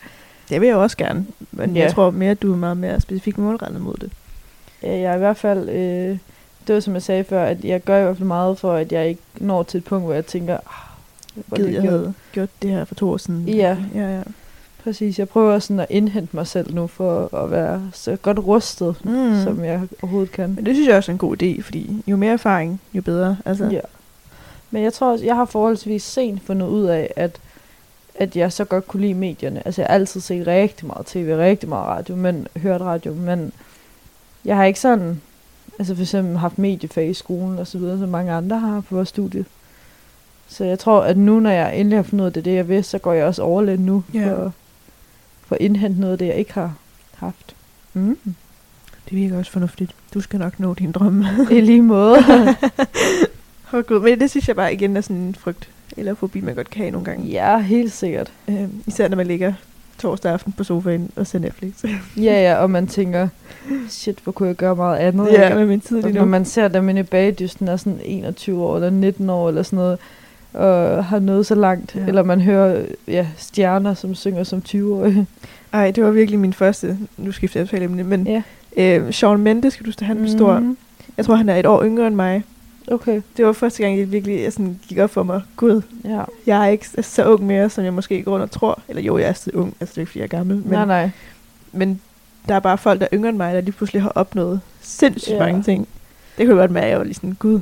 Det 0.49 0.61
vil 0.61 0.67
jeg 0.67 0.77
også 0.77 0.97
gerne. 0.97 1.27
Men 1.53 1.77
Ja. 1.77 1.83
jeg 1.83 1.93
tror 1.93 2.11
mere, 2.11 2.31
at 2.31 2.43
du 2.43 2.53
er 2.53 2.57
meget 2.57 2.77
mere 2.77 3.01
specifikt 3.01 3.39
målrettet 3.39 3.81
mod 3.81 3.95
det. 3.95 4.11
Jeg 4.83 5.01
er 5.03 5.15
i 5.15 5.19
hvert 5.19 5.37
fald... 5.37 5.69
Øh, 5.69 6.19
det 6.67 6.75
var 6.75 6.81
som 6.81 6.95
jeg 6.95 7.03
sagde 7.03 7.25
før, 7.25 7.45
at 7.45 7.65
jeg 7.65 7.81
gør 7.81 8.01
i 8.01 8.03
hvert 8.05 8.17
fald 8.17 8.27
meget 8.27 8.59
for, 8.59 8.73
at 8.73 8.93
jeg 8.93 9.09
ikke 9.09 9.23
når 9.39 9.63
til 9.63 9.79
et 9.79 9.85
punkt, 9.85 10.05
hvor 10.05 10.15
jeg 10.15 10.27
tænker, 10.27 10.55
ah, 10.55 10.61
hvor 11.47 11.57
Gid, 11.57 11.65
jeg 11.67 11.73
gjort." 11.83 11.93
havde 11.93 12.15
gjort 12.33 12.49
det 12.63 12.71
her 12.71 12.85
for 12.85 12.95
to 12.95 13.11
år 13.11 13.17
siden. 13.17 13.49
Ja. 13.49 13.77
ja, 13.95 14.17
ja. 14.17 14.23
Præcis, 14.87 15.19
jeg 15.19 15.29
prøver 15.29 15.59
sådan 15.59 15.81
at 15.81 15.87
indhente 15.91 16.37
mig 16.37 16.47
selv 16.47 16.75
nu, 16.75 16.87
for 16.87 17.35
at 17.35 17.51
være 17.51 17.91
så 17.93 18.17
godt 18.17 18.39
rustet, 18.39 18.95
Mm. 19.05 19.43
som 19.45 19.65
jeg 19.65 19.81
overhovedet 20.03 20.33
kan. 20.33 20.55
Men 20.55 20.67
det 20.67 20.75
synes 20.75 20.89
jeg 20.89 20.97
også 20.97 21.13
er 21.13 21.15
en 21.15 21.19
god 21.19 21.43
idé, 21.43 21.63
fordi 21.63 22.03
jo 22.07 22.17
mere 22.17 22.33
erfaring, 22.33 22.81
jo 22.95 23.03
bedre. 23.03 23.37
Altså, 23.45 23.65
Ja. 23.65 23.81
Men 24.71 24.83
jeg 24.83 24.93
tror 24.93 25.13
også, 25.13 25.25
jeg 25.25 25.37
har 25.37 25.45
forholdsvis 25.45 26.03
sent 26.03 26.43
fundet 26.47 26.67
ud 26.67 26.85
af, 26.85 27.13
at, 27.17 27.37
at 28.15 28.37
jeg 28.37 28.53
så 28.53 28.65
godt 28.65 28.87
kunne 28.89 29.01
lide 29.01 29.15
medierne. 29.15 29.63
Altså 29.67 29.83
jeg 29.83 29.87
har 29.89 29.95
altid 29.95 30.21
set 30.21 30.47
rigtig 30.47 30.87
meget 30.87 31.07
tv, 31.07 31.35
rigtig 31.39 31.69
meget 31.69 31.87
radio, 31.87 32.17
men 32.17 32.47
hørt 32.57 32.81
radio, 32.81 33.15
men 33.15 33.53
jeg 34.45 34.57
har 34.57 34.65
ikke 34.65 34.81
sådan, 34.81 35.21
altså 35.79 35.95
for 35.95 36.03
eksempel 36.03 36.37
haft 36.37 36.59
mediefag 36.59 37.09
i 37.09 37.15
skolen 37.15 37.59
og 37.59 37.67
så 37.67 37.79
videre, 37.79 37.99
som 37.99 38.09
mange 38.09 38.33
andre 38.33 38.59
har 38.59 38.81
på 38.81 38.95
vores 38.95 39.09
studie. 39.09 39.45
Så 40.49 40.65
jeg 40.65 40.79
tror, 40.79 41.01
at 41.03 41.17
nu, 41.17 41.41
når 41.41 41.51
jeg 41.51 41.77
endelig 41.79 41.99
har 41.99 42.03
fundet 42.03 42.23
ud 42.25 42.27
af 42.27 42.33
det, 42.33 42.45
det 42.45 42.55
jeg 42.55 42.69
vil, 42.69 42.85
så 42.85 42.99
går 42.99 43.13
jeg 43.13 43.25
også 43.25 43.43
over 43.43 43.63
lidt 43.63 43.81
nu, 43.81 44.05
Ja. 44.15 44.33
for, 44.35 44.53
for 45.47 45.55
at 45.55 45.61
indhente 45.61 46.01
noget 46.01 46.13
af 46.13 46.19
det, 46.19 46.27
jeg 46.27 46.35
ikke 46.37 46.53
har 46.53 46.75
haft. 47.15 47.55
Mm. 47.95 48.19
Det 49.11 49.17
virker 49.17 49.39
også 49.39 49.51
fornuftigt. 49.51 49.95
Du 50.15 50.21
skal 50.21 50.39
nok 50.39 50.61
nå 50.61 50.75
din 50.75 50.93
drømme. 50.93 51.27
I 51.51 51.61
lige 51.61 51.83
måde. 51.83 52.19
Åh 53.73 53.85
gud, 53.85 54.01
men 54.01 54.21
det 54.21 54.31
synes 54.31 54.49
jeg 54.49 54.57
bare 54.57 54.75
igen 54.75 54.97
er 54.97 55.01
sådan 55.01 55.17
en 55.17 55.35
frygt 55.35 55.69
eller 55.97 56.15
fobi, 56.15 56.41
man 56.41 56.55
godt 56.55 56.71
kan 56.71 56.81
have 56.83 56.91
nogle 56.91 57.05
gange. 57.05 57.27
ja, 57.27 57.59
helt 57.59 57.93
sikkert. 57.93 58.33
Øh, 58.49 58.69
især 58.87 59.09
når 59.09 59.17
man 59.17 59.27
ligger 59.27 59.53
torsdag 59.99 60.33
aften 60.33 60.53
på 60.53 60.65
sofaen 60.65 61.11
og 61.17 61.27
ser 61.27 61.39
Netflix. 61.39 61.73
Ja, 62.17 62.43
ja, 62.43 62.57
og 62.57 62.71
man 62.71 62.87
tænker, 62.87 63.29
shit, 63.89 64.19
hvor 64.25 64.33
kunne 64.33 64.49
jeg 64.49 64.57
gøre 64.57 64.77
meget 64.77 64.99
andet? 64.99 65.29
ja, 65.33 65.45
ikke? 65.45 65.57
med 65.57 65.67
min 65.67 65.81
tid 65.81 66.03
lige 66.03 66.13
når 66.13 66.21
nu. 66.25 66.31
man 66.31 66.45
ser 66.45 66.69
dem 66.69 66.89
inde 66.89 67.01
i 67.01 67.05
bagdysten 67.05 67.69
er 67.69 67.77
sådan 67.77 68.01
21 68.05 68.63
år 68.63 68.77
eller 68.77 68.91
19 68.91 69.31
år 69.31 69.49
eller 69.49 69.63
sådan 69.63 69.77
noget, 69.77 69.99
og 70.57 71.05
har 71.05 71.19
nået 71.19 71.47
så 71.47 71.55
langt, 71.55 71.95
Ja. 71.95 72.07
eller 72.07 72.23
man 72.23 72.41
hører 72.41 72.85
ja, 73.09 73.27
stjerner, 73.37 73.95
som 73.95 74.15
synger 74.15 74.45
som 74.45 74.63
20-årige. 74.69 75.27
Ej, 75.73 75.91
det 75.91 76.05
var 76.05 76.11
virkelig 76.11 76.41
min 76.41 76.53
første, 76.53 76.99
nu 77.17 77.33
skifter 77.33 77.67
jeg 77.73 77.83
emne, 77.83 78.05
men 78.05 78.27
Ja. 78.27 78.43
øh, 78.77 79.13
Sean 79.13 79.41
Mendes, 79.41 79.73
skal 79.75 79.85
du 79.87 79.89
huske, 79.89 80.05
han 80.05 80.17
blev 80.17 80.29
stor. 80.29 80.59
Mhm. 80.59 80.77
Jeg 81.17 81.25
tror, 81.25 81.35
han 81.35 81.49
er 81.49 81.57
et 81.57 81.67
år 81.67 81.85
yngre 81.85 82.07
end 82.07 82.15
mig. 82.15 82.45
Okay, 82.91 83.21
Det 83.37 83.45
var 83.47 83.53
første 83.53 83.83
gang, 83.83 83.99
jeg 83.99 84.13
virkelig 84.13 84.41
jeg 84.43 84.53
sådan, 84.53 84.79
gik 84.89 84.99
op 84.99 85.11
for 85.11 85.23
mig. 85.23 85.43
Gud, 85.57 85.83
ja. 86.05 86.23
jeg 86.47 86.65
er 86.67 86.69
ikke 86.71 86.87
så 87.03 87.25
ung 87.25 87.47
mere, 87.47 87.71
som 87.71 87.85
jeg 87.85 87.95
måske 87.95 88.23
går 88.23 88.33
rundt 88.33 88.43
og 88.43 88.51
tror. 88.51 88.81
Eller 88.89 89.03
jo, 89.03 89.19
jeg 89.19 89.29
er 89.29 89.33
stadig 89.33 89.59
ung, 89.59 89.75
altså 89.81 89.93
det 89.93 89.99
er 89.99 90.03
ikke, 90.03 90.11
fordi 90.11 90.19
jeg 90.19 90.25
er 90.25 90.29
gammel. 90.39 90.57
Men, 90.57 90.65
nej, 90.73 90.85
nej. 90.87 91.11
men 91.73 92.01
der 92.49 92.55
er 92.55 92.61
bare 92.61 92.79
folk, 92.79 93.01
der 93.01 93.07
er 93.11 93.17
yngre 93.17 93.29
end 93.29 93.37
mig, 93.37 93.55
der 93.55 93.61
lige 93.61 93.73
pludselig 93.73 94.03
har 94.03 94.13
opnået 94.15 94.61
sindssygt 94.81 95.35
Ja. 95.35 95.39
mange 95.39 95.63
ting. 95.63 95.89
Det 96.39 96.47
kunne 96.47 96.59
godt 96.61 96.75
være, 96.75 96.85
at 96.85 96.91
jeg 96.91 96.99
var 96.99 97.05
lige 97.05 97.15
sådan, 97.15 97.37
gud. 97.39 97.61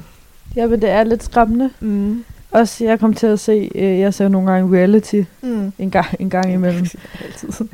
Ja, 0.56 0.66
men 0.66 0.82
det 0.82 0.90
er 0.90 1.04
lidt 1.04 1.22
skræmmende. 1.24 1.70
Mm. 1.80 2.24
Også, 2.54 2.84
jeg 2.84 3.00
kom 3.00 3.14
til 3.14 3.26
at 3.26 3.40
se, 3.40 3.70
øh, 3.74 3.98
jeg 3.98 4.14
ser 4.14 4.28
nogle 4.28 4.52
gange 4.52 4.76
reality 4.76 5.22
Mm. 5.42 5.72
en 5.78 5.90
gang, 5.90 6.06
en 6.18 6.30
gang 6.30 6.52
imellem. 6.52 6.86
Altid. 7.24 7.48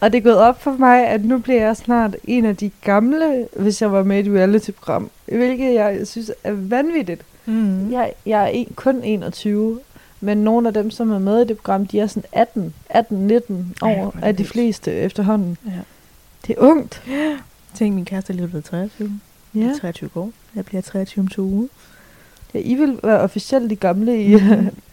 og 0.00 0.12
det 0.12 0.18
er 0.18 0.22
gået 0.22 0.36
op 0.38 0.62
for 0.62 0.70
mig, 0.78 1.06
at 1.06 1.24
nu 1.24 1.38
bliver 1.38 1.62
jeg 1.66 1.76
snart 1.76 2.16
en 2.24 2.44
af 2.44 2.56
de 2.56 2.70
gamle, 2.84 3.48
hvis 3.56 3.82
jeg 3.82 3.92
var 3.92 4.02
med 4.02 4.16
i 4.16 4.20
et 4.28 4.34
reality-program. 4.36 5.10
Hvilket 5.24 5.74
jeg 5.74 6.06
synes 6.06 6.32
er 6.44 6.52
vanvittigt. 6.52 7.22
Mm. 7.46 7.92
Jeg, 7.92 8.12
jeg 8.26 8.42
er 8.42 8.46
en, 8.46 8.72
kun 8.74 9.02
21, 9.02 9.80
men 10.20 10.38
nogle 10.38 10.68
af 10.68 10.74
dem, 10.74 10.90
som 10.90 11.10
er 11.10 11.18
med 11.18 11.42
i 11.42 11.44
det 11.46 11.56
program, 11.56 11.86
de 11.86 12.00
er 12.00 12.06
sådan 12.06 12.24
18, 12.32 12.74
18 12.90 13.26
19 13.26 13.74
Ej, 13.82 13.88
år 14.00 14.06
er 14.06 14.10
det 14.10 14.22
af 14.22 14.36
de 14.36 14.44
fleste 14.44 14.92
efterhånden. 14.92 15.56
Ja. 15.66 15.70
Det 16.46 16.56
er 16.58 16.60
ungt. 16.62 17.02
Tænk, 17.74 17.94
min 17.94 18.04
kæreste 18.04 18.32
er 18.32 18.36
lige 18.36 18.48
blevet 18.48 18.64
23. 18.64 19.20
Ja. 19.54 19.60
Ja. 19.60 19.72
23 19.80 20.10
år. 20.14 20.30
Jeg 20.56 20.64
bliver 20.64 20.82
23 20.82 21.22
om 21.22 21.28
to 21.28 21.42
uger. 21.42 21.66
Ja 22.54 22.58
I 22.58 22.74
vil 22.74 22.98
være 23.02 23.20
officielt 23.20 23.70
de 23.70 23.76
gamle 23.76 24.22
i... 24.22 24.36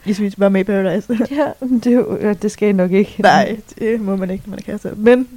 Hvis 0.04 0.20
vi 0.20 0.34
var 0.36 0.48
med 0.48 0.60
i 0.60 0.64
Paradise. 0.64 1.18
ja, 1.30 1.46
men 1.60 1.78
det, 1.78 1.86
er 1.86 1.96
jo, 1.96 2.18
ja, 2.20 2.32
det 2.32 2.50
skal 2.50 2.68
I 2.68 2.72
nok 2.72 2.92
ikke. 2.92 3.16
Nej, 3.18 3.56
det 3.78 4.00
må 4.00 4.16
man 4.16 4.30
ikke, 4.30 4.44
når 4.46 4.50
man 4.50 4.58
er 4.58 4.62
kæreste. 4.62 4.92
Men 4.96 5.28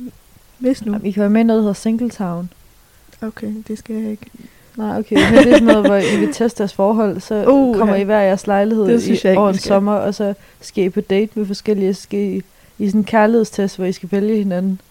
hvis 0.58 0.86
nu. 0.86 1.00
I 1.04 1.12
kan 1.12 1.22
være 1.22 1.30
med 1.30 1.42
i 1.42 1.44
noget, 1.44 1.58
der 1.58 1.64
hedder 1.64 1.74
Singletown. 1.74 2.50
Okay, 3.22 3.54
det 3.68 3.78
skal 3.78 3.96
jeg 3.96 4.12
ikke. 4.12 4.26
Nej, 4.78 5.00
okay. 5.00 5.16
Men 5.16 5.44
det 5.44 5.52
er 5.52 5.58
sådan 5.58 5.64
noget, 5.64 5.86
hvor 5.86 5.96
I 5.96 6.20
vil 6.20 6.34
teste 6.34 6.58
deres 6.58 6.74
forhold, 6.74 7.20
så 7.20 7.46
Uh, 7.48 7.78
kommer 7.78 7.96
ja. 7.96 8.02
I 8.02 8.04
hver 8.04 8.20
jeres 8.20 8.48
lejlighed 8.48 8.88
Det 8.88 9.02
synes 9.02 9.26
jeg 9.26 9.32
i 9.32 9.34
ikke, 9.34 9.42
over 9.42 9.50
en 9.50 9.58
sommer, 9.58 9.94
og 9.94 10.16
så 10.16 10.34
skal 10.62 10.84
I 10.84 10.90
på 10.90 11.02
date 11.02 11.32
med 11.36 11.46
forskellige, 11.46 11.94
skal 11.94 12.20
I, 12.20 12.42
i 12.78 12.88
sådan 12.88 13.02
en 13.02 13.06
kærlighedstest, 13.06 13.78
hvor 13.78 13.86
I 13.86 13.92
skal 13.92 14.12
vælge 14.12 14.38
hinanden. 14.38 14.82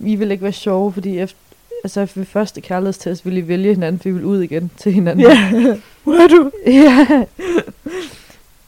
I 0.00 0.16
vil 0.16 0.30
ikke 0.30 0.42
være 0.42 0.52
sjove, 0.52 0.92
fordi 0.92 1.18
efter, 1.18 1.38
altså 1.84 2.08
ved 2.14 2.24
første 2.24 2.60
kærlighedstest 2.60 3.26
vil 3.26 3.36
I 3.36 3.48
vælge 3.48 3.74
hinanden, 3.74 4.00
for 4.00 4.08
I 4.08 4.12
vil 4.12 4.24
ud 4.24 4.42
igen 4.42 4.70
til 4.76 4.92
hinanden. 4.92 5.26
Ja, 5.26 5.50
hvor 6.04 6.14
er 6.14 6.28
du? 6.28 6.50
ja. 6.66 7.24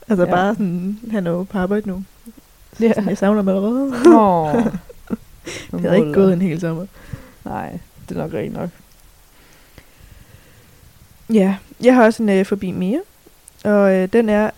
Altså 0.09 0.25
Ja. 0.25 0.31
bare 0.31 0.55
sådan, 0.55 0.99
han 1.11 1.27
er 1.27 1.31
jo 1.31 1.43
på 1.43 1.59
arbejde 1.59 1.89
nu. 1.89 2.05
ja. 2.81 2.89
Sådan, 2.89 3.09
jeg 3.09 3.19
savner 3.19 3.43
mig 3.43 3.55
allerede. 3.55 3.93
Åh. 4.07 4.65
Det 5.73 5.81
havde 5.81 5.97
ikke 5.99 6.13
gået 6.13 6.33
en 6.33 6.43
hel 6.43 6.61
sommer. 6.61 6.87
Nej, 7.45 7.79
det 8.09 8.17
er 8.17 8.21
nok 8.23 8.33
rigtig 8.33 8.53
nok. 8.53 8.71
Ja, 11.33 11.57
jeg 11.85 11.95
har 11.95 12.05
også 12.05 12.23
en 12.23 12.29
øh, 12.29 12.45
forbi 12.47 12.71
mere. 12.71 13.01
Og 13.65 13.95
øh, 13.95 14.09
den 14.13 14.29
er 14.29 14.51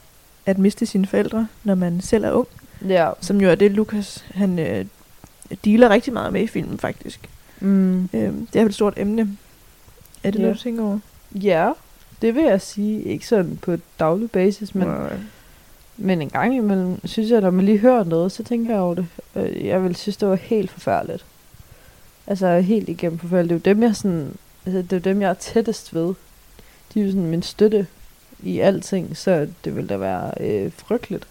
at 0.46 0.58
miste 0.58 0.86
sine 0.86 1.06
forældre, 1.06 1.48
når 1.64 1.74
man 1.74 2.00
selv 2.00 2.24
er 2.24 2.32
ung. 2.32 2.46
Ja. 2.88 3.10
Som 3.20 3.40
jo 3.40 3.50
er 3.50 3.54
det, 3.54 3.70
Lukas 3.70 4.24
han 4.34 4.58
øh, 4.58 4.84
dealer 5.64 5.88
rigtig 5.90 6.12
meget 6.12 6.32
med 6.32 6.42
i 6.42 6.46
filmen, 6.46 6.78
faktisk. 6.78 7.20
Mm. 7.60 8.02
Øh, 8.12 8.32
det 8.52 8.56
er 8.60 8.66
et 8.66 8.74
stort 8.74 8.94
emne. 8.96 9.36
Er 10.24 10.30
det 10.30 10.38
Ja. 10.38 10.42
noget, 10.42 10.56
du 10.56 10.62
tænker 10.62 10.84
over? 10.84 10.98
Ja, 11.34 11.72
det 12.22 12.34
vil 12.34 12.42
jeg 12.44 12.60
sige. 12.60 13.02
Ikke 13.02 13.26
sådan 13.26 13.58
på 13.62 13.72
et 13.72 13.80
daglig 13.98 14.30
basis, 14.30 14.74
men, 14.74 14.88
Nej. 14.88 15.16
men 15.96 16.22
en 16.22 16.30
gang 16.30 16.56
imellem, 16.56 17.06
synes 17.06 17.30
jeg, 17.30 17.40
når 17.40 17.50
man 17.50 17.64
lige 17.64 17.78
hører 17.78 18.04
noget, 18.04 18.32
så 18.32 18.42
tænker 18.44 18.72
jeg 18.72 18.80
over 18.80 18.94
det. 18.94 19.06
Øh, 19.36 19.66
Jeg 19.66 19.84
vil 19.84 19.96
synes, 19.96 20.16
det 20.16 20.28
var 20.28 20.34
helt 20.34 20.70
forfærdeligt. 20.70 21.24
Altså 22.26 22.60
helt 22.60 22.88
igennem 22.88 23.18
forfærdeligt. 23.18 23.64
Det 23.64 23.70
er 23.70 23.74
jo 23.74 23.74
dem, 23.74 23.82
jeg 23.82 23.96
sådan, 23.96 24.34
altså, 24.66 24.82
det 24.82 24.92
er 24.92 25.00
dem, 25.12 25.20
jeg 25.22 25.30
er 25.30 25.34
tættest 25.34 25.94
ved. 25.94 26.14
De 26.94 27.00
er 27.00 27.04
jo 27.04 27.10
sådan 27.10 27.26
min 27.26 27.42
støtte 27.42 27.86
i 28.42 28.58
alting, 28.58 29.16
så 29.16 29.48
det 29.64 29.76
vil 29.76 29.88
da 29.88 29.96
være 29.96 30.32
øh, 30.40 30.72
frygteligt. 30.76 31.26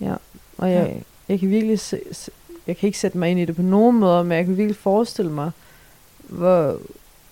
Ja, 0.00 0.14
og 0.58 0.70
jeg, 0.72 0.86
Ja. 0.88 0.98
jeg 1.28 1.40
kan 1.40 1.50
virkelig 1.50 1.80
se, 1.80 2.00
se, 2.12 2.30
jeg 2.66 2.76
kan 2.76 2.86
ikke 2.86 2.98
sætte 2.98 3.18
mig 3.18 3.30
ind 3.30 3.40
i 3.40 3.44
det 3.44 3.56
på 3.56 3.62
nogen 3.62 3.98
måde, 3.98 4.24
men 4.24 4.36
jeg 4.38 4.44
kan 4.44 4.56
virkelig 4.56 4.76
forestille 4.76 5.32
mig, 5.32 5.50
hvor 6.18 6.78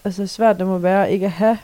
altså, 0.05 0.27
svært 0.27 0.59
det 0.59 0.66
må 0.66 0.79
være 0.79 1.12
ikke 1.12 1.27
at 1.27 1.33
have 1.33 1.59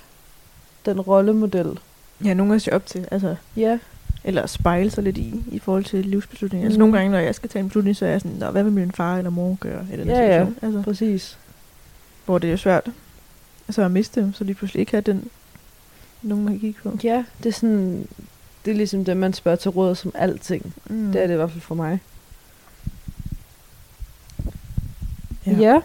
den 0.86 1.00
rollemodel. 1.00 1.78
Ja, 2.24 2.34
nogen 2.34 2.52
at 2.52 2.62
se 2.62 2.72
op 2.72 2.86
til. 2.86 3.08
Altså, 3.10 3.36
Ja, 3.56 3.78
eller 4.24 4.46
spejle 4.46 4.90
sig 4.90 5.04
lidt 5.04 5.18
i, 5.18 5.42
i 5.52 5.58
forhold 5.58 5.84
til 5.84 6.06
livsbeslutninger. 6.06 6.62
Mm. 6.64 6.66
Altså 6.66 6.78
Mm. 6.78 6.80
nogle 6.80 6.96
gange, 6.98 7.10
når 7.12 7.18
jeg 7.18 7.34
skal 7.34 7.50
tage 7.50 7.60
en 7.60 7.66
beslutning, 7.68 7.96
så 7.96 8.06
er 8.06 8.10
jeg 8.10 8.20
sådan, 8.20 8.36
Nå, 8.36 8.50
hvad 8.50 8.62
vil 8.62 8.72
min 8.72 8.92
far 8.92 9.16
eller 9.18 9.30
mor 9.30 9.56
gøre 9.60 9.86
den 9.96 10.08
Ja, 10.08 10.20
ja. 10.20 10.38
situation? 10.44 10.56
Altså, 10.62 10.82
præcis. 10.82 11.38
hvor 12.24 12.38
det 12.38 12.52
er 12.52 12.56
svært 12.56 12.90
altså 13.68 13.82
at 13.82 13.90
miste 13.90 14.20
dem, 14.20 14.32
så 14.32 14.44
de 14.44 14.54
pludselig 14.54 14.80
ikke 14.80 14.92
har 14.94 15.00
den, 15.00 15.28
nogen 16.22 16.44
man 16.44 16.52
kan 16.54 16.60
kigge 16.60 16.80
på. 16.82 16.98
Ja, 17.04 17.24
det 17.42 17.46
er 17.48 17.52
sådan, 17.52 18.06
det 18.64 18.70
er 18.70 18.74
ligesom 18.74 19.04
det, 19.04 19.16
man 19.16 19.32
spørger 19.32 19.56
til 19.56 19.70
råd 19.70 19.94
som 19.94 20.12
alting. 20.14 20.74
Mm. 20.90 21.12
Det 21.12 21.22
er 21.22 21.26
det 21.26 21.34
i 21.34 21.36
hvert 21.36 21.50
fald 21.50 21.60
for 21.60 21.74
mig. 21.74 21.98
Ja. 25.46 25.52
Ja. 25.52 25.58
ja. 25.58 25.80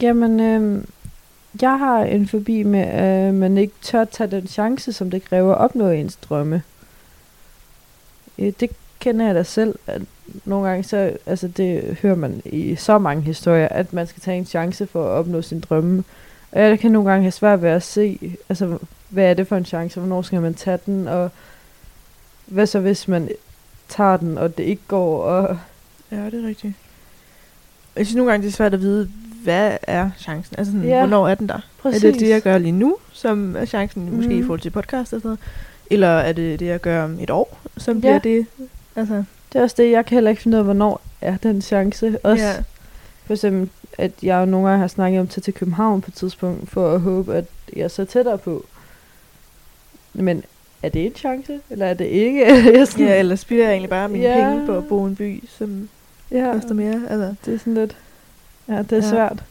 Jamen, 0.00 0.40
øh, 0.40 0.84
jeg 1.62 1.78
har 1.78 2.02
en 2.02 2.28
forbi 2.28 2.62
med, 2.62 2.80
at 2.80 3.34
man 3.34 3.58
ikke 3.58 3.74
tør 3.82 4.04
tage 4.04 4.30
den 4.30 4.46
chance, 4.46 4.92
som 4.92 5.10
det 5.10 5.24
kræver 5.24 5.54
at 5.54 5.58
opnå 5.58 5.88
ens 5.88 6.16
drømme. 6.16 6.62
Øh, 8.38 8.52
det 8.60 8.70
kender 9.00 9.26
jeg 9.26 9.34
da 9.34 9.42
selv, 9.42 9.78
at 9.86 10.02
nogle 10.44 10.68
gange, 10.68 10.84
så, 10.84 11.16
altså 11.26 11.48
det 11.48 11.98
hører 12.02 12.14
man 12.14 12.42
i 12.44 12.76
så 12.76 12.98
mange 12.98 13.22
historier, 13.22 13.68
at 13.68 13.92
man 13.92 14.06
skal 14.06 14.22
tage 14.22 14.38
en 14.38 14.46
chance 14.46 14.86
for 14.86 15.04
at 15.04 15.10
opnå 15.10 15.42
sin 15.42 15.60
drømme. 15.60 16.04
Og 16.52 16.60
jeg 16.60 16.78
kan 16.78 16.92
nogle 16.92 17.10
gange 17.10 17.22
have 17.22 17.32
svært 17.32 17.62
ved 17.62 17.70
at 17.70 17.82
se, 17.82 18.36
altså 18.48 18.78
hvad 19.08 19.24
er 19.24 19.34
det 19.34 19.46
for 19.46 19.56
en 19.56 19.64
chance, 19.64 20.00
hvornår 20.00 20.22
skal 20.22 20.40
man 20.40 20.54
tage 20.54 20.78
den, 20.86 21.08
og 21.08 21.30
hvad 22.46 22.66
så 22.66 22.80
hvis 22.80 23.08
man 23.08 23.28
tager 23.88 24.16
den, 24.16 24.38
og 24.38 24.58
det 24.58 24.64
ikke 24.64 24.82
går, 24.88 25.22
og 25.22 25.58
Ja, 26.10 26.24
det 26.24 26.44
er 26.44 26.48
rigtigt. 26.48 26.74
Jeg 27.96 28.06
synes 28.06 28.16
nogle 28.16 28.30
gange, 28.30 28.42
det 28.46 28.52
er 28.52 28.56
svært 28.56 28.74
at 28.74 28.80
vide, 28.80 29.10
hvad 29.44 29.76
er 29.82 30.10
chancen? 30.18 30.54
Altså 30.58 30.72
sådan, 30.72 30.88
Ja. 30.88 30.98
hvornår 30.98 31.28
er 31.28 31.34
den 31.34 31.48
der? 31.48 31.60
Præcis. 31.82 32.04
Er 32.04 32.10
det 32.10 32.20
det, 32.20 32.28
jeg 32.28 32.42
gør 32.42 32.58
lige 32.58 32.72
nu, 32.72 32.96
som 33.12 33.56
er 33.56 33.64
chancen, 33.64 34.10
mm. 34.10 34.16
måske 34.16 34.32
i 34.32 34.36
Mhm. 34.36 34.46
forhold 34.46 34.60
til 34.60 34.70
podcast 34.70 35.12
og 35.12 35.20
sådan 35.20 35.20
noget? 35.28 35.38
Eller 35.90 36.08
er 36.08 36.32
det 36.32 36.60
det, 36.60 36.66
jeg 36.66 36.80
gør 36.80 37.04
om 37.04 37.18
et 37.20 37.30
år, 37.30 37.58
som 37.76 38.00
bliver 38.00 38.12
Ja. 38.12 38.18
det? 38.24 38.46
Altså, 38.96 39.24
Det 39.52 39.58
er 39.58 39.62
også 39.62 39.74
det, 39.78 39.90
jeg 39.90 40.06
kan 40.06 40.14
heller 40.16 40.30
ikke 40.30 40.42
finde 40.42 40.56
ud 40.56 40.58
af, 40.58 40.64
hvornår 40.64 41.00
er 41.20 41.36
den 41.36 41.62
chance. 41.62 42.18
Også 42.24 42.44
ja. 42.44 42.52
for 43.26 43.32
eksempel, 43.34 43.68
at 43.98 44.12
jeg 44.22 44.40
jo 44.40 44.44
nogle 44.44 44.68
gange 44.68 44.80
har 44.80 44.88
snakket 44.88 45.20
om 45.20 45.24
at 45.26 45.30
tage 45.30 45.42
til 45.42 45.54
København 45.54 46.00
på 46.00 46.10
et 46.10 46.14
tidspunkt, 46.14 46.70
for 46.70 46.90
at 46.94 47.00
håbe, 47.00 47.34
at 47.34 47.44
jeg 47.76 47.82
er 47.82 47.88
så 47.88 48.04
tættere 48.04 48.38
på. 48.38 48.64
Men 50.14 50.44
er 50.82 50.88
det 50.88 51.06
en 51.06 51.14
chance, 51.14 51.60
eller 51.70 51.86
er 51.86 51.94
det 51.94 52.04
ikke? 52.04 52.46
jeg 52.78 52.88
sådan, 52.88 53.06
ja, 53.06 53.18
eller 53.18 53.36
spilder 53.36 53.64
jeg 53.64 53.72
egentlig 53.72 53.90
bare 53.90 54.08
mine 54.08 54.24
Ja. 54.24 54.50
penge 54.50 54.66
på 54.66 54.76
at 54.76 54.88
bo 54.88 55.06
i 55.06 55.08
en 55.10 55.16
by, 55.16 55.44
som 55.58 55.88
ja, 56.30 56.52
koster 56.52 56.74
mere? 56.74 57.00
Altså, 57.08 57.34
det 57.44 57.54
er 57.54 57.58
sådan 57.58 57.74
lidt... 57.74 57.96
Ja, 58.68 58.78
det 58.82 58.92
er 58.92 58.96
Ja. 58.96 59.10
svært. 59.10 59.44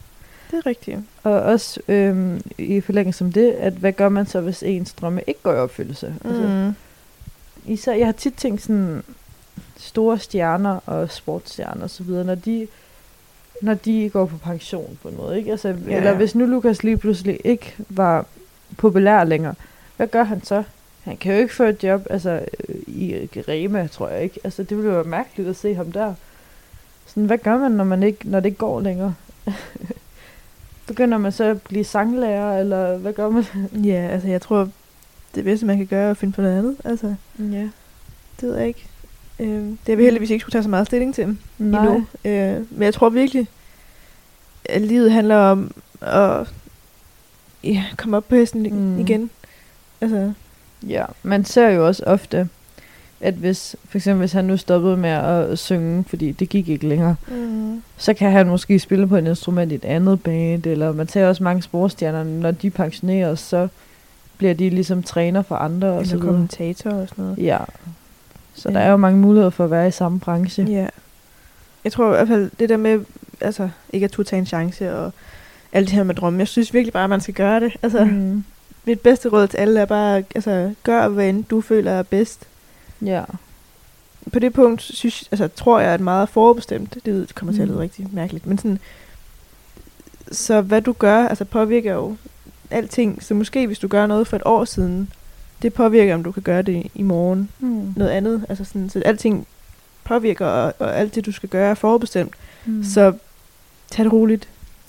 det 0.50 0.56
er 0.58 0.66
rigtigt. 0.66 0.98
Og 1.22 1.32
også 1.32 1.80
øhm, 1.88 2.40
i 2.58 2.80
forlængelse 2.80 3.18
som 3.18 3.32
det, 3.32 3.52
at 3.52 3.72
hvad 3.72 3.92
gør 3.92 4.08
man 4.08 4.26
så, 4.26 4.40
hvis 4.40 4.62
ens 4.62 4.92
drømme 4.92 5.20
ikke 5.26 5.40
går 5.42 5.52
i 5.52 5.56
opfyldelse? 5.56 6.14
Altså, 6.24 6.42
Mm. 6.42 6.72
især, 7.72 7.92
jeg 7.92 8.06
har 8.06 8.12
tit 8.12 8.34
tænkt 8.34 8.62
sådan, 8.62 9.02
store 9.76 10.18
stjerner 10.18 10.80
og 10.86 11.10
sportsstjerner 11.10 11.82
og 11.82 11.90
så 11.90 12.02
videre, 12.02 12.24
når 12.24 12.34
de, 12.34 12.66
når 13.62 13.74
de 13.74 14.10
går 14.10 14.26
på 14.26 14.36
pension 14.38 14.98
på 15.02 15.08
en 15.08 15.16
måde, 15.16 15.38
ikke? 15.38 15.50
Altså, 15.50 15.68
Ja, 15.88 15.96
eller 15.96 16.14
hvis 16.14 16.34
nu 16.34 16.46
Lukas 16.46 16.82
lige 16.82 16.96
pludselig 16.96 17.40
ikke 17.44 17.74
var 17.88 18.26
populær 18.76 19.24
længere, 19.24 19.54
hvad 19.96 20.06
gør 20.06 20.22
han 20.24 20.44
så? 20.44 20.62
Han 21.02 21.16
kan 21.16 21.34
jo 21.34 21.38
ikke 21.40 21.54
få 21.54 21.64
et 21.64 21.84
job, 21.84 22.06
altså 22.10 22.30
øh, 22.68 22.74
i 22.86 23.28
Rema, 23.48 23.86
tror 23.86 24.08
jeg 24.08 24.22
ikke. 24.22 24.40
Altså, 24.44 24.62
det 24.62 24.76
ville 24.76 24.88
jo 24.90 24.94
være 24.96 25.04
mærkeligt 25.04 25.48
at 25.48 25.56
se 25.56 25.74
ham 25.74 25.92
der. 25.92 26.14
Sådan, 27.08 27.26
hvad 27.26 27.38
gør 27.38 27.58
man, 27.58 27.70
når, 27.72 27.84
man 27.84 28.02
ikke, 28.02 28.30
når 28.30 28.40
det 28.40 28.46
ikke 28.46 28.58
går 28.58 28.80
længere? 28.80 29.14
Begynder 30.86 31.18
man 31.18 31.32
så 31.32 31.44
at 31.44 31.62
blive 31.62 31.84
sanglærer, 31.84 32.60
eller 32.60 32.96
hvad 32.96 33.12
gør 33.12 33.28
man? 33.28 33.44
Ja, 33.90 34.08
altså 34.08 34.28
jeg 34.28 34.42
tror, 34.42 34.68
det 35.34 35.44
bedste, 35.44 35.66
man 35.66 35.76
kan 35.76 35.86
gøre, 35.86 36.06
er 36.06 36.10
at 36.10 36.16
finde 36.16 36.32
på 36.34 36.42
noget 36.42 36.58
andet. 36.58 36.76
Altså, 36.84 37.14
Ja. 37.38 37.68
det 38.40 38.48
ved 38.48 38.56
jeg 38.56 38.68
ikke. 38.68 38.86
Øh, 39.40 39.48
det 39.48 39.78
har 39.88 39.96
vi 39.96 40.04
heldigvis 40.04 40.30
ikke 40.30 40.40
skulle 40.42 40.52
tage 40.52 40.62
så 40.62 40.68
meget 40.68 40.86
stilling 40.86 41.14
til 41.14 41.36
Nej. 41.58 41.80
endnu. 41.86 42.06
Øh, 42.24 42.64
men 42.70 42.82
jeg 42.82 42.94
tror 42.94 43.08
virkelig, 43.08 43.48
at 44.64 44.82
livet 44.82 45.12
handler 45.12 45.36
om 45.36 45.70
at 46.00 46.48
ja, 47.64 47.84
komme 47.96 48.16
op 48.16 48.28
på 48.28 48.34
hesten 48.34 48.62
mm. 48.62 48.98
Igen. 48.98 49.30
Altså, 50.00 50.32
Ja, 50.88 51.04
man 51.22 51.44
ser 51.44 51.68
jo 51.68 51.86
også 51.86 52.02
ofte, 52.06 52.48
at 53.20 53.34
hvis, 53.34 53.76
for 53.88 53.98
eksempel 53.98 54.18
hvis 54.18 54.32
han 54.32 54.44
nu 54.44 54.56
stoppede 54.56 54.96
med 54.96 55.10
at 55.10 55.58
synge, 55.58 56.04
fordi 56.08 56.32
det 56.32 56.48
gik 56.48 56.68
ikke 56.68 56.88
længere, 56.88 57.16
mm. 57.28 57.82
så 57.96 58.14
kan 58.14 58.32
han 58.32 58.46
måske 58.46 58.78
spille 58.78 59.08
på 59.08 59.16
et 59.16 59.26
instrument 59.26 59.72
i 59.72 59.74
et 59.74 59.84
andet 59.84 60.22
band, 60.22 60.66
eller 60.66 60.92
man 60.92 61.08
ser 61.08 61.28
også 61.28 61.42
mange 61.42 61.62
sportsstjerner, 61.62 62.24
når 62.24 62.50
de 62.50 62.70
pensioneres, 62.70 63.40
så 63.40 63.68
bliver 64.38 64.54
de 64.54 64.70
ligesom 64.70 65.02
træner 65.02 65.42
for 65.42 65.54
andre 65.54 65.88
og 65.88 66.06
så 66.06 66.14
eller 66.14 66.26
kommentator 66.26 66.90
og 66.90 67.08
sådan 67.08 67.24
noget. 67.24 67.38
Ja. 67.38 67.58
Så 68.54 68.68
Ja. 68.68 68.74
der 68.74 68.80
er 68.80 68.90
jo 68.90 68.96
mange 68.96 69.18
muligheder 69.20 69.50
for 69.50 69.64
at 69.64 69.70
være 69.70 69.88
i 69.88 69.90
samme 69.90 70.20
branche. 70.20 70.64
Ja. 70.64 70.86
Jeg 71.84 71.92
tror 71.92 72.06
i 72.06 72.10
hvert 72.10 72.28
fald, 72.28 72.50
det 72.58 72.68
der 72.68 72.76
med, 72.76 73.00
altså, 73.40 73.68
ikke 73.92 74.04
at 74.04 74.26
tage 74.26 74.40
en 74.40 74.46
chance 74.46 74.94
og 74.94 75.12
alt 75.72 75.86
det 75.88 75.94
her 75.96 76.02
med 76.04 76.14
drømme. 76.14 76.38
Jeg 76.38 76.48
synes 76.48 76.74
virkelig 76.74 76.92
bare, 76.92 77.04
at 77.04 77.10
man 77.10 77.20
skal 77.20 77.34
gøre 77.34 77.60
det. 77.60 77.76
Altså. 77.82 78.04
Mm. 78.04 78.44
mit 78.84 79.00
bedste 79.00 79.28
råd 79.28 79.46
til 79.46 79.56
alle 79.56 79.80
er 79.80 79.84
bare, 79.84 80.22
altså, 80.34 80.74
gør 80.84 81.08
hvad 81.08 81.28
end 81.28 81.44
du 81.44 81.60
føler 81.60 81.90
er 81.92 82.02
bedst. 82.02 82.46
Ja. 83.02 83.24
på 84.32 84.38
det 84.38 84.52
punkt 84.52 84.82
synes, 84.82 85.28
altså, 85.30 85.48
tror 85.48 85.80
jeg, 85.80 85.92
at 85.92 86.00
meget 86.00 86.22
er 86.22 86.26
forudbestemt. 86.26 86.98
Det 87.04 87.34
kommer 87.34 87.52
til 87.52 87.62
at 87.62 87.68
lyde 87.68 87.76
Mm. 87.76 87.80
rigtig 87.80 88.06
mærkeligt. 88.12 88.46
Men 88.46 88.58
sådan, 88.58 88.78
så 90.32 90.60
hvad 90.60 90.82
du 90.82 90.92
gør, 90.92 91.28
altså 91.28 91.44
påvirker 91.44 91.94
jo 91.94 92.16
alting. 92.70 93.22
Så 93.22 93.34
måske 93.34 93.66
hvis 93.66 93.78
du 93.78 93.88
gør 93.88 94.06
noget 94.06 94.26
for 94.26 94.36
et 94.36 94.42
år 94.44 94.64
siden, 94.64 95.12
det 95.62 95.74
påvirker, 95.74 96.14
om 96.14 96.24
du 96.24 96.32
kan 96.32 96.42
gøre 96.42 96.62
det 96.62 96.86
i 96.94 97.02
morgen. 97.02 97.50
Mm. 97.58 97.92
Noget 97.96 98.10
andet. 98.10 98.46
Altså 98.48 98.64
sådan, 98.64 98.90
så 98.90 99.02
alting 99.04 99.46
påvirker, 100.04 100.46
og, 100.46 100.74
og 100.78 100.98
alt 100.98 101.14
det, 101.14 101.26
du 101.26 101.32
skal 101.32 101.48
gøre, 101.48 101.70
er 101.70 101.74
forudbestemt. 101.74 102.34
Mm. 102.66 102.84
Så 102.84 103.12
tag 103.90 104.04
det 104.04 104.12
roligt. 104.12 104.48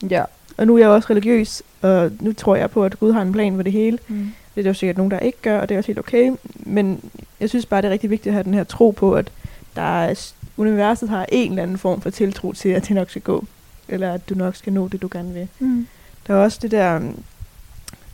Ja. 0.09 0.23
Og 0.57 0.67
nu 0.67 0.75
er 0.75 0.79
jeg 0.79 0.89
også 0.89 1.07
religiøs, 1.09 1.63
og 1.81 2.11
nu 2.19 2.33
tror 2.33 2.55
jeg 2.55 2.71
på, 2.71 2.85
at 2.85 2.99
Gud 2.99 3.11
har 3.11 3.21
en 3.21 3.31
plan 3.31 3.55
for 3.55 3.63
det 3.63 3.71
hele. 3.73 3.97
Mm. 4.07 4.31
Det 4.55 4.61
er 4.61 4.63
der 4.63 4.69
jo 4.69 4.73
sikkert 4.73 4.97
nogen, 4.97 5.11
der 5.11 5.19
ikke 5.19 5.37
gør, 5.41 5.59
og 5.59 5.69
det 5.69 5.75
er 5.75 5.79
også 5.79 5.87
helt 5.87 5.99
okay. 5.99 6.31
Men 6.55 7.11
jeg 7.39 7.49
synes 7.49 7.65
bare, 7.65 7.81
det 7.81 7.87
er 7.87 7.91
rigtig 7.91 8.09
vigtigt 8.09 8.27
at 8.27 8.33
have 8.33 8.43
den 8.43 8.53
her 8.53 8.63
tro 8.63 8.91
på, 8.91 9.15
at 9.15 9.31
der 9.75 9.81
er, 9.81 10.31
universet 10.57 11.09
har 11.09 11.25
en 11.31 11.51
eller 11.51 11.63
anden 11.63 11.77
form 11.77 12.01
for 12.01 12.09
tiltro 12.09 12.53
til, 12.53 12.69
at 12.69 12.87
det 12.87 12.91
nok 12.95 13.09
skal 13.09 13.21
gå. 13.21 13.45
Eller 13.87 14.13
at 14.13 14.29
du 14.29 14.35
nok 14.35 14.55
skal 14.55 14.73
nå 14.73 14.87
det, 14.87 15.01
du 15.01 15.09
gerne 15.11 15.33
vil. 15.33 15.47
Mm. 15.59 15.87
Der 16.27 16.33
er 16.33 16.37
også 16.37 16.59
det 16.61 16.71
der, 16.71 16.95
um, 16.97 17.23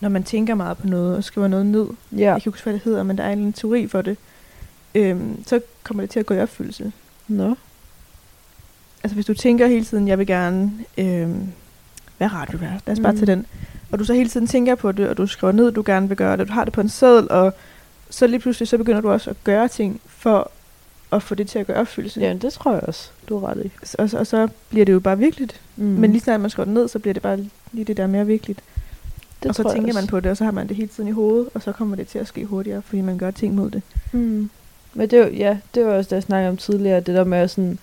når 0.02 0.10
man 0.10 0.24
tænker 0.24 0.56
meget 0.56 0.78
på 0.78 0.88
noget 0.88 1.18
og 1.18 1.24
skriver 1.24 1.48
noget 1.48 1.66
ned. 1.66 1.88
Ja. 2.12 2.18
Jeg 2.18 2.32
kan 2.32 2.38
ikke 2.38 2.50
huske, 2.50 2.64
hvad 2.64 2.74
det 2.74 2.82
hedder, 2.82 3.04
men 3.04 3.18
der 3.18 3.24
er 3.24 3.28
en 3.28 3.32
eller 3.32 3.42
anden 3.42 3.54
teori 3.54 3.88
for 3.88 4.02
det. 4.02 4.18
Øhm, 4.96 5.44
så 5.48 5.60
kommer 5.84 6.04
det 6.04 6.10
til 6.10 6.20
at 6.20 6.26
gå 6.26 6.34
i 6.34 6.40
opfyldelse. 6.40 6.92
Nå. 7.28 7.56
Altså 9.04 9.14
hvis 9.16 9.26
du 9.26 9.34
tænker 9.34 9.68
hele 9.68 9.86
tiden, 9.86 10.08
jeg 10.08 10.20
vil 10.20 10.28
gerne 10.28 10.72
øhm, 10.98 11.48
være 12.20 12.30
radiovært, 12.30 12.82
lad 12.86 12.94
os 12.98 13.00
bare 13.00 13.12
Mm. 13.12 13.18
tage 13.20 13.32
den. 13.36 13.46
Og 13.92 14.00
du 14.00 14.04
så 14.04 14.14
hele 14.14 14.30
tiden 14.30 14.48
tænker 14.48 14.76
på 14.76 14.92
det, 14.92 15.10
og 15.10 15.18
du 15.18 15.28
skriver 15.28 15.54
ned, 15.54 15.72
du 15.72 15.84
gerne 15.86 16.08
vil 16.08 16.18
gøre 16.18 16.38
det, 16.38 16.48
du 16.48 16.54
har 16.54 16.64
det 16.64 16.74
på 16.74 16.82
en 16.82 16.90
seddel, 16.90 17.32
og 17.32 17.54
så 18.16 18.28
lige 18.28 18.40
pludselig 18.40 18.68
så 18.68 18.78
begynder 18.78 19.02
du 19.02 19.12
også 19.12 19.30
at 19.30 19.36
gøre 19.44 19.68
ting 19.68 20.02
for 20.06 20.52
at 21.12 21.24
få 21.24 21.36
det 21.36 21.48
til 21.48 21.60
at 21.60 21.68
gøre 21.68 21.78
opfyldelse. 21.78 22.22
Ja, 22.22 22.34
det 22.34 22.54
tror 22.54 22.74
jeg 22.74 22.84
også, 22.84 23.10
du 23.30 23.40
har 23.40 23.48
ret 23.48 23.66
i. 23.66 23.72
Og, 23.98 24.10
så, 24.10 24.18
og 24.18 24.28
så 24.28 24.48
bliver 24.70 24.86
det 24.86 24.94
jo 24.94 25.00
bare 25.00 25.18
virkeligt. 25.18 25.62
Mm. 25.76 25.86
Men 25.86 26.12
lige 26.12 26.22
snart 26.22 26.42
man 26.42 26.50
skriver 26.50 26.66
det 26.66 26.74
ned, 26.74 26.88
så 26.88 27.00
bliver 27.00 27.14
det 27.14 27.24
bare 27.24 27.40
lige 27.72 27.86
det 27.86 27.98
der 27.98 28.08
mere 28.08 28.26
virkeligt. 28.26 28.60
det 29.44 29.50
og 29.50 29.56
så 29.56 29.72
tænker 29.74 29.94
man 29.94 30.08
på 30.08 30.20
det, 30.20 30.32
og 30.32 30.38
så 30.38 30.44
har 30.44 30.52
man 30.52 30.68
det 30.68 30.76
hele 30.76 30.88
tiden 30.88 31.10
i 31.10 31.12
hovedet, 31.12 31.50
og 31.54 31.62
så 31.62 31.72
kommer 31.72 31.96
det 31.96 32.08
til 32.08 32.20
at 32.20 32.28
ske 32.28 32.46
hurtigere, 32.46 32.82
fordi 32.82 33.02
man 33.02 33.18
gør 33.18 33.32
ting 33.32 33.56
mod 33.56 33.72
det. 33.72 33.82
Mm. 34.12 34.50
Men 34.94 35.10
det 35.10 35.20
er 35.20 35.28
jo, 35.28 35.34
ja, 35.34 35.58
det 35.76 35.86
var 35.86 35.94
også 35.94 36.10
det, 36.10 36.16
jeg 36.16 36.24
snakkede 36.24 36.50
om 36.50 36.58
tidligere, 36.58 37.00
det 37.00 37.16
der 37.16 37.24
med 37.24 37.38
at, 37.38 37.50
sådan, 37.50 37.80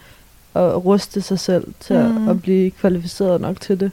at 0.54 0.84
ruste 0.84 1.20
sig 1.20 1.38
selv 1.38 1.66
til 1.80 1.98
mm. 1.98 2.10
Mm. 2.10 2.28
at, 2.28 2.34
at 2.34 2.42
blive 2.42 2.70
kvalificeret 2.70 3.40
nok 3.40 3.60
til 3.60 3.80
det. 3.80 3.90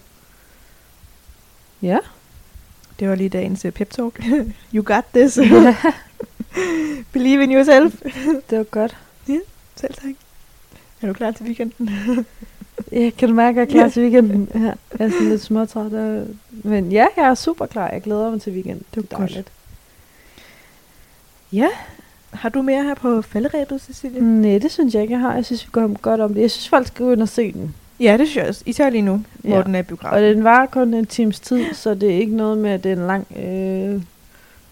Ja. 1.82 1.98
Det 3.00 3.10
var 3.10 3.16
lige 3.16 3.30
dagens 3.30 3.66
uh, 3.66 3.72
pep 3.72 3.90
talk. 3.90 4.24
you 4.74 4.84
got 4.84 5.04
this. 5.14 5.40
Believe 7.14 7.44
in 7.44 7.52
yourself. 7.54 7.94
det 8.50 8.58
var 8.58 8.64
godt. 8.64 8.98
Selv 9.76 9.94
tak. 9.94 10.14
Er 11.02 11.08
du 11.08 11.14
klar 11.14 11.32
til 11.32 11.46
weekenden? 11.46 11.90
Ja, 12.92 13.10
kan 13.18 13.30
du 13.30 13.36
mærke, 13.36 13.62
at 13.62 13.68
jeg 13.68 13.76
er 13.76 13.80
klar 13.80 13.84
Ja. 13.84 13.90
til 13.90 14.02
weekenden? 14.04 14.50
Ja, 14.56 14.60
jeg 14.60 14.76
er 15.08 15.10
sådan 15.10 15.30
lidt 15.30 15.42
småtræt. 15.42 15.94
af- 15.94 16.24
Men 16.52 16.92
ja, 16.92 17.06
jeg 17.18 17.26
er 17.30 17.36
super 17.36 17.66
klar. 17.66 17.90
Jeg 17.90 18.02
glæder 18.02 18.32
mig 18.32 18.42
til 18.42 18.54
weekenden. 18.54 18.84
Det 18.96 19.04
er 19.04 19.18
godt. 19.18 19.30
dejligt. 19.30 19.52
Ja. 21.54 21.68
Har 22.34 22.50
du 22.50 22.62
mere 22.62 22.84
her 22.84 22.94
på 22.96 23.22
falderæbet, 23.22 23.82
Cecilie? 23.82 24.22
Mm. 24.22 24.28
Nej, 24.28 24.58
det 24.58 24.72
synes 24.72 24.94
jeg 24.94 25.02
ikke, 25.02 25.12
jeg 25.14 25.22
har. 25.22 25.36
Jeg 25.36 25.46
synes, 25.46 25.66
vi 25.66 25.70
går 25.72 25.98
godt 26.02 26.22
om 26.22 26.34
det. 26.34 26.42
Jeg 26.42 26.52
synes, 26.52 26.70
folk 26.70 26.88
skal 26.88 27.06
gå 27.06 27.12
ind 27.12 27.22
og 27.22 27.30
se 27.30 27.52
den. 27.52 27.76
Ja, 28.00 28.18
det 28.18 28.28
synes 28.28 28.36
jeg 28.38 28.48
også. 28.48 28.64
Især 28.66 28.90
lige 28.90 29.02
nu, 29.02 29.24
ja. 29.44 29.48
hvor 29.50 29.58
Ja. 29.58 29.64
den 29.64 29.76
er 29.76 29.80
i 29.80 29.84
biografen. 29.84 30.16
Og 30.18 30.22
den 30.36 30.44
var 30.44 30.66
kun 30.66 30.94
en 30.94 31.06
times 31.06 31.40
tid, 31.40 31.74
så 31.74 31.94
det 31.96 32.12
er 32.12 32.16
ikke 32.18 32.36
noget 32.36 32.58
med, 32.58 32.70
at 32.72 32.84
det 32.84 32.92
er 32.92 32.96
en 32.96 33.08
lang 33.08 33.28
øh, 33.38 34.02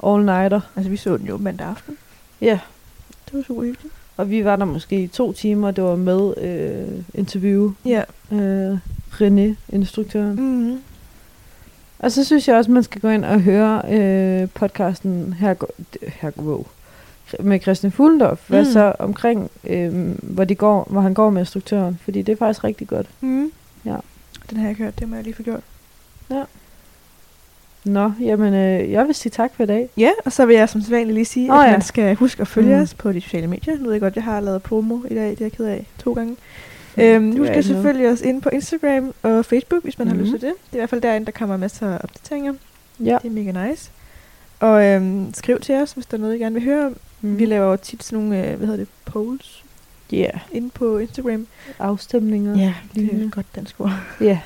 all-nighter. 0.03 0.59
Altså, 0.75 0.89
vi 0.89 0.97
så 0.97 1.17
den 1.17 1.27
jo 1.27 1.37
mandag 1.37 1.67
aften. 1.67 1.97
Ja, 2.41 2.59
Det 3.25 3.33
var 3.33 3.43
super 3.43 3.61
hyggeligt. 3.63 3.93
og 4.17 4.29
vi 4.29 4.45
var 4.45 4.55
der 4.55 4.65
måske 4.65 5.03
i 5.03 5.07
to 5.07 5.31
timer. 5.33 5.71
Det 5.71 5.83
var 5.83 5.95
med 5.95 6.33
øh, 6.37 7.03
interview. 7.13 7.73
Ja. 7.85 8.03
Øh, 8.31 8.77
René, 9.11 9.55
instruktøren. 9.69 10.35
Mm. 10.35 10.79
Og 11.99 12.11
så 12.11 12.23
synes 12.23 12.47
jeg 12.47 12.55
også, 12.57 12.71
man 12.71 12.83
skal 12.83 13.01
gå 13.01 13.09
ind 13.09 13.25
og 13.25 13.41
høre 13.41 13.81
øh, 13.89 14.49
podcasten 14.49 15.33
her, 15.33 15.55
her 16.07 16.31
wow, 16.37 16.65
med 17.39 17.59
Christian 17.61 17.91
Fuglendorf. 17.91 18.49
Hvad 18.49 18.65
Mm. 18.65 18.71
så 18.71 18.93
omkring, 18.99 19.51
øh, 19.63 19.93
hvor, 20.23 20.43
de 20.43 20.55
går, 20.55 20.87
hvor 20.89 21.01
han 21.01 21.13
går 21.13 21.29
med 21.29 21.41
instruktøren. 21.41 21.99
Fordi 22.03 22.21
det 22.21 22.31
er 22.31 22.37
faktisk 22.37 22.63
rigtig 22.63 22.87
godt. 22.87 23.07
Mm. 23.21 23.51
Ja. 23.85 23.95
Den 24.49 24.57
har 24.57 24.63
jeg 24.63 24.69
ikke 24.69 24.83
hørt, 24.83 24.99
det 24.99 25.09
må 25.09 25.15
jeg 25.15 25.23
lige 25.23 25.33
få 25.35 25.43
gjort. 25.43 25.61
Nå, 27.87 28.11
jamen, 28.21 28.53
øh, 28.53 28.91
jeg 28.91 29.05
vil 29.07 29.15
sige 29.15 29.29
tak 29.29 29.51
for 29.55 29.63
i 29.63 29.65
dag. 29.65 29.89
Ja, 29.97 30.09
og 30.25 30.31
så 30.31 30.45
vil 30.45 30.55
jeg 30.55 30.69
som 30.69 30.81
sædvanligt 30.81 31.13
lige 31.13 31.25
sige, 31.25 31.53
Åh, 31.53 31.59
at 31.59 31.65
ja. 31.67 31.71
man 31.71 31.81
skal 31.81 32.15
huske 32.15 32.41
at 32.41 32.47
følge 32.47 32.75
Mm. 32.75 32.81
os 32.81 32.93
på 32.93 33.11
de 33.11 33.21
sociale 33.21 33.47
medier. 33.47 33.77
Nu 33.77 33.83
ved 33.83 33.91
jeg 33.91 34.01
godt, 34.01 34.15
jeg 34.15 34.23
har 34.23 34.39
lavet 34.39 34.63
promo 34.63 34.99
i 35.11 35.15
dag, 35.15 35.29
det 35.29 35.41
er 35.41 35.45
jeg 35.45 35.51
ked 35.51 35.65
af 35.65 35.85
to 36.03 36.13
gange. 36.13 36.35
Øhm, 36.97 37.25
gør 37.25 37.31
skal 37.31 37.41
ikke 37.41 37.49
noget. 37.51 37.65
selvfølgelig 37.65 38.09
os 38.09 38.21
ind 38.21 38.41
på 38.41 38.49
Instagram 38.49 39.13
og 39.23 39.45
Facebook, 39.45 39.83
hvis 39.83 39.97
man 39.99 40.07
mm-hmm. 40.07 40.19
har 40.19 40.23
lyst 40.23 40.31
Mhm. 40.31 40.39
til 40.39 40.49
det. 40.49 40.55
Det 40.65 40.71
er 40.73 40.77
i 40.77 40.79
hvert 40.79 40.89
fald 40.89 41.01
derinde, 41.01 41.25
der 41.25 41.31
kommer 41.31 41.57
masser 41.57 41.87
af 41.91 41.99
opdateringer. 42.03 42.53
Ja. 42.99 43.17
Det 43.23 43.27
er 43.29 43.33
mega 43.33 43.67
nice. 43.69 43.91
Og 44.59 44.85
øhm, 44.85 45.33
skriv 45.33 45.59
til 45.59 45.75
os, 45.75 45.91
hvis 45.91 46.05
der 46.05 46.17
er 46.17 46.21
noget, 46.21 46.35
I 46.35 46.37
gerne 46.39 46.53
vil 46.53 46.63
høre 46.63 46.85
om. 46.85 46.95
Mm. 47.21 47.39
Vi 47.39 47.45
laver 47.45 47.71
jo 47.71 47.75
tit 47.77 48.03
sådan 48.03 48.19
nogle, 48.23 48.43
øh, 48.47 48.57
hvad 48.57 48.67
hedder 48.67 48.79
det, 48.79 48.87
polls 49.05 49.63
Ja, 50.11 50.29
inde 50.51 50.69
på 50.69 50.97
Instagram. 50.97 51.47
afstemninger. 51.79 52.57
Ja, 52.57 52.73
det 52.95 53.13
er 53.21 53.25
et 53.25 53.31
godt 53.31 53.45
dansk 53.55 53.79
ord. 53.79 53.91
Ja. 54.21 54.39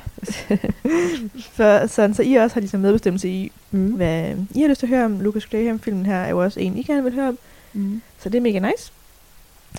Så, 1.56 1.84
sådan, 1.88 2.14
så 2.14 2.24
I 2.24 2.34
også 2.36 2.54
har 2.54 2.62
ligesom 2.62 2.80
medbestemmelse 2.80 3.30
i, 3.30 3.52
Mm. 3.72 3.92
hvad 3.92 4.36
I 4.56 4.62
har 4.62 4.68
lyst 4.68 4.80
til 4.80 4.86
at 4.86 4.90
høre 4.90 5.06
om. 5.06 5.22
Lucas 5.22 5.46
Graham-filmen 5.46 6.06
her 6.06 6.16
er 6.16 6.30
jo 6.30 6.44
også 6.44 6.60
en, 6.60 6.78
I 6.78 6.84
gerne 6.84 7.04
vil 7.04 7.14
høre 7.14 7.28
om. 7.28 7.38
Mm. 7.74 8.02
Så 8.20 8.30
det 8.30 8.38
er 8.38 8.42
mega 8.42 8.60
nice. 8.60 8.92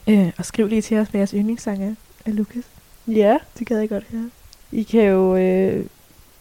Øh, 0.09 0.31
og 0.39 0.45
skriv 0.45 0.67
lige 0.69 0.83
til 0.83 0.97
os, 0.99 1.09
hvad 1.09 1.19
jeres 1.19 1.31
yndlingssang 1.31 1.85
er 1.85 1.95
af 2.27 2.37
Lucas. 2.37 2.65
Ja, 3.07 3.37
Det 3.59 3.67
gad 3.67 3.79
jeg 3.79 3.89
godt 3.89 4.05
høre. 4.13 4.31
I 4.73 4.83
kan 4.83 5.03
jo, 5.03 5.37
øh, 5.37 5.87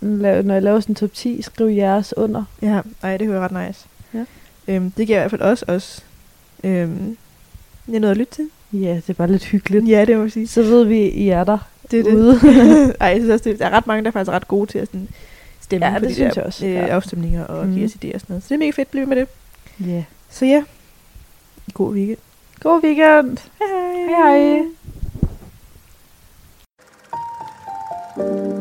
lave, 0.02 0.44
når 0.44 0.54
jeg 0.54 0.64
laver 0.64 0.80
sådan 0.80 0.92
en 0.92 0.96
top 0.96 1.14
10, 1.14 1.42
skrive 1.42 1.76
jeres 1.76 2.14
under. 2.18 2.44
Ja, 2.62 2.82
ej, 3.04 3.18
det 3.18 3.28
hører 3.28 3.48
ret 3.50 3.68
nice. 3.68 3.86
Ja. 4.14 4.26
Øhm, 4.68 4.92
det 4.92 5.08
giver 5.08 5.18
i 5.20 5.22
hvert 5.22 5.32
fald 5.32 5.42
også 5.42 5.66
os 5.68 6.06
øhm, 6.64 7.18
noget 7.88 8.12
at 8.12 8.18
lytte 8.18 8.34
til. 8.36 8.50
Ja, 8.74 8.96
det 8.96 9.10
er 9.10 9.14
bare 9.14 9.32
lidt 9.32 9.44
hyggeligt. 9.46 9.88
Ja, 9.88 10.06
det 10.06 10.18
må 10.18 10.24
jeg 10.24 10.32
sige. 10.32 10.48
Så 10.48 10.62
ved 10.64 10.84
vi, 10.84 11.00
I 11.10 11.30
er 11.30 11.44
der. 11.44 11.58
Det 11.92 12.00
er 12.00 12.04
det. 12.04 12.14
Ude. 12.14 12.40
ej, 13.02 13.08
jeg 13.08 13.18
synes 13.18 13.30
også, 13.32 13.50
det, 13.50 13.60
der 13.60 13.66
er 13.66 13.70
ret 13.70 13.88
mange, 13.88 14.04
der 14.04 14.08
er 14.08 14.12
faktisk 14.12 14.32
ret 14.32 14.48
gode 14.48 14.72
til 14.72 14.80
at 14.80 14.88
sådan, 14.88 15.08
stemme 15.62 15.86
Ja, 15.88 15.94
på 15.94 16.00
det 16.00 16.10
de 16.10 16.14
synes 16.14 16.34
der 16.34 16.42
jeg 16.42 16.48
også. 16.48 16.66
Øh, 16.66 16.72
Ja. 16.74 16.86
afstemninger 16.88 17.46
og 17.46 17.66
Mhm. 17.66 17.74
give 17.76 17.86
os 17.86 17.92
idéer 17.92 18.14
og 18.14 18.20
sådan 18.20 18.26
noget. 18.34 18.44
Så 18.44 18.50
det 18.50 18.56
er 18.56 18.60
mega 18.60 18.72
fedt, 18.72 18.92
bliv 18.92 19.08
med 19.08 19.16
det. 19.18 19.28
Ja. 19.88 20.04
Så 20.30 20.46
ja, 20.46 20.64
god 21.74 21.94
weekend. 21.94 22.18
God 22.60 22.84
weekend. 22.84 23.38
Hej 23.60 23.68
Hej 24.18 24.62
hej. 28.18 28.61